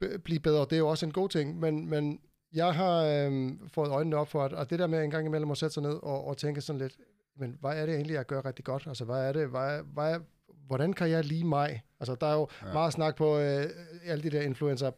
øh, 0.00 0.18
blive 0.18 0.40
bedre. 0.40 0.60
Det 0.60 0.72
er 0.72 0.78
jo 0.78 0.88
også 0.88 1.06
en 1.06 1.12
god 1.12 1.28
ting, 1.28 1.60
men, 1.60 1.86
men 1.86 2.20
jeg 2.54 2.74
har 2.74 3.04
øh, 3.04 3.52
fået 3.68 3.90
øjnene 3.90 4.16
op 4.16 4.28
for, 4.28 4.42
at, 4.44 4.52
at 4.52 4.70
det 4.70 4.78
der 4.78 4.86
med 4.86 5.04
en 5.04 5.10
gang 5.10 5.26
imellem 5.26 5.50
at 5.50 5.58
sætte 5.58 5.74
sig 5.74 5.82
ned 5.82 5.92
og, 6.02 6.24
og 6.26 6.36
tænke 6.36 6.60
sådan 6.60 6.80
lidt, 6.80 6.96
men 7.36 7.56
hvad 7.60 7.70
er 7.82 7.86
det 7.86 7.94
egentlig, 7.94 8.14
jeg 8.14 8.26
gør 8.26 8.44
rigtig 8.44 8.64
godt? 8.64 8.86
Altså, 8.86 9.04
hvad 9.04 9.28
er 9.28 9.32
det, 9.32 9.48
hvad, 9.48 9.82
hvad, 9.82 10.20
hvordan 10.66 10.92
kan 10.92 11.10
jeg 11.10 11.24
lige 11.24 11.44
mig? 11.44 11.82
Altså, 12.00 12.14
der 12.14 12.26
er 12.26 12.34
jo 12.34 12.48
Ja. 12.62 12.72
meget 12.72 12.92
snak 12.92 13.16
på 13.16 13.38
øh, 13.38 13.64
alle 14.04 14.22
de 14.22 14.30
der 14.30 14.42
influencer 14.42 14.90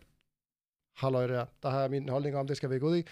halløj 0.96 1.26
der. 1.26 1.44
Der 1.62 1.70
har 1.70 1.80
jeg 1.80 1.90
min 1.90 2.08
holdning 2.08 2.36
om, 2.36 2.46
det 2.46 2.56
skal 2.56 2.72
ikke 2.72 2.86
ud 2.86 2.96
i. 2.96 3.02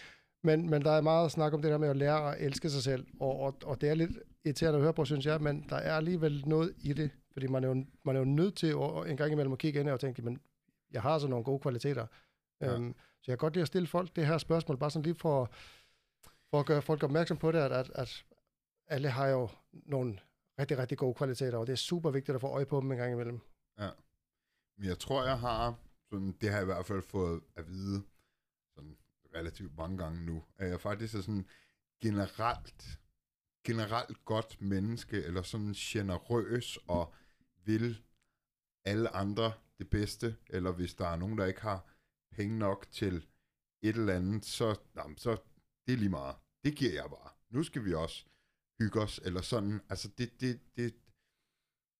Men, 0.43 0.71
men 0.71 0.83
der 0.83 0.91
er 0.91 1.01
meget 1.01 1.31
snak 1.33 1.53
om 1.53 1.63
det 1.63 1.71
der 1.71 1.79
med 1.79 1.89
at 1.89 1.97
lære 1.97 2.37
at 2.37 2.47
elske 2.47 2.71
sig 2.71 2.83
selv, 2.83 3.07
og, 3.21 3.41
og, 3.41 3.57
og 3.65 3.81
det 3.81 3.89
er 3.89 3.95
lidt 3.95 4.11
irriterende 4.45 4.77
at 4.77 4.83
høre 4.83 4.93
på, 4.95 5.05
synes 5.05 5.27
jeg, 5.27 5.41
men 5.41 5.67
der 5.69 5.77
er 5.77 5.95
alligevel 5.97 6.43
noget 6.47 6.73
i 6.79 6.93
det, 6.93 7.11
fordi 7.33 7.47
man 7.47 7.65
er 7.65 7.69
jo, 7.69 7.85
man 8.05 8.17
er 8.17 8.21
jo 8.21 8.25
nødt 8.25 8.57
til 8.57 8.67
at, 8.67 9.11
en 9.11 9.17
gang 9.17 9.33
imellem 9.33 9.53
at 9.53 9.59
kigge 9.59 9.81
ind 9.81 9.89
og 9.89 10.01
tænke, 10.01 10.23
men 10.23 10.39
jeg 10.93 11.03
har 11.03 11.11
altså 11.11 11.29
nogle 11.29 11.45
gode 11.45 11.59
kvaliteter. 11.59 12.07
Ja. 12.61 12.75
Øhm, 12.75 12.95
så 13.23 13.33
jeg 13.33 13.39
kan 13.39 13.47
godt 13.47 13.55
lide 13.55 13.63
at 13.63 13.69
stille 13.69 13.89
folk 13.89 14.17
det 14.17 14.27
her 14.27 14.39
spørgsmål, 14.39 14.79
bare 14.79 14.91
sådan 14.91 15.03
lige 15.03 15.15
for, 15.15 15.51
for 16.51 16.61
at 16.61 16.67
gøre 16.67 16.83
folk 16.83 17.03
opmærksom 17.03 17.37
på 17.37 17.53
det, 17.53 17.59
at, 17.59 17.73
at, 17.73 17.91
at 17.95 18.25
alle 18.87 19.09
har 19.09 19.27
jo 19.27 19.49
nogle 19.73 20.19
rigtig, 20.59 20.79
rigtig 20.79 20.99
gode 20.99 21.15
kvaliteter, 21.15 21.59
og 21.59 21.67
det 21.67 21.73
er 21.73 21.77
super 21.77 22.11
vigtigt 22.11 22.35
at 22.35 22.41
få 22.41 22.49
øje 22.49 22.67
på 22.67 22.81
dem 22.81 22.93
en 22.93 22.99
gang 22.99 23.13
imellem. 23.13 23.41
Ja. 23.79 23.91
Men 24.77 24.89
jeg 24.89 24.99
tror, 24.99 25.25
jeg 25.25 25.39
har, 25.39 25.75
sådan, 26.11 26.33
det 26.41 26.49
har 26.49 26.57
jeg 26.57 26.63
i 26.63 26.73
hvert 26.73 26.87
fald 26.87 27.03
fået 27.03 27.41
at 27.57 27.69
vide, 27.69 28.03
sådan 28.75 28.97
relativt 29.35 29.77
mange 29.77 29.99
gange 29.99 30.27
nu, 30.27 30.45
at 30.59 30.69
jeg 30.69 30.81
faktisk 30.81 31.15
er 31.15 31.21
sådan 31.21 31.47
generelt, 32.03 32.99
generelt 33.65 34.25
godt 34.25 34.61
menneske, 34.61 35.25
eller 35.25 35.43
sådan 35.43 35.73
generøs 35.73 36.79
og 36.89 37.15
vil 37.65 38.03
alle 38.85 39.17
andre 39.17 39.53
det 39.79 39.91
bedste, 39.91 40.37
eller 40.51 40.73
hvis 40.73 40.95
der 40.95 41.07
er 41.07 41.17
nogen, 41.17 41.39
der 41.39 41.47
ikke 41.47 41.61
har 41.61 41.85
penge 42.33 42.59
nok 42.59 42.87
til 42.91 43.27
et 43.83 43.97
eller 43.97 44.15
andet, 44.15 44.45
så, 44.45 44.81
jamen, 44.97 45.19
så 45.19 45.31
det 45.87 45.93
er 45.93 45.97
lige 45.97 46.09
meget. 46.09 46.37
Det 46.65 46.77
giver 46.77 46.93
jeg 46.93 47.07
bare. 47.11 47.31
Nu 47.51 47.63
skal 47.63 47.85
vi 47.85 47.95
også 47.95 48.25
hygge 48.81 49.01
os, 49.01 49.21
eller 49.25 49.41
sådan. 49.41 49.81
Altså, 49.89 50.09
det, 50.19 50.41
det, 50.41 50.61
det, 50.77 50.95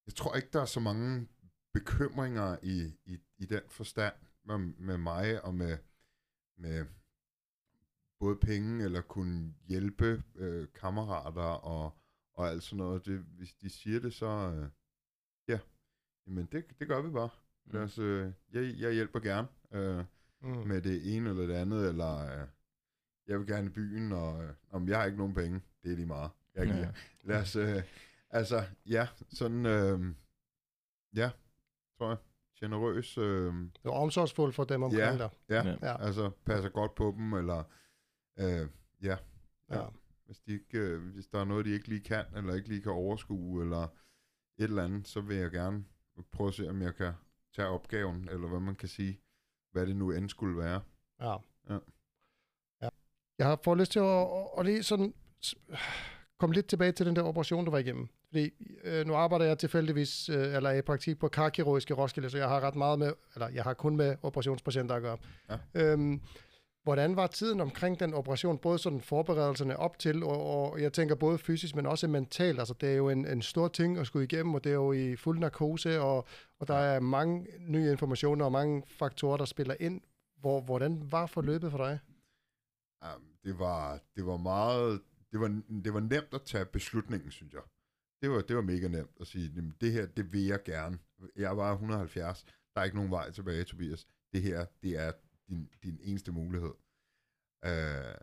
jeg 0.07 0.15
tror 0.15 0.37
ikke, 0.37 0.49
der 0.53 0.61
er 0.61 0.67
så 0.67 0.81
mange 0.81 1.29
bekymringer 1.73 2.57
i, 2.63 2.99
i, 3.05 3.19
i 3.39 3.45
den 3.47 3.63
forstand 3.69 4.15
med, 4.45 4.59
med 4.59 4.99
mig 4.99 5.45
og 5.45 5.55
med, 5.55 5.79
med 6.57 6.87
både 8.21 8.37
penge 8.37 8.85
eller 8.85 9.01
kunne 9.01 9.55
hjælpe 9.69 10.23
øh, 10.35 10.69
kammerater 10.75 11.43
og, 11.43 11.99
og 12.35 12.49
alt 12.49 12.63
sådan 12.63 12.79
noget. 12.79 13.07
Det, 13.07 13.19
hvis 13.19 13.53
de 13.53 13.71
siger 13.71 14.01
det, 14.01 14.15
så 14.15 14.27
øh, 14.27 14.69
ja, 15.49 15.59
jamen 16.27 16.47
det, 16.53 16.79
det 16.79 16.89
gør 16.89 17.03
vi 17.03 17.11
bare. 17.11 17.31
Os, 17.75 17.99
øh, 17.99 18.33
jeg, 18.53 18.75
jeg 18.79 18.93
hjælper 18.93 19.21
gerne 19.21 19.49
øh, 19.73 20.05
Mm. 20.43 20.49
med 20.69 20.83
det 20.83 21.17
ene 21.17 21.31
eller 21.31 21.47
det 21.47 21.55
andet, 21.55 21.89
eller 21.89 22.41
øh, 22.41 22.47
jeg 23.27 23.39
vil 23.39 23.47
gerne 23.47 23.67
i 23.67 23.71
byen, 23.71 24.13
og 24.13 24.45
øh, 24.45 24.51
om 24.71 24.89
jeg 24.89 24.99
har 24.99 25.05
ikke 25.05 25.19
nogen 25.19 25.35
penge, 25.35 25.61
det 25.83 25.93
er 25.93 25.97
lige 25.97 26.07
meget. 26.07 26.31
Jeg 26.55 26.67
giver. 26.67 26.79
Ja. 26.79 26.91
Lad 27.25 27.41
os, 27.41 27.57
øh, 27.57 27.83
altså, 28.31 28.65
ja, 28.87 29.09
sådan, 29.29 29.67
øh, 29.67 30.15
ja, 31.17 31.31
tror 31.99 32.09
jeg, 32.09 32.19
generøs, 32.61 33.19
øh, 33.19 33.55
Det 33.55 33.85
var 33.85 33.91
omsorgsfuldt 33.91 34.55
for 34.55 34.65
dem 34.65 34.83
omkring 34.83 35.01
Ja. 35.03 35.19
dig. 35.19 35.31
ja, 35.49 35.63
Ja. 35.69 35.77
Ja. 35.83 36.05
altså, 36.05 36.31
passer 36.45 36.69
godt 36.71 36.95
på 36.95 37.15
dem, 37.19 37.33
eller, 37.33 37.63
øh, 38.39 38.69
ja, 39.03 39.17
Ja. 39.71 39.87
hvis, 40.27 40.41
de 40.41 40.53
ikke, 40.53 40.79
øh, 40.79 41.03
hvis 41.13 41.27
der 41.27 41.41
er 41.41 41.45
noget, 41.45 41.65
de 41.67 41.71
ikke 41.71 41.89
lige 41.89 42.01
kan, 42.01 42.25
eller 42.37 42.55
ikke 42.55 42.69
lige 42.69 42.83
kan 42.83 42.93
overskue, 42.93 43.63
eller 43.63 43.83
et 44.59 44.65
eller 44.65 44.85
andet, 44.85 45.09
så 45.09 45.21
vil 45.21 45.37
jeg 45.37 45.51
gerne 45.51 45.85
prøve 46.33 46.49
at 46.49 46.55
se, 46.55 46.69
om 46.71 46.83
jeg 46.83 46.95
kan 46.95 47.13
tage 47.57 47.69
opgaven, 47.69 48.29
eller 48.29 48.49
hvad 48.49 48.61
man 48.61 48.75
kan 48.77 48.89
sige, 48.89 49.21
hvad 49.73 49.87
det 49.87 49.97
nu 49.97 50.11
end 50.11 50.29
skulle 50.29 50.59
være. 50.59 50.81
Ja. 51.21 51.37
Ja. 51.69 51.79
ja. 52.83 52.89
Jeg 53.39 53.47
har 53.47 53.61
fået 53.65 53.79
lyst 53.79 53.93
til 53.93 54.01
at, 54.01 54.27
at 54.59 54.67
lige 54.67 54.83
sådan 54.83 55.15
komme 56.39 56.55
lidt 56.55 56.67
tilbage 56.67 56.93
til 56.93 57.07
den 57.07 57.17
der 57.17 57.23
operation, 57.23 57.65
du 57.65 57.71
var 57.71 57.79
igennem. 57.79 58.09
Fordi 58.27 58.51
øh, 58.85 59.07
nu 59.07 59.15
arbejder 59.15 59.45
jeg 59.45 59.59
tilfældigvis, 59.59 60.29
øh, 60.29 60.55
eller 60.55 60.71
er 60.71 60.75
i 60.75 60.83
praktik 60.83 61.19
på 61.19 61.29
karkirurgisk 61.29 61.91
i 61.91 61.93
Roskilde, 61.93 62.31
så 62.31 62.39
jeg 62.39 62.49
har 62.49 62.61
ret 62.61 62.75
meget 62.75 62.99
med, 62.99 63.13
eller 63.35 63.49
jeg 63.49 63.63
har 63.63 63.75
kun 63.75 63.97
med 63.97 64.17
operationspatienter 64.23 64.95
at 64.95 65.03
gøre. 65.03 65.17
Ja. 65.51 65.59
Øhm, 65.75 66.21
hvordan 66.91 67.17
var 67.17 67.27
tiden 67.27 67.61
omkring 67.61 68.01
den 68.01 68.15
operation, 68.15 68.59
både 68.59 68.79
sådan 68.79 69.01
forberedelserne 69.01 69.77
op 69.77 69.99
til, 69.99 70.23
og, 70.23 70.47
og 70.47 70.83
jeg 70.83 70.93
tænker 70.93 71.15
både 71.15 71.39
fysisk, 71.39 71.77
men 71.77 71.87
også 71.87 72.09
mentalt. 72.09 72.59
Altså 72.59 72.75
det 72.81 72.89
er 72.89 72.97
jo 72.97 73.09
en, 73.09 73.27
en 73.27 73.43
stor 73.43 73.69
ting 73.69 73.99
at 73.99 74.07
skulle 74.07 74.25
igennem, 74.25 74.55
og 74.55 74.65
det 74.65 74.71
er 74.71 74.75
jo 74.75 74.93
i 74.93 75.17
fuld 75.17 75.39
narkose, 75.39 76.01
og, 76.01 76.29
og 76.61 76.69
der 76.69 76.75
er 76.75 77.01
mange 77.01 77.47
nye 77.61 77.91
informationer 77.91 78.45
og 78.45 78.53
mange 78.53 78.83
faktorer, 78.87 79.37
der 79.37 79.45
spiller 79.45 79.75
ind. 79.81 80.01
Hvor, 80.41 80.61
hvordan 80.61 81.13
var 81.13 81.27
forløbet 81.27 81.71
for 81.71 81.79
dig? 81.79 81.99
Um, 83.17 83.25
det 83.45 83.59
var, 83.59 84.01
det 84.17 84.27
var 84.27 84.37
meget, 84.37 85.01
det 85.33 85.41
var, 85.41 85.63
det 85.85 85.95
var 85.95 86.01
nemt 86.01 86.35
at 86.35 86.43
tage 86.43 86.65
beslutningen, 86.65 87.31
synes 87.31 87.53
jeg. 87.53 87.63
Det 88.23 88.31
var, 88.31 88.41
det 88.41 88.57
var 88.57 88.63
mega 88.63 88.89
nemt 88.89 89.11
at 89.21 89.27
sige, 89.27 89.53
"Jamen, 89.57 89.75
det 89.81 89.93
her, 89.93 90.07
det 90.07 90.33
vil 90.33 90.45
jeg 90.47 90.63
gerne. 90.65 90.99
Jeg 91.37 91.57
var 91.57 91.73
170, 91.73 92.45
der 92.75 92.81
er 92.81 92.85
ikke 92.85 92.97
nogen 92.97 93.11
vej 93.11 93.31
tilbage, 93.31 93.65
Tobias. 93.65 94.07
Det 94.33 94.43
her, 94.43 94.65
det 94.83 94.99
er 94.99 95.13
din, 95.51 95.69
din 95.83 95.99
eneste 96.03 96.33
mulighed. 96.33 96.73
Øh, 97.65 98.15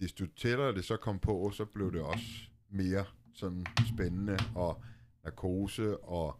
desto 0.00 0.26
tættere 0.26 0.74
det 0.74 0.84
så 0.84 0.96
kom 0.96 1.18
på, 1.18 1.50
så 1.50 1.64
blev 1.64 1.92
det 1.92 2.00
også 2.00 2.50
mere 2.68 3.04
sådan 3.34 3.66
spændende, 3.94 4.36
og 4.56 4.82
narkose, 5.24 5.98
og 5.98 6.36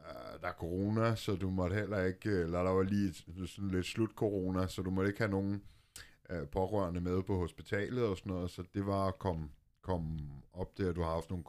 øh, 0.00 0.40
der 0.40 0.48
er 0.48 0.52
corona, 0.52 1.14
så 1.14 1.36
du 1.36 1.50
måtte 1.50 1.76
heller 1.76 2.04
ikke, 2.04 2.30
øh, 2.30 2.44
eller 2.44 2.62
der 2.62 2.70
var 2.70 2.82
lige 2.82 3.08
et- 3.08 3.48
sådan 3.50 3.70
lidt 3.70 3.86
slut 3.86 4.10
corona, 4.10 4.66
så 4.66 4.82
du 4.82 4.90
måtte 4.90 5.08
ikke 5.08 5.20
have 5.20 5.30
nogen 5.30 5.62
øh, 6.30 6.48
pårørende 6.48 7.00
med 7.00 7.22
på 7.22 7.36
hospitalet 7.38 8.04
og 8.04 8.16
sådan 8.16 8.32
noget, 8.32 8.50
så 8.50 8.64
det 8.74 8.86
var 8.86 9.06
at 9.08 9.18
komme, 9.18 9.48
komme 9.82 10.18
op 10.52 10.78
der, 10.78 10.92
du 10.92 11.02
har 11.02 11.10
haft 11.10 11.30
nogle 11.30 11.44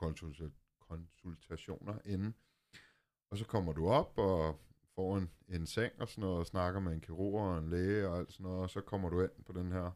konsultationer 0.89 1.97
inden. 2.05 2.35
Og 3.31 3.37
så 3.37 3.45
kommer 3.45 3.73
du 3.73 3.87
op 3.89 4.17
og 4.17 4.59
får 4.97 5.17
en, 5.17 5.29
en 5.47 5.65
seng 5.65 5.93
og 5.99 6.09
sådan 6.09 6.21
noget, 6.21 6.39
og 6.39 6.45
snakker 6.45 6.79
med 6.79 6.93
en 6.93 7.01
kirurg 7.01 7.41
og 7.41 7.57
en 7.57 7.69
læge 7.69 8.07
og 8.07 8.17
alt 8.17 8.31
sådan 8.31 8.43
noget, 8.43 8.61
og 8.61 8.69
så 8.69 8.81
kommer 8.81 9.09
du 9.09 9.21
ind 9.21 9.43
på 9.45 9.53
den 9.53 9.71
her 9.71 9.91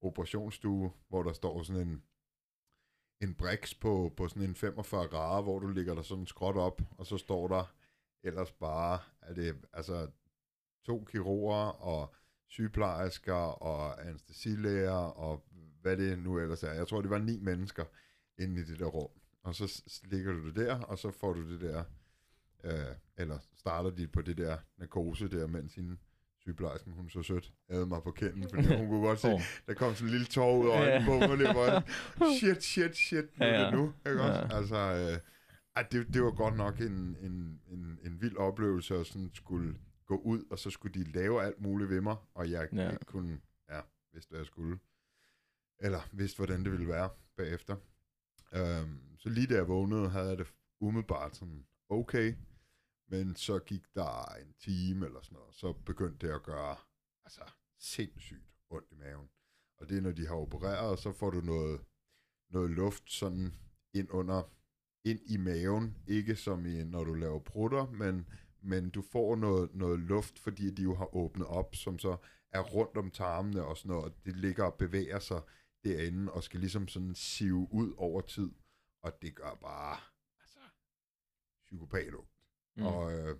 operationsstue, 0.00 0.92
hvor 1.08 1.22
der 1.22 1.32
står 1.32 1.62
sådan 1.62 1.88
en, 1.88 2.02
en 3.20 3.34
briks 3.34 3.74
på, 3.74 4.12
på 4.16 4.28
sådan 4.28 4.42
en 4.42 4.54
45 4.54 5.08
grader, 5.08 5.42
hvor 5.42 5.58
du 5.58 5.68
ligger 5.68 5.94
der 5.94 6.02
sådan 6.02 6.26
skråt 6.26 6.56
op, 6.56 6.82
og 6.98 7.06
så 7.06 7.18
står 7.18 7.48
der 7.48 7.74
ellers 8.22 8.52
bare, 8.52 8.98
er 9.20 9.34
det 9.34 9.56
altså 9.72 10.10
to 10.84 11.04
kirurger 11.04 11.66
og 11.66 12.14
sygeplejersker 12.48 13.62
og 13.62 14.06
anestesilæger 14.06 14.92
og 14.92 15.44
hvad 15.82 15.96
det 15.96 16.18
nu 16.18 16.38
ellers 16.38 16.62
er. 16.62 16.72
Jeg 16.72 16.88
tror, 16.88 17.00
det 17.00 17.10
var 17.10 17.18
ni 17.18 17.38
mennesker 17.38 17.84
inde 18.38 18.60
i 18.60 18.64
det 18.64 18.78
der 18.78 18.86
rum. 18.86 19.10
Og 19.42 19.54
så 19.54 19.82
ligger 20.04 20.32
du 20.32 20.46
det 20.46 20.56
der, 20.56 20.80
og 20.80 20.98
så 20.98 21.10
får 21.10 21.32
du 21.32 21.52
det 21.52 21.60
der 21.60 21.84
Øh, 22.64 22.94
eller 23.16 23.38
starter 23.54 23.90
de 23.90 24.06
på 24.06 24.22
det 24.22 24.38
der 24.38 24.56
narkose 24.78 25.28
der, 25.28 25.46
mens 25.46 25.74
hende 25.74 25.96
sygeplejersken, 26.40 26.92
hun 26.92 27.10
så 27.10 27.22
sødt 27.22 27.52
havde 27.70 27.86
mig 27.86 28.02
på 28.02 28.10
kenden, 28.10 28.48
fordi 28.50 28.76
hun 28.76 28.88
kunne 28.88 29.06
godt 29.06 29.20
se, 29.20 29.28
Åh. 29.28 29.40
der 29.66 29.74
kom 29.74 29.94
sådan 29.94 30.08
en 30.08 30.10
lille 30.12 30.26
tår 30.26 30.58
ud 30.58 30.68
af 30.68 30.80
øjnene 30.80 31.06
på 31.06 31.18
mig, 31.18 31.38
det 31.38 31.56
var 31.56 31.84
shit, 32.38 32.62
shit, 32.62 32.96
shit, 32.96 33.38
nu 33.38 33.44
Ja, 33.44 33.50
er 33.52 33.60
ja. 33.60 33.66
det 33.66 33.74
nu, 33.74 33.92
ikke 34.06 34.22
også? 34.22 34.40
Ja. 34.40 34.56
Altså, 34.56 34.76
øh, 34.76 35.18
ej, 35.76 35.82
det, 35.92 36.14
det 36.14 36.22
var 36.22 36.30
godt 36.30 36.56
nok 36.56 36.80
en, 36.80 37.16
en, 37.20 37.60
en, 37.70 37.98
en 38.04 38.20
vild 38.20 38.36
oplevelse 38.36 38.94
at 38.96 39.06
sådan 39.06 39.30
skulle 39.34 39.74
gå 40.06 40.16
ud, 40.16 40.44
og 40.50 40.58
så 40.58 40.70
skulle 40.70 41.04
de 41.04 41.12
lave 41.12 41.42
alt 41.42 41.60
muligt 41.60 41.90
ved 41.90 42.00
mig, 42.00 42.16
og 42.34 42.50
jeg 42.50 42.68
ja. 42.72 42.90
ikke 42.90 43.04
kunne, 43.04 43.40
ja, 43.70 43.80
vidste 44.12 44.30
hvad 44.30 44.38
jeg 44.40 44.46
skulle. 44.46 44.78
Eller 45.78 46.00
vidste, 46.12 46.36
hvordan 46.36 46.64
det 46.64 46.72
ville 46.72 46.88
være 46.88 47.08
bagefter. 47.36 47.76
Øhm, 48.54 49.00
så 49.18 49.28
lige 49.28 49.46
da 49.46 49.54
jeg 49.54 49.68
vågnede, 49.68 50.08
havde 50.08 50.28
jeg 50.28 50.38
det 50.38 50.46
umiddelbart 50.80 51.36
sådan, 51.36 51.64
okay, 51.88 52.34
men 53.12 53.36
så 53.36 53.58
gik 53.58 53.94
der 53.94 54.34
en 54.34 54.52
time 54.58 55.06
eller 55.06 55.20
sådan 55.22 55.36
noget, 55.36 55.54
så 55.54 55.72
begyndte 55.72 56.26
det 56.26 56.32
at 56.32 56.42
gøre 56.42 56.76
altså, 57.24 57.40
sindssygt 57.78 58.46
ondt 58.70 58.92
i 58.92 58.94
maven. 58.94 59.28
Og 59.78 59.88
det 59.88 59.98
er, 59.98 60.00
når 60.00 60.12
de 60.12 60.26
har 60.26 60.34
opereret, 60.34 60.98
så 60.98 61.12
får 61.12 61.30
du 61.30 61.40
noget, 61.40 61.80
noget 62.50 62.70
luft 62.70 63.12
sådan 63.12 63.54
ind 63.94 64.08
under, 64.10 64.42
ind 65.04 65.20
i 65.26 65.36
maven. 65.36 65.96
Ikke 66.06 66.36
som 66.36 66.66
i, 66.66 66.84
når 66.84 67.04
du 67.04 67.14
laver 67.14 67.38
prutter, 67.38 67.90
men, 67.90 68.28
men 68.60 68.90
du 68.90 69.02
får 69.02 69.36
noget, 69.36 69.74
noget 69.74 69.98
luft, 69.98 70.38
fordi 70.38 70.70
de 70.70 70.82
jo 70.82 70.94
har 70.94 71.16
åbnet 71.16 71.46
op, 71.46 71.74
som 71.74 71.98
så 71.98 72.16
er 72.52 72.60
rundt 72.60 72.96
om 72.96 73.10
tarmene 73.10 73.64
og 73.64 73.76
sådan 73.76 73.88
noget. 73.88 74.04
og 74.04 74.24
Det 74.24 74.36
ligger 74.36 74.64
og 74.64 74.74
bevæger 74.74 75.18
sig 75.18 75.42
derinde, 75.84 76.32
og 76.32 76.42
skal 76.42 76.60
ligesom 76.60 76.88
sådan 76.88 77.14
sive 77.14 77.68
ud 77.72 77.94
over 77.96 78.20
tid. 78.20 78.50
Og 79.02 79.22
det 79.22 79.34
gør 79.34 79.54
bare, 79.54 79.96
altså, 80.40 80.58
psykopat 81.66 82.14
Mm. 82.76 82.86
Og, 82.86 83.12
øh, 83.12 83.36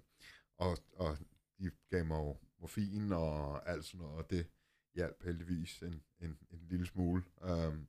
og, 0.58 0.78
og 0.92 1.18
de 1.58 1.70
gav 1.90 2.04
mig 2.04 2.36
morfin 2.58 3.12
og 3.12 3.68
alt 3.70 3.84
sådan 3.84 4.00
noget, 4.00 4.18
og 4.18 4.30
det 4.30 4.46
hjalp 4.94 5.22
heldigvis 5.24 5.82
en, 5.82 6.02
en, 6.20 6.38
en 6.50 6.66
lille 6.70 6.86
smule. 6.86 7.22
Um, 7.40 7.88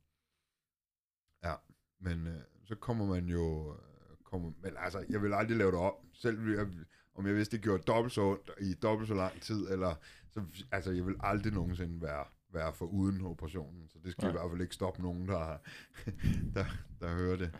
ja, 1.43 1.55
men 1.99 2.27
øh, 2.27 2.41
så 2.65 2.75
kommer 2.75 3.05
man 3.05 3.25
jo... 3.29 3.73
øh, 3.73 3.79
Kommer, 4.23 4.51
men 4.61 4.73
altså, 4.77 5.05
jeg 5.09 5.21
vil 5.21 5.33
aldrig 5.33 5.57
lave 5.57 5.71
det 5.71 5.79
om. 5.79 5.93
Selv 6.13 6.49
jeg, 6.49 6.67
om 7.15 7.27
jeg 7.27 7.35
vidste, 7.35 7.57
det 7.57 7.63
gjorde 7.63 7.83
dobbelt 7.83 8.13
så 8.13 8.21
ondt 8.21 8.51
i 8.59 8.73
dobbelt 8.73 9.07
så 9.07 9.13
lang 9.13 9.41
tid, 9.41 9.67
eller... 9.67 9.95
Så, 10.29 10.65
altså, 10.71 10.91
jeg 10.91 11.05
vil 11.05 11.15
aldrig 11.19 11.53
nogensinde 11.53 12.01
være, 12.01 12.25
være 12.49 12.73
for 12.73 12.85
uden 12.85 13.25
operationen, 13.25 13.89
så 13.89 13.99
det 14.03 14.11
skal 14.11 14.23
Nej. 14.23 14.29
i 14.29 14.31
hvert 14.31 14.51
fald 14.51 14.61
ikke 14.61 14.75
stoppe 14.75 15.01
nogen, 15.01 15.27
der, 15.27 15.57
der, 16.55 16.65
der 16.99 17.15
hører 17.15 17.37
det. 17.37 17.55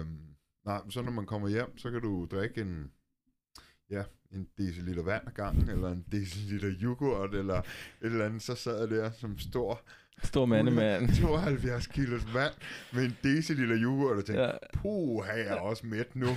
Um, 0.00 0.31
nej, 0.66 0.80
men 0.82 0.90
så 0.90 1.02
når 1.02 1.12
man 1.12 1.26
kommer 1.26 1.48
hjem, 1.48 1.78
så 1.78 1.90
kan 1.90 2.00
du 2.00 2.28
drikke 2.30 2.60
en, 2.60 2.90
ja, 3.90 4.02
en 4.32 4.46
deciliter 4.58 5.02
vand 5.02 5.22
ad 5.26 5.32
gangen, 5.32 5.68
eller 5.70 5.88
en 5.88 6.04
deciliter 6.12 6.72
yoghurt, 6.82 7.34
eller 7.34 7.54
et 7.58 7.64
eller 8.00 8.24
andet, 8.26 8.42
så 8.42 8.54
sad 8.54 8.78
jeg 8.80 8.90
der 8.90 9.10
som 9.10 9.38
stor 9.38 9.80
Stor 10.24 10.46
mandemand. 10.46 11.08
72 11.22 11.86
kilos 11.86 12.34
vand 12.34 12.52
med 12.92 13.04
en 13.04 13.16
deciliter 13.22 13.76
yoghurt, 13.82 14.16
og 14.16 14.24
tænkte, 14.24 14.42
Ja. 14.42 14.48
ja. 14.48 14.56
puh, 14.74 15.24
jeg 15.26 15.40
er 15.46 15.54
også 15.54 15.86
mæt 15.86 16.16
nu. 16.16 16.26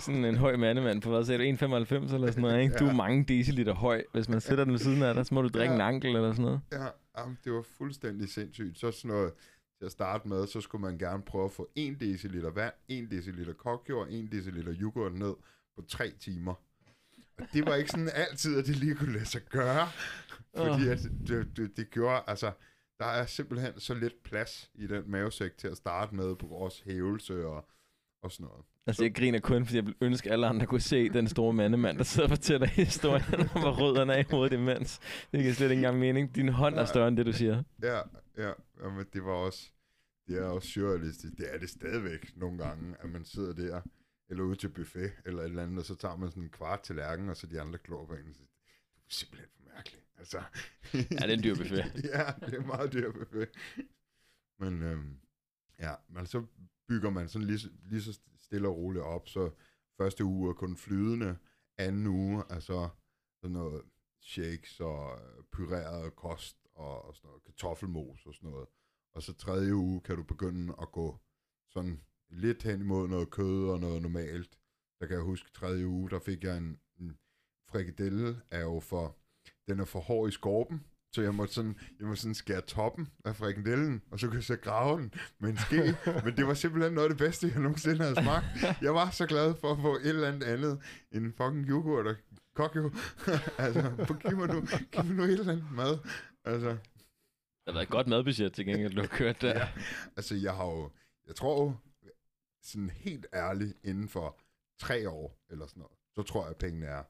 Sådan 0.00 0.24
en 0.24 0.36
høj 0.36 0.56
mandemand 0.56 1.02
på, 1.02 1.10
hvad 1.10 1.24
sagde 1.24 1.38
du, 1.38 1.56
1,95 1.66 2.14
eller 2.14 2.26
sådan 2.26 2.42
noget, 2.42 2.62
ikke? 2.62 2.74
Du 2.74 2.84
er 2.84 2.88
Ja. 2.88 2.94
mange 2.96 3.24
deciliter 3.24 3.74
høj. 3.74 4.02
Hvis 4.12 4.28
man 4.28 4.40
sætter 4.40 4.64
den 4.64 4.72
ved 4.72 4.78
siden 4.80 5.02
af 5.02 5.14
dig, 5.14 5.26
så 5.26 5.34
må 5.34 5.42
du 5.42 5.48
drikke 5.48 5.74
Ja. 5.74 5.74
en 5.74 5.80
ankel 5.94 6.16
eller 6.16 6.32
sådan 6.32 6.44
noget. 6.44 6.60
ja, 6.72 6.86
jamen, 7.18 7.38
det 7.44 7.52
var 7.52 7.64
fuldstændig 7.78 8.28
sindssygt. 8.28 8.78
Så 8.78 8.90
sådan 8.90 9.08
noget, 9.08 9.32
til 9.78 9.86
at 9.86 9.92
starte 9.92 10.28
med, 10.28 10.46
så 10.46 10.60
skulle 10.60 10.82
man 10.82 10.98
gerne 10.98 11.22
prøve 11.22 11.44
at 11.44 11.52
få 11.52 11.70
1 11.74 12.00
deciliter 12.00 12.50
vand, 12.50 12.72
1 12.88 13.10
deciliter 13.10 13.52
kokjord, 13.52 14.08
1 14.10 14.32
deciliter 14.32 14.74
yoghurt 14.80 15.14
ned 15.14 15.34
på 15.76 15.82
3 15.88 16.10
timer. 16.20 16.54
Og 17.38 17.46
det 17.52 17.66
var 17.66 17.74
ikke 17.74 17.90
sådan 17.90 18.10
altid, 18.14 18.58
at 18.58 18.66
det 18.66 18.76
lige 18.76 18.94
kunne 18.94 19.12
lade 19.12 19.26
sig 19.26 19.42
gøre. 19.42 19.88
Fordi 20.56 20.88
at 20.88 20.98
det, 21.28 21.56
det, 21.56 21.76
det 21.76 21.90
gjorde, 21.90 22.22
altså, 22.26 22.52
der 22.98 23.06
er 23.06 23.26
simpelthen 23.26 23.80
så 23.80 23.94
lidt 23.94 24.22
plads 24.22 24.70
i 24.74 24.86
den 24.86 25.10
mavesæk 25.10 25.56
til 25.56 25.68
at 25.68 25.76
starte 25.76 26.14
med 26.14 26.36
på 26.36 26.46
vores 26.46 26.80
hævelse 26.80 27.46
og, 27.46 27.68
og 28.22 28.32
sådan 28.32 28.46
noget. 28.46 28.64
Altså, 28.86 29.02
jeg 29.02 29.14
griner 29.14 29.40
kun, 29.40 29.66
fordi 29.66 29.76
jeg 29.76 29.86
vil 29.86 29.94
ønske, 30.00 30.28
at 30.28 30.32
alle 30.32 30.46
andre 30.46 30.66
kunne 30.66 30.80
se 30.80 31.08
den 31.08 31.28
store 31.28 31.52
mandemand, 31.52 31.98
der 31.98 32.04
sidder 32.04 32.28
og 32.28 32.30
fortæller 32.36 32.66
historien 32.84 33.40
om, 33.54 33.60
hvor 33.60 33.80
rød 33.80 33.98
han 33.98 34.10
er 34.10 34.18
i 34.18 34.24
hovedet 34.30 34.52
imens. 34.52 35.00
Det 35.32 35.40
giver 35.40 35.52
slet 35.54 35.70
ikke 35.70 35.78
engang 35.80 35.98
mening. 35.98 36.34
Din 36.34 36.48
hånd 36.48 36.74
er 36.74 36.84
større 36.84 37.08
end 37.08 37.16
det, 37.16 37.26
du 37.26 37.32
siger. 37.32 37.62
Ja, 37.82 38.00
ja, 38.36 38.52
men 38.90 39.06
det 39.12 39.24
var 39.24 39.32
også, 39.32 39.72
det 40.26 40.38
er 40.38 40.44
også 40.44 40.68
surrealistisk. 40.68 41.32
Det 41.38 41.54
er 41.54 41.58
det 41.58 41.70
stadigvæk 41.70 42.36
nogle 42.36 42.58
gange, 42.64 42.96
at 43.00 43.10
man 43.10 43.24
sidder 43.24 43.52
der, 43.52 43.82
eller 44.28 44.44
ude 44.44 44.56
til 44.56 44.68
buffet, 44.68 45.12
eller 45.26 45.42
et 45.42 45.48
eller 45.48 45.62
andet, 45.62 45.78
og 45.78 45.84
så 45.84 45.94
tager 45.94 46.16
man 46.16 46.30
sådan 46.30 46.42
en 46.42 46.50
kvart 46.50 46.80
tallerken, 46.82 47.28
og 47.28 47.36
så 47.36 47.46
de 47.46 47.60
andre 47.60 47.78
klår 47.78 48.06
på 48.06 48.12
en, 48.14 48.28
og 48.28 48.34
siger, 48.34 48.46
du 48.96 49.00
er 49.00 49.10
simpelthen 49.10 49.48
for 49.56 49.62
mærkelig. 49.74 50.02
Altså, 50.18 50.42
Ja, 50.94 50.98
det 51.00 51.30
er 51.30 51.36
en 51.36 51.42
dyr 51.42 51.54
buffet. 51.56 51.76
ja, 52.14 52.46
det 52.46 52.54
er 52.54 52.60
en 52.60 52.66
meget 52.66 52.92
dyr 52.92 53.12
buffet. 53.12 53.48
Men 54.58 54.82
øhm, 54.82 55.20
ja, 55.78 55.94
men 56.08 56.26
så 56.26 56.46
bygger 56.88 57.10
man 57.10 57.28
sådan 57.28 57.46
lige, 57.46 57.58
så- 57.58 57.70
lige 57.84 58.02
så 58.02 58.20
stille 58.38 58.68
og 58.68 58.76
roligt 58.76 59.04
op, 59.04 59.28
så 59.28 59.50
første 59.96 60.24
uge 60.24 60.48
er 60.50 60.54
kun 60.54 60.76
flydende, 60.76 61.36
anden 61.78 62.06
uge 62.06 62.44
er 62.50 62.60
så 62.60 62.88
sådan 63.40 63.52
noget 63.54 63.82
shakes 64.20 64.80
og 64.80 65.18
øh, 65.20 65.44
pyreret 65.52 66.16
kost 66.16 66.56
og, 66.76 67.04
og 67.04 67.16
sådan 67.16 67.28
noget 67.28 67.44
kartoffelmos 67.44 68.26
og 68.26 68.34
sådan 68.34 68.50
noget. 68.50 68.68
Og 69.14 69.22
så 69.22 69.32
tredje 69.32 69.74
uge 69.74 70.00
kan 70.00 70.16
du 70.16 70.22
begynde 70.22 70.74
at 70.82 70.92
gå 70.92 71.18
sådan 71.70 72.00
lidt 72.30 72.62
hen 72.62 72.80
imod 72.80 73.08
noget 73.08 73.30
kød 73.30 73.68
og 73.70 73.80
noget 73.80 74.02
normalt. 74.02 74.58
Der 75.00 75.06
kan 75.06 75.16
jeg 75.16 75.24
huske, 75.24 75.50
tredje 75.50 75.86
uge, 75.86 76.10
der 76.10 76.18
fik 76.18 76.44
jeg 76.44 76.56
en, 76.56 76.80
en 77.00 77.18
frikadelle, 77.70 78.40
er 78.50 78.60
jo 78.60 78.80
for, 78.80 79.16
den 79.68 79.80
er 79.80 79.84
for 79.84 80.00
hård 80.00 80.28
i 80.28 80.32
skorpen, 80.32 80.86
så 81.12 81.22
jeg 81.22 81.34
måtte 81.34 81.54
sådan, 81.54 81.78
jeg 81.98 82.06
måtte 82.06 82.22
sådan 82.22 82.34
skære 82.34 82.60
toppen 82.60 83.08
af 83.24 83.36
frikadellen, 83.36 84.02
og 84.10 84.20
så 84.20 84.26
kunne 84.26 84.36
jeg 84.36 84.44
så 84.44 84.56
grave 84.56 84.98
den 84.98 85.14
med 85.38 85.50
en 85.50 85.58
ske. 85.58 85.96
Men 86.24 86.36
det 86.36 86.46
var 86.46 86.54
simpelthen 86.54 86.92
noget 86.92 87.08
af 87.08 87.10
det 87.10 87.18
bedste, 87.18 87.50
jeg 87.54 87.60
nogensinde 87.60 88.02
havde 88.02 88.22
smagt. 88.22 88.46
Jeg 88.82 88.94
var 88.94 89.10
så 89.10 89.26
glad 89.26 89.54
for 89.54 89.72
at 89.72 89.78
få 89.80 89.96
et 89.96 90.06
eller 90.06 90.28
andet 90.28 90.46
andet 90.46 90.80
end 91.12 91.24
en 91.24 91.32
fucking 91.32 91.68
yoghurt 91.68 92.06
og 92.06 92.16
kokjo. 92.54 92.90
altså, 93.64 93.82
giv 94.28 94.36
mig, 94.36 94.48
nu, 94.48 94.60
giv 94.92 95.04
mig 95.04 95.14
nu 95.14 95.22
et 95.22 95.30
eller 95.30 95.52
andet 95.52 95.72
mad. 95.72 95.98
Altså, 96.46 96.68
Det 96.68 96.78
har 97.66 97.72
været 97.72 97.82
et 97.82 97.90
godt 97.90 98.06
madbudget 98.06 98.52
til 98.52 98.66
gengæld, 98.66 98.94
du 98.94 99.00
har 99.00 99.08
kørt 99.08 99.40
der. 99.40 99.58
Ja. 99.58 99.68
Altså, 100.16 100.34
jeg 100.34 100.54
har 100.54 100.66
jo, 100.66 100.90
jeg 101.26 101.36
tror 101.36 101.64
jo, 101.64 101.74
sådan 102.62 102.90
helt 102.90 103.26
ærligt, 103.34 103.74
inden 103.84 104.08
for 104.08 104.38
tre 104.80 105.10
år 105.10 105.38
eller 105.50 105.66
sådan 105.66 105.80
noget, 105.80 105.96
så 106.14 106.22
tror 106.22 106.42
jeg, 106.42 106.50
at 106.50 106.56
pengene 106.56 106.86
er, 106.86 107.02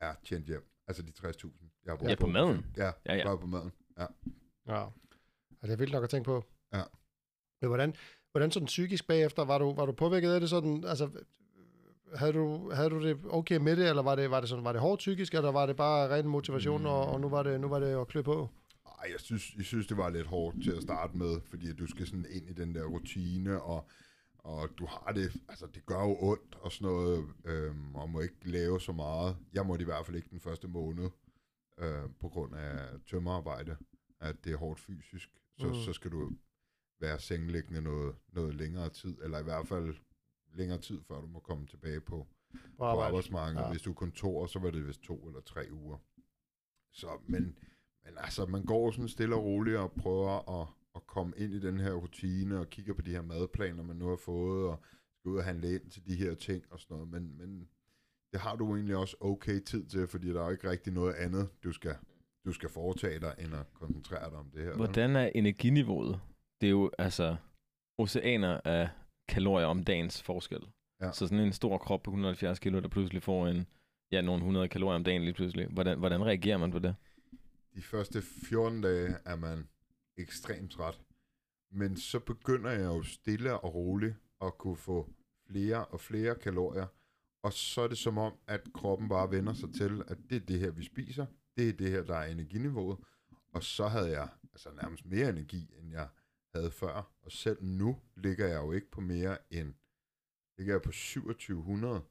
er 0.00 0.14
tjent 0.24 0.46
hjem. 0.46 0.66
Altså 0.86 1.02
de 1.02 1.12
60.000, 1.28 1.82
jeg 1.84 1.92
har 1.92 1.96
brugt 1.96 2.10
Ja, 2.10 2.14
på 2.14 2.26
maden. 2.26 2.66
Ja, 2.76 2.90
Ja, 3.06 3.14
ja, 3.14 3.36
på 3.36 3.46
maden. 3.46 3.72
Ja. 3.98 4.06
Ja. 4.68 4.84
Altså, 5.50 5.66
det 5.66 5.72
er 5.72 5.76
vildt 5.76 5.92
nok 5.92 6.04
at 6.04 6.10
tænke 6.10 6.24
på. 6.26 6.44
Ja. 6.72 6.82
Men 7.60 7.68
hvordan, 7.68 7.94
hvordan 8.32 8.50
sådan 8.50 8.66
psykisk 8.66 9.06
bagefter, 9.06 9.44
var 9.44 9.58
du, 9.58 9.74
var 9.74 9.86
du 9.86 9.92
påvirket 9.92 10.32
af 10.32 10.40
det 10.40 10.50
sådan, 10.50 10.84
altså, 10.84 11.10
havde 12.14 12.32
du, 12.32 12.70
havde 12.70 12.90
du 12.90 13.02
det 13.04 13.20
okay 13.30 13.56
med 13.56 13.76
det, 13.76 13.88
eller 13.88 14.02
var 14.02 14.14
det, 14.14 14.30
var 14.30 14.40
det, 14.40 14.48
sådan, 14.48 14.64
var 14.64 14.72
det 14.72 14.80
hårdt 14.80 14.98
psykisk, 14.98 15.34
eller 15.34 15.52
var 15.52 15.66
det 15.66 15.76
bare 15.76 16.08
ren 16.08 16.28
motivation, 16.28 16.80
mm. 16.80 16.86
og, 16.86 17.06
og 17.06 17.20
nu 17.20 17.28
var 17.28 17.42
det, 17.42 17.60
nu 17.60 17.68
var 17.68 17.78
det 17.78 18.00
at 18.00 18.08
klø 18.08 18.22
på? 18.22 18.48
Ej, 19.00 19.10
jeg 19.12 19.20
synes, 19.20 19.54
jeg 19.56 19.64
synes, 19.64 19.86
det 19.86 19.96
var 19.96 20.10
lidt 20.10 20.26
hårdt 20.26 20.62
til 20.62 20.70
at 20.72 20.82
starte 20.82 21.16
med, 21.16 21.40
fordi 21.40 21.72
du 21.72 21.86
skal 21.86 22.06
sådan 22.06 22.26
ind 22.30 22.48
i 22.48 22.52
den 22.52 22.74
der 22.74 22.84
rutine, 22.84 23.62
og, 23.62 23.88
og 24.38 24.68
du 24.78 24.86
har 24.86 25.12
det, 25.12 25.32
altså 25.48 25.66
det 25.66 25.86
gør 25.86 26.00
jo 26.02 26.16
ondt 26.20 26.54
og 26.54 26.72
sådan 26.72 26.92
noget, 26.92 27.26
øhm, 27.44 27.94
og 27.94 28.10
må 28.10 28.20
ikke 28.20 28.48
lave 28.50 28.80
så 28.80 28.92
meget. 28.92 29.36
Jeg 29.52 29.66
måtte 29.66 29.82
i 29.82 29.84
hvert 29.84 30.06
fald 30.06 30.16
ikke 30.16 30.28
den 30.30 30.40
første 30.40 30.68
måned, 30.68 31.10
øh, 31.78 32.10
på 32.20 32.28
grund 32.28 32.54
af 32.54 33.00
tømmerarbejde, 33.06 33.76
at 34.20 34.44
det 34.44 34.52
er 34.52 34.56
hårdt 34.56 34.80
fysisk. 34.80 35.30
Så, 35.58 35.66
Mm. 35.66 35.74
så 35.74 35.92
skal 35.92 36.10
du 36.10 36.30
være 37.00 37.18
sengeliggende 37.20 37.80
noget, 37.82 38.14
noget 38.32 38.54
længere 38.54 38.88
tid, 38.90 39.16
eller 39.22 39.38
i 39.38 39.42
hvert 39.42 39.68
fald 39.68 39.94
længere 40.54 40.80
tid, 40.80 41.00
før 41.08 41.20
du 41.20 41.26
må 41.26 41.40
komme 41.40 41.66
tilbage 41.66 42.00
på, 42.00 42.26
På 42.52 42.58
på 42.76 42.84
arbejde? 42.84 43.06
arbejdsmarkedet. 43.06 43.60
Ja. 43.60 43.64
Ja. 43.66 43.70
Hvis 43.72 43.82
du 43.82 43.90
er 43.90 43.94
kontor, 43.94 44.46
så 44.46 44.58
var 44.58 44.70
det 44.70 44.86
vist 44.86 45.02
to 45.02 45.26
eller 45.26 45.40
tre 45.40 45.68
uger. 45.72 45.98
Så, 46.92 47.08
men, 47.26 47.56
men 48.04 48.14
altså, 48.16 48.46
man 48.46 48.64
går 48.64 48.90
sådan 48.90 49.08
stille 49.08 49.34
og 49.34 49.44
roligt 49.44 49.76
og 49.76 49.92
prøver 49.92 50.60
at, 50.60 50.68
at 50.94 51.06
komme 51.06 51.32
ind 51.36 51.54
i 51.54 51.60
den 51.60 51.80
her 51.80 51.92
rutine 51.92 52.58
og 52.58 52.70
kigger 52.70 52.94
på 52.94 53.02
de 53.02 53.10
her 53.10 53.22
madplaner, 53.22 53.82
man 53.82 53.96
nu 53.96 54.08
har 54.08 54.16
fået, 54.16 54.68
og 54.68 54.80
skal 55.18 55.30
ud 55.30 55.36
og 55.36 55.44
handle 55.44 55.74
ind 55.74 55.90
til 55.90 56.06
de 56.06 56.16
her 56.16 56.34
ting 56.34 56.64
og 56.70 56.80
sådan 56.80 56.94
noget. 56.94 57.10
Men, 57.10 57.38
men 57.38 57.68
det 58.32 58.40
har 58.40 58.56
du 58.56 58.74
egentlig 58.74 58.96
også 58.96 59.16
okay 59.20 59.60
tid 59.60 59.86
til, 59.86 60.06
fordi 60.06 60.28
der 60.28 60.42
er 60.42 60.50
ikke 60.50 60.70
rigtig 60.70 60.92
noget 60.92 61.14
andet, 61.14 61.48
du 61.64 61.72
skal, 61.72 61.96
du 62.44 62.52
skal 62.52 62.68
foretage 62.68 63.20
dig, 63.20 63.34
end 63.38 63.54
at 63.54 63.74
koncentrere 63.74 64.30
dig 64.30 64.38
om 64.38 64.50
det 64.50 64.64
her. 64.64 64.76
Hvordan 64.76 65.16
er 65.16 65.30
energiniveauet? 65.34 66.20
Det 66.60 66.66
er 66.66 66.70
jo 66.70 66.90
altså 66.98 67.36
oceaner 67.98 68.60
af 68.64 68.88
kalorier 69.28 69.66
om 69.66 69.84
dagens 69.84 70.22
forskel. 70.22 70.60
Ja. 71.00 71.12
Så 71.12 71.26
sådan 71.26 71.44
en 71.44 71.52
stor 71.52 71.78
krop 71.78 72.02
på 72.02 72.10
170 72.10 72.58
kilo, 72.58 72.80
der 72.80 72.88
pludselig 72.88 73.22
får 73.22 73.46
en, 73.46 73.66
ja, 74.12 74.20
nogle 74.20 74.38
100 74.38 74.68
kalorier 74.68 74.96
om 74.96 75.04
dagen 75.04 75.22
lige 75.22 75.34
pludselig. 75.34 75.66
Hvordan, 75.66 75.98
hvordan 75.98 76.24
reagerer 76.24 76.56
man 76.58 76.70
på 76.70 76.78
det? 76.78 76.94
De 77.74 77.82
første 77.82 78.22
14 78.22 78.80
dage 78.80 79.16
er 79.24 79.36
man 79.36 79.68
ekstremt 80.16 80.72
træt. 80.72 81.00
Men 81.70 81.96
så 81.96 82.20
begynder 82.20 82.70
jeg 82.70 82.84
jo 82.84 83.02
stille 83.02 83.60
og 83.60 83.74
roligt 83.74 84.16
at 84.40 84.58
kunne 84.58 84.76
få 84.76 85.12
flere 85.46 85.84
og 85.84 86.00
flere 86.00 86.34
kalorier, 86.34 86.86
og 87.42 87.52
så 87.52 87.80
er 87.80 87.88
det 87.88 87.98
som 87.98 88.18
om, 88.18 88.32
at 88.46 88.72
kroppen 88.74 89.08
bare 89.08 89.30
vender 89.30 89.52
sig 89.52 89.74
til, 89.74 90.02
at 90.06 90.18
det 90.30 90.36
er 90.36 90.46
det 90.46 90.58
her, 90.58 90.70
vi 90.70 90.84
spiser, 90.84 91.26
det 91.56 91.68
er 91.68 91.72
det 91.72 91.90
her, 91.90 92.02
der 92.02 92.16
er 92.16 92.26
energiniveauet, 92.26 92.98
og 93.52 93.62
så 93.62 93.88
havde 93.88 94.10
jeg 94.10 94.28
altså 94.52 94.70
nærmest 94.82 95.06
mere 95.06 95.28
energi, 95.28 95.74
end 95.78 95.90
jeg 95.90 96.08
havde 96.54 96.70
før, 96.70 97.12
og 97.22 97.32
selv 97.32 97.64
nu 97.64 98.00
ligger 98.16 98.46
jeg 98.46 98.56
jo 98.56 98.72
ikke 98.72 98.90
på 98.90 99.00
mere 99.00 99.38
end, 99.50 99.74
ligger 100.58 100.74
jeg 100.74 100.82
på 100.82 100.90
2700 100.90 102.02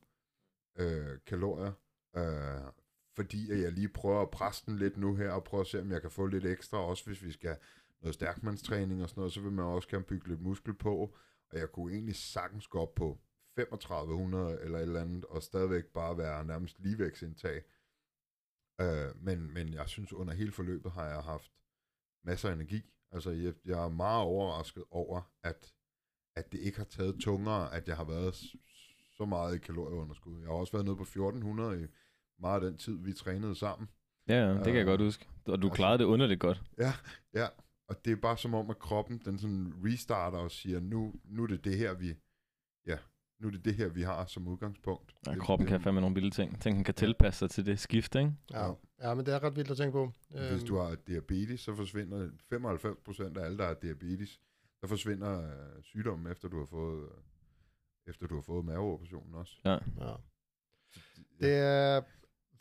øh, 0.80 1.20
kalorier, 1.26 1.72
øh, 2.16 2.72
fordi 3.16 3.52
at 3.52 3.60
jeg 3.60 3.72
lige 3.72 3.90
prøver 3.90 4.22
at 4.22 4.30
presse 4.30 4.66
den 4.66 4.78
lidt 4.78 4.98
nu 4.98 5.16
her, 5.16 5.32
og 5.32 5.44
prøve 5.44 5.62
at 5.62 5.68
se, 5.68 5.82
om 5.82 5.92
jeg 5.92 6.02
kan 6.02 6.12
få 6.12 6.26
lidt 6.26 6.46
ekstra, 6.46 6.78
også 6.78 7.06
hvis 7.06 7.24
vi 7.24 7.32
skal 7.32 7.58
noget 8.02 8.16
stærkmandstræning 8.16 9.04
og 9.04 9.10
sådan 9.10 9.22
noget, 9.22 9.34
så 9.34 9.42
vil 9.42 9.52
man 9.52 9.66
også 9.66 9.88
gerne 9.88 10.06
bygge 10.06 10.28
lidt 10.28 10.42
muskel 10.42 10.74
på, 10.74 11.16
og 11.52 11.60
jeg 11.60 11.72
kunne 11.72 11.94
egentlig 11.94 12.16
sagtens 12.16 12.68
gå 12.68 12.80
op 12.80 12.96
på 12.96 13.20
3500 13.58 14.62
eller 14.62 14.78
et 14.78 14.82
eller 14.82 15.02
andet, 15.02 15.26
og 15.26 15.44
stadigvæk 15.44 15.86
bare 15.86 16.18
være 16.18 16.46
nærmest 16.46 16.80
ligevægtsindtag. 16.80 17.64
Øh, 18.82 19.24
men, 19.24 19.54
men 19.54 19.74
jeg 19.74 19.90
synes, 19.90 20.14
under 20.14 20.34
hele 20.34 20.52
forløbet 20.52 20.92
har 20.92 21.06
jeg 21.06 21.22
haft 21.22 21.52
masser 22.24 22.50
af 22.50 22.54
energi. 22.54 22.82
Altså, 23.12 23.32
jeg, 23.32 23.54
jeg 23.66 23.84
er 23.84 23.90
meget 23.90 24.24
overrasket 24.24 24.84
over, 24.92 25.22
at, 25.44 25.74
at 26.36 26.52
det 26.52 26.60
ikke 26.60 26.78
har 26.78 26.86
taget 26.86 27.20
tungere, 27.20 27.74
at 27.74 27.88
jeg 27.88 27.98
har 27.98 28.04
været 28.04 28.36
så 29.18 29.26
meget 29.26 29.56
i 29.56 29.60
kalorieunderskud. 29.60 30.40
Jeg 30.40 30.48
har 30.48 30.54
også 30.54 30.72
været 30.74 30.86
nede 30.86 30.96
på 30.96 31.04
1400 31.04 31.84
i 31.84 31.88
meget 32.40 32.64
af 32.64 32.70
den 32.70 32.78
tid, 32.78 32.98
vi 32.98 33.14
trænede 33.14 33.56
sammen. 33.56 33.90
Ja, 34.28 34.36
ja, 34.48 34.54
det 34.54 34.64
kan 34.66 34.74
jeg 34.76 34.82
Øh, 34.82 34.88
godt 34.88 35.02
huske. 35.02 35.28
Og 35.46 35.62
du 35.62 35.68
altså- 35.68 35.76
klarede 35.76 35.98
det 35.98 36.04
underligt 36.04 36.40
godt. 36.40 36.64
Ja, 37.34 37.48
og 37.88 38.06
det 38.06 38.12
er 38.12 38.16
bare 38.16 38.38
som 38.38 38.54
om, 38.54 38.70
at 38.70 38.80
kroppen 38.80 39.22
den 39.26 39.40
sådan 39.40 39.74
restarter 39.86 40.38
og 40.38 40.52
siger, 40.52 40.80
nu, 40.80 41.14
nu 41.26 41.44
er 41.44 41.48
det 41.48 41.64
det 41.66 41.78
her, 41.78 41.94
vi, 41.94 42.14
ja, 42.88 42.98
nu 43.40 43.48
er 43.48 43.52
det 43.52 43.66
det 43.66 43.76
her, 43.76 43.88
vi 43.88 44.02
har 44.02 44.26
som 44.26 44.48
udgangspunkt. 44.48 45.14
Ja, 45.28 45.32
Det- 45.32 45.42
kroppen 45.42 45.66
det- 45.66 45.72
kan 45.72 45.82
fandme 45.82 46.02
nogle 46.02 46.16
vilde 46.16 46.30
ting. 46.32 46.62
Tænk, 46.62 46.76
den 46.76 46.84
kan 46.84 46.94
tilpasse 46.94 47.40
sig 47.40 47.50
til 47.50 47.66
det 47.66 47.80
skift, 47.80 48.16
ikke? 48.16 48.34
Ja. 48.52 48.72
ja, 49.02 49.14
men 49.14 49.26
det 49.26 49.34
er 49.34 49.44
ret 49.44 49.56
vildt 49.56 49.72
at 49.72 49.78
tænke 49.78 49.92
på. 49.92 50.12
Hvis 50.30 50.40
Øhm, 50.42 50.68
du 50.68 50.78
har 50.78 50.96
diabetes, 51.08 51.60
så 51.60 51.76
forsvinder 51.76 52.30
95% 52.50 53.38
af 53.38 53.46
alle, 53.46 53.58
der 53.58 53.66
har 53.68 53.74
diabetes, 53.74 54.40
der 54.82 54.88
forsvinder 54.88 55.42
øh, 55.42 55.84
sygdommen, 55.84 56.32
efter 56.32 56.48
du 56.48 56.60
har 56.60 56.66
fået, 56.66 57.04
øh, 57.04 57.18
efter 58.08 58.28
du 58.28 58.36
har 58.36 58.42
fået 58.42 58.66
maveoperationen 58.66 59.36
også. 59.36 59.54
Ja. 59.66 59.72
Ja. 60.00 60.14
Det 61.40 61.54
er 61.58 62.02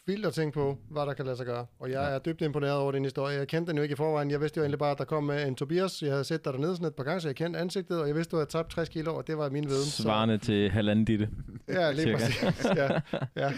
vildt 0.08 0.26
at 0.26 0.32
tænke 0.32 0.54
på, 0.54 0.78
hvad 0.90 1.02
der 1.02 1.12
kan 1.12 1.24
lade 1.24 1.36
sig 1.36 1.46
gøre. 1.46 1.66
Og 1.78 1.90
jeg 1.90 2.00
Ja. 2.08 2.14
er 2.14 2.18
dybt 2.18 2.40
imponeret 2.42 2.76
over 2.76 2.92
din 2.92 3.04
historie. 3.04 3.38
Jeg 3.38 3.48
kendte 3.48 3.70
den 3.70 3.76
jo 3.76 3.82
ikke 3.82 3.92
i 3.92 3.96
forvejen. 3.96 4.30
Jeg 4.30 4.40
vidste 4.40 4.58
jo 4.58 4.62
egentlig 4.62 4.78
bare, 4.78 4.90
at 4.90 4.98
der 4.98 5.04
kom 5.04 5.30
øh, 5.30 5.46
en 5.46 5.54
Tobias. 5.54 6.02
Jeg 6.02 6.10
havde 6.10 6.24
set 6.24 6.44
dig 6.44 6.52
dernede 6.52 6.76
sådan 6.76 6.86
et 6.88 6.94
par 6.94 7.04
gange, 7.04 7.20
så 7.20 7.28
jeg 7.28 7.36
kendte 7.36 7.58
ansigtet, 7.60 8.00
og 8.00 8.06
jeg 8.08 8.14
vidste, 8.16 8.30
du 8.30 8.36
havde 8.36 8.50
tabt 8.50 8.70
60 8.70 8.88
kilo, 8.88 9.14
og 9.16 9.26
det 9.26 9.38
var 9.38 9.50
min 9.50 9.64
viden. 9.68 9.84
Så, 9.84 10.02
Svarende 10.02 10.38
til 10.38 10.70
halvanden 10.70 11.04
ditte. 11.04 11.28
ja, 11.68 11.90
lige 11.92 12.02
cirka. 12.02 12.16
præcis. 12.18 12.64
Ja, 12.76 13.00
ja. 13.42 13.52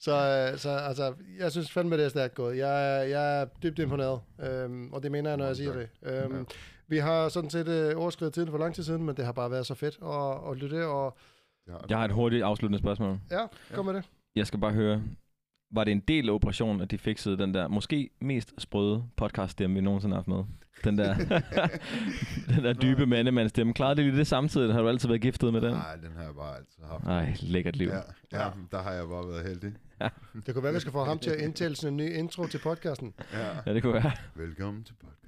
så, 0.00 0.12
øh, 0.52 0.58
så 0.58 0.70
altså, 0.70 1.14
jeg 1.38 1.50
synes 1.52 1.70
fandme, 1.70 1.96
det 1.96 2.04
er 2.04 2.08
stærkt 2.08 2.34
gået. 2.34 2.56
Jeg, 2.56 2.98
er- 2.98 3.02
jeg 3.02 3.40
er 3.40 3.44
dybt 3.62 3.78
imponeret, 3.78 4.20
øhm, 4.50 4.92
og 4.92 5.02
det 5.02 5.10
mener 5.12 5.30
jeg, 5.30 5.36
når 5.36 5.46
jeg 5.46 5.56
siger 5.56 5.72
det. 5.72 5.88
Øhm, 6.02 6.36
Ja. 6.36 6.42
Vi 6.90 6.98
har 6.98 7.28
sådan 7.28 7.50
set 7.50 7.68
øh, 7.68 7.98
overskrevet 8.00 8.34
tiden 8.34 8.50
for 8.50 8.58
lang 8.58 8.74
tid 8.74 8.82
siden, 8.82 9.02
men 9.04 9.16
det 9.16 9.24
har 9.24 9.32
bare 9.32 9.50
været 9.50 9.66
så 9.66 9.74
fedt 9.74 9.98
at, 10.02 10.50
at 10.50 10.56
lytte, 10.56 10.86
og 10.86 11.16
Jeg 11.88 11.98
har 11.98 12.04
et 12.04 12.12
hurtigt 12.12 12.44
afsluttende 12.44 12.78
spørgsmål. 12.78 13.18
ja, 13.30 13.46
kom 13.74 13.84
med 13.86 13.94
det. 13.94 14.04
Jeg 14.36 14.46
skal 14.46 14.60
bare 14.60 14.72
høre, 14.72 15.02
var 15.70 15.84
det 15.84 15.92
en 15.92 16.00
del 16.00 16.28
af 16.28 16.32
operationen, 16.32 16.80
at 16.82 16.90
de 16.90 16.98
fikset 16.98 17.38
den 17.38 17.54
der 17.54 17.68
måske 17.68 18.10
mest 18.20 18.54
sprøde 18.58 19.04
podcaststemme, 19.16 19.76
vi 19.76 19.80
nogensinde 19.80 20.14
har 20.14 20.18
haft 20.18 20.28
med? 20.28 20.44
Den 20.84 20.98
der, 20.98 21.14
den 22.54 22.64
der 22.64 22.72
dybe 22.72 23.06
mandemandsstemme. 23.06 23.74
Klarede 23.74 23.96
det 23.96 24.04
lige 24.04 24.18
det 24.18 24.26
samtidig? 24.26 24.74
Har 24.74 24.82
du 24.82 24.88
altid 24.88 25.08
været 25.08 25.20
giftet 25.20 25.52
med 25.52 25.60
den? 25.60 25.72
Nej, 25.72 25.96
den 25.96 26.10
har 26.16 26.22
jeg 26.22 26.34
bare 26.36 26.56
altid 26.56 26.82
haft. 26.90 27.04
Nej, 27.04 27.36
lækkert 27.40 27.76
liv. 27.76 27.88
Ja, 27.88 28.00
ja, 28.38 28.50
der 28.70 28.82
har 28.82 28.92
jeg 28.92 29.08
bare 29.08 29.28
været 29.28 29.46
heldig. 29.48 29.72
Det 30.46 30.54
kunne 30.54 30.62
være, 30.62 30.70
at 30.70 30.74
vi 30.74 30.80
skal 30.80 30.92
få 30.92 31.04
ham 31.04 31.18
til 31.18 31.30
at 31.30 31.40
indtale 31.40 31.76
sådan 31.76 31.92
en 31.92 31.96
ny 31.96 32.16
intro 32.16 32.46
til 32.46 32.58
podcasten. 32.58 33.14
Ja. 33.32 33.48
Ja, 33.66 33.74
det 33.74 33.82
kunne 33.82 33.94
være. 33.94 34.12
Velkommen 34.34 34.84
til 34.84 34.94
podcast. 34.94 35.18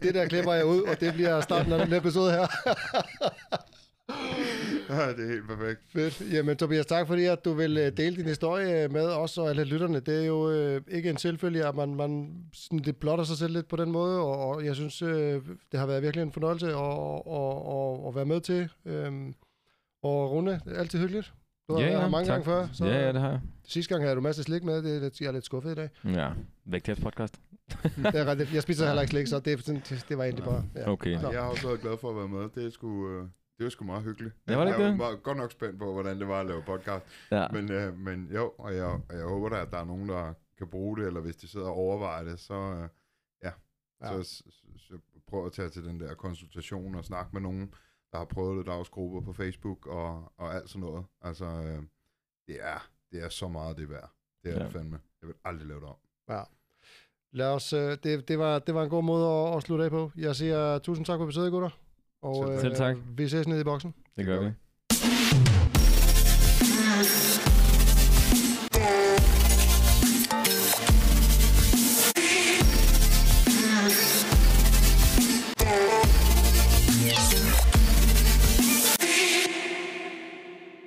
Det 0.02 0.14
der 0.14 0.26
klipper 0.28 0.52
jeg 0.52 0.66
ud, 0.66 0.82
og 0.82 1.00
det 1.00 1.14
bliver 1.14 1.40
starten 1.40 1.72
af 1.72 1.86
den 1.86 1.96
episode 1.96 2.32
her. 2.32 2.46
Ja, 4.88 5.08
det 5.16 5.24
er 5.24 5.28
helt 5.28 5.48
perfekt. 5.48 5.80
Fedt. 5.92 6.32
Jamen 6.32 6.56
Tobias, 6.56 6.86
tak 6.86 7.06
fordi 7.06 7.24
at 7.24 7.44
du 7.44 7.52
vil 7.52 7.78
øh, 7.78 7.96
dele 7.96 8.16
din 8.16 8.24
historie 8.26 8.88
med 8.88 9.06
os 9.06 9.38
og 9.38 9.48
alle 9.50 9.64
lytterne. 9.64 10.00
Det 10.00 10.22
er 10.22 10.26
jo 10.26 10.50
øh, 10.50 10.80
ikke 10.88 11.10
en 11.10 11.16
selvfølge, 11.16 11.66
at 11.66 11.74
man, 11.74 11.94
man 11.94 12.34
sådan, 12.52 12.78
det 12.78 12.96
blotter 12.96 13.24
sig 13.24 13.36
selv 13.36 13.52
lidt 13.52 13.68
på 13.68 13.76
den 13.76 13.92
måde, 13.92 14.18
og, 14.20 14.48
og 14.48 14.64
jeg 14.64 14.74
synes, 14.76 15.02
øh, 15.02 15.40
det 15.72 15.80
har 15.80 15.86
været 15.86 16.02
virkelig 16.02 16.22
en 16.22 16.32
fornøjelse 16.32 16.66
at, 16.66 16.74
at, 16.74 17.56
at, 17.76 18.08
at 18.08 18.14
være 18.14 18.24
med 18.26 18.40
til. 18.40 18.68
Øhm, 18.86 19.34
og 20.02 20.30
Rune, 20.30 20.60
det 20.64 20.76
er 20.76 20.78
altid 20.80 20.98
hyggeligt. 20.98 21.32
Du 21.68 21.74
har 21.74 21.80
Ja, 21.80 22.00
ja, 22.00 22.08
mange 22.08 22.26
tak. 22.26 22.32
gange 22.34 22.44
før. 22.44 22.68
Så 22.72 22.84
Ja, 22.86 23.00
ja, 23.06 23.12
det 23.12 23.20
har 23.20 23.30
jeg. 23.30 23.40
Sidste 23.68 23.94
gang 23.94 24.04
havde 24.04 24.16
du 24.16 24.20
masser 24.20 24.40
af 24.40 24.44
slik 24.44 24.64
med, 24.64 24.82
det 24.82 24.96
er 24.96 25.00
lidt, 25.00 25.20
jeg 25.20 25.26
er 25.26 25.32
lidt 25.32 25.44
skuffet 25.44 25.70
i 25.72 25.74
dag. 25.74 25.88
Ja, 26.04 26.28
vægttabs 26.64 27.00
podcast. 27.00 27.40
Det 27.82 28.14
er 28.14 28.24
ret, 28.24 28.54
jeg 28.54 28.62
spiser 28.62 28.86
heller 28.86 29.02
ikke 29.02 29.10
slik, 29.10 29.26
så 29.26 29.38
det, 29.40 29.52
er 29.52 29.56
det, 29.56 30.04
det 30.08 30.18
var 30.18 30.24
egentlig 30.24 30.44
bare... 30.44 30.64
Ja. 30.76 30.90
Okay. 30.90 31.10
Ja. 31.10 31.28
Jeg 31.28 31.40
har 31.42 31.48
også 31.48 31.66
været 31.68 31.80
glad 31.80 31.92
for 32.00 32.10
at 32.10 32.16
være 32.16 32.28
med. 32.28 32.48
Det 32.54 32.66
er 32.66 32.70
sgu, 32.70 33.08
øh, 33.08 33.24
det 33.60 33.64
var 33.64 33.70
sgu 33.70 33.84
meget 33.84 34.02
hyggeligt. 34.04 34.34
Ja, 34.48 34.56
var 34.56 34.64
det 34.64 34.70
ikke 34.72 34.82
jeg 34.82 34.90
det? 34.92 34.98
var 34.98 35.16
godt 35.16 35.38
nok 35.38 35.52
spændt 35.52 35.78
på, 35.78 35.92
hvordan 35.92 36.18
det 36.20 36.28
var 36.28 36.40
at 36.40 36.46
lave 36.46 36.62
podcast. 36.62 37.04
Ja. 37.30 37.48
Men, 37.48 37.72
øh, 37.72 37.98
men 37.98 38.28
jo, 38.34 38.52
og 38.58 38.74
jeg, 38.74 38.84
og 38.84 39.16
jeg 39.16 39.24
håber 39.24 39.48
da, 39.48 39.56
at 39.62 39.70
der 39.70 39.78
er 39.78 39.84
nogen, 39.84 40.08
der 40.08 40.32
kan 40.58 40.68
bruge 40.68 40.96
det, 40.98 41.06
eller 41.06 41.20
hvis 41.20 41.36
de 41.36 41.48
sidder 41.48 41.66
og 41.66 41.74
overvejer 41.74 42.24
det, 42.24 42.40
så, 42.40 42.54
øh, 42.54 42.88
ja, 43.44 43.50
Ja. 44.00 44.14
ja. 44.16 44.22
Så, 44.22 44.42
så, 44.50 44.66
så 44.76 44.98
prøv 45.26 45.46
at 45.46 45.52
tage 45.52 45.68
til 45.68 45.84
den 45.84 46.00
der 46.00 46.14
konsultation 46.14 46.94
og 46.94 47.04
snakke 47.04 47.30
med 47.32 47.40
nogen, 47.40 47.74
der 48.12 48.18
har 48.18 48.24
prøvet 48.24 48.58
det. 48.58 48.66
Der 48.66 48.72
er 48.72 48.76
også 48.76 48.92
grupper 48.92 49.20
på 49.20 49.32
Facebook 49.32 49.86
og, 49.86 50.32
og 50.36 50.54
alt 50.54 50.70
sådan 50.70 50.80
noget. 50.80 51.04
Altså, 51.22 51.44
øh, 51.44 51.82
det, 52.46 52.56
er, 52.60 52.88
det 53.12 53.22
er 53.24 53.28
så 53.28 53.48
meget 53.48 53.76
det 53.76 53.82
er 53.82 53.88
værd. 53.88 54.10
Det 54.44 54.50
er 54.52 54.58
Ja. 54.58 54.64
det 54.64 54.72
fandme. 54.72 54.98
Jeg 55.22 55.26
vil 55.28 55.36
aldrig 55.44 55.66
lave 55.68 55.80
det 55.80 55.88
om. 55.88 55.96
Ja. 56.28 56.42
Lad 57.32 57.46
os, 57.46 57.72
øh, 57.72 57.98
det, 58.02 58.28
det, 58.28 58.38
var, 58.38 58.58
det 58.58 58.74
var 58.74 58.82
en 58.84 58.90
god 58.90 59.02
måde 59.04 59.26
at, 59.48 59.56
at 59.56 59.62
slutte 59.62 59.84
af 59.84 59.90
på. 59.90 60.10
Jeg 60.16 60.36
siger 60.36 60.78
tusind 60.78 61.06
tak 61.06 61.18
for 61.18 61.26
besøget, 61.26 61.52
gutter. 61.52 61.70
Og 62.22 62.60
Selv 62.60 62.74
tak. 62.76 62.96
Tak. 62.96 63.04
vi 63.16 63.28
ses 63.28 63.48
nede 63.48 63.60
i 63.60 63.64
boksen. 63.64 63.94
Det 64.16 64.26
gør 64.26 64.40
vi. 64.40 64.50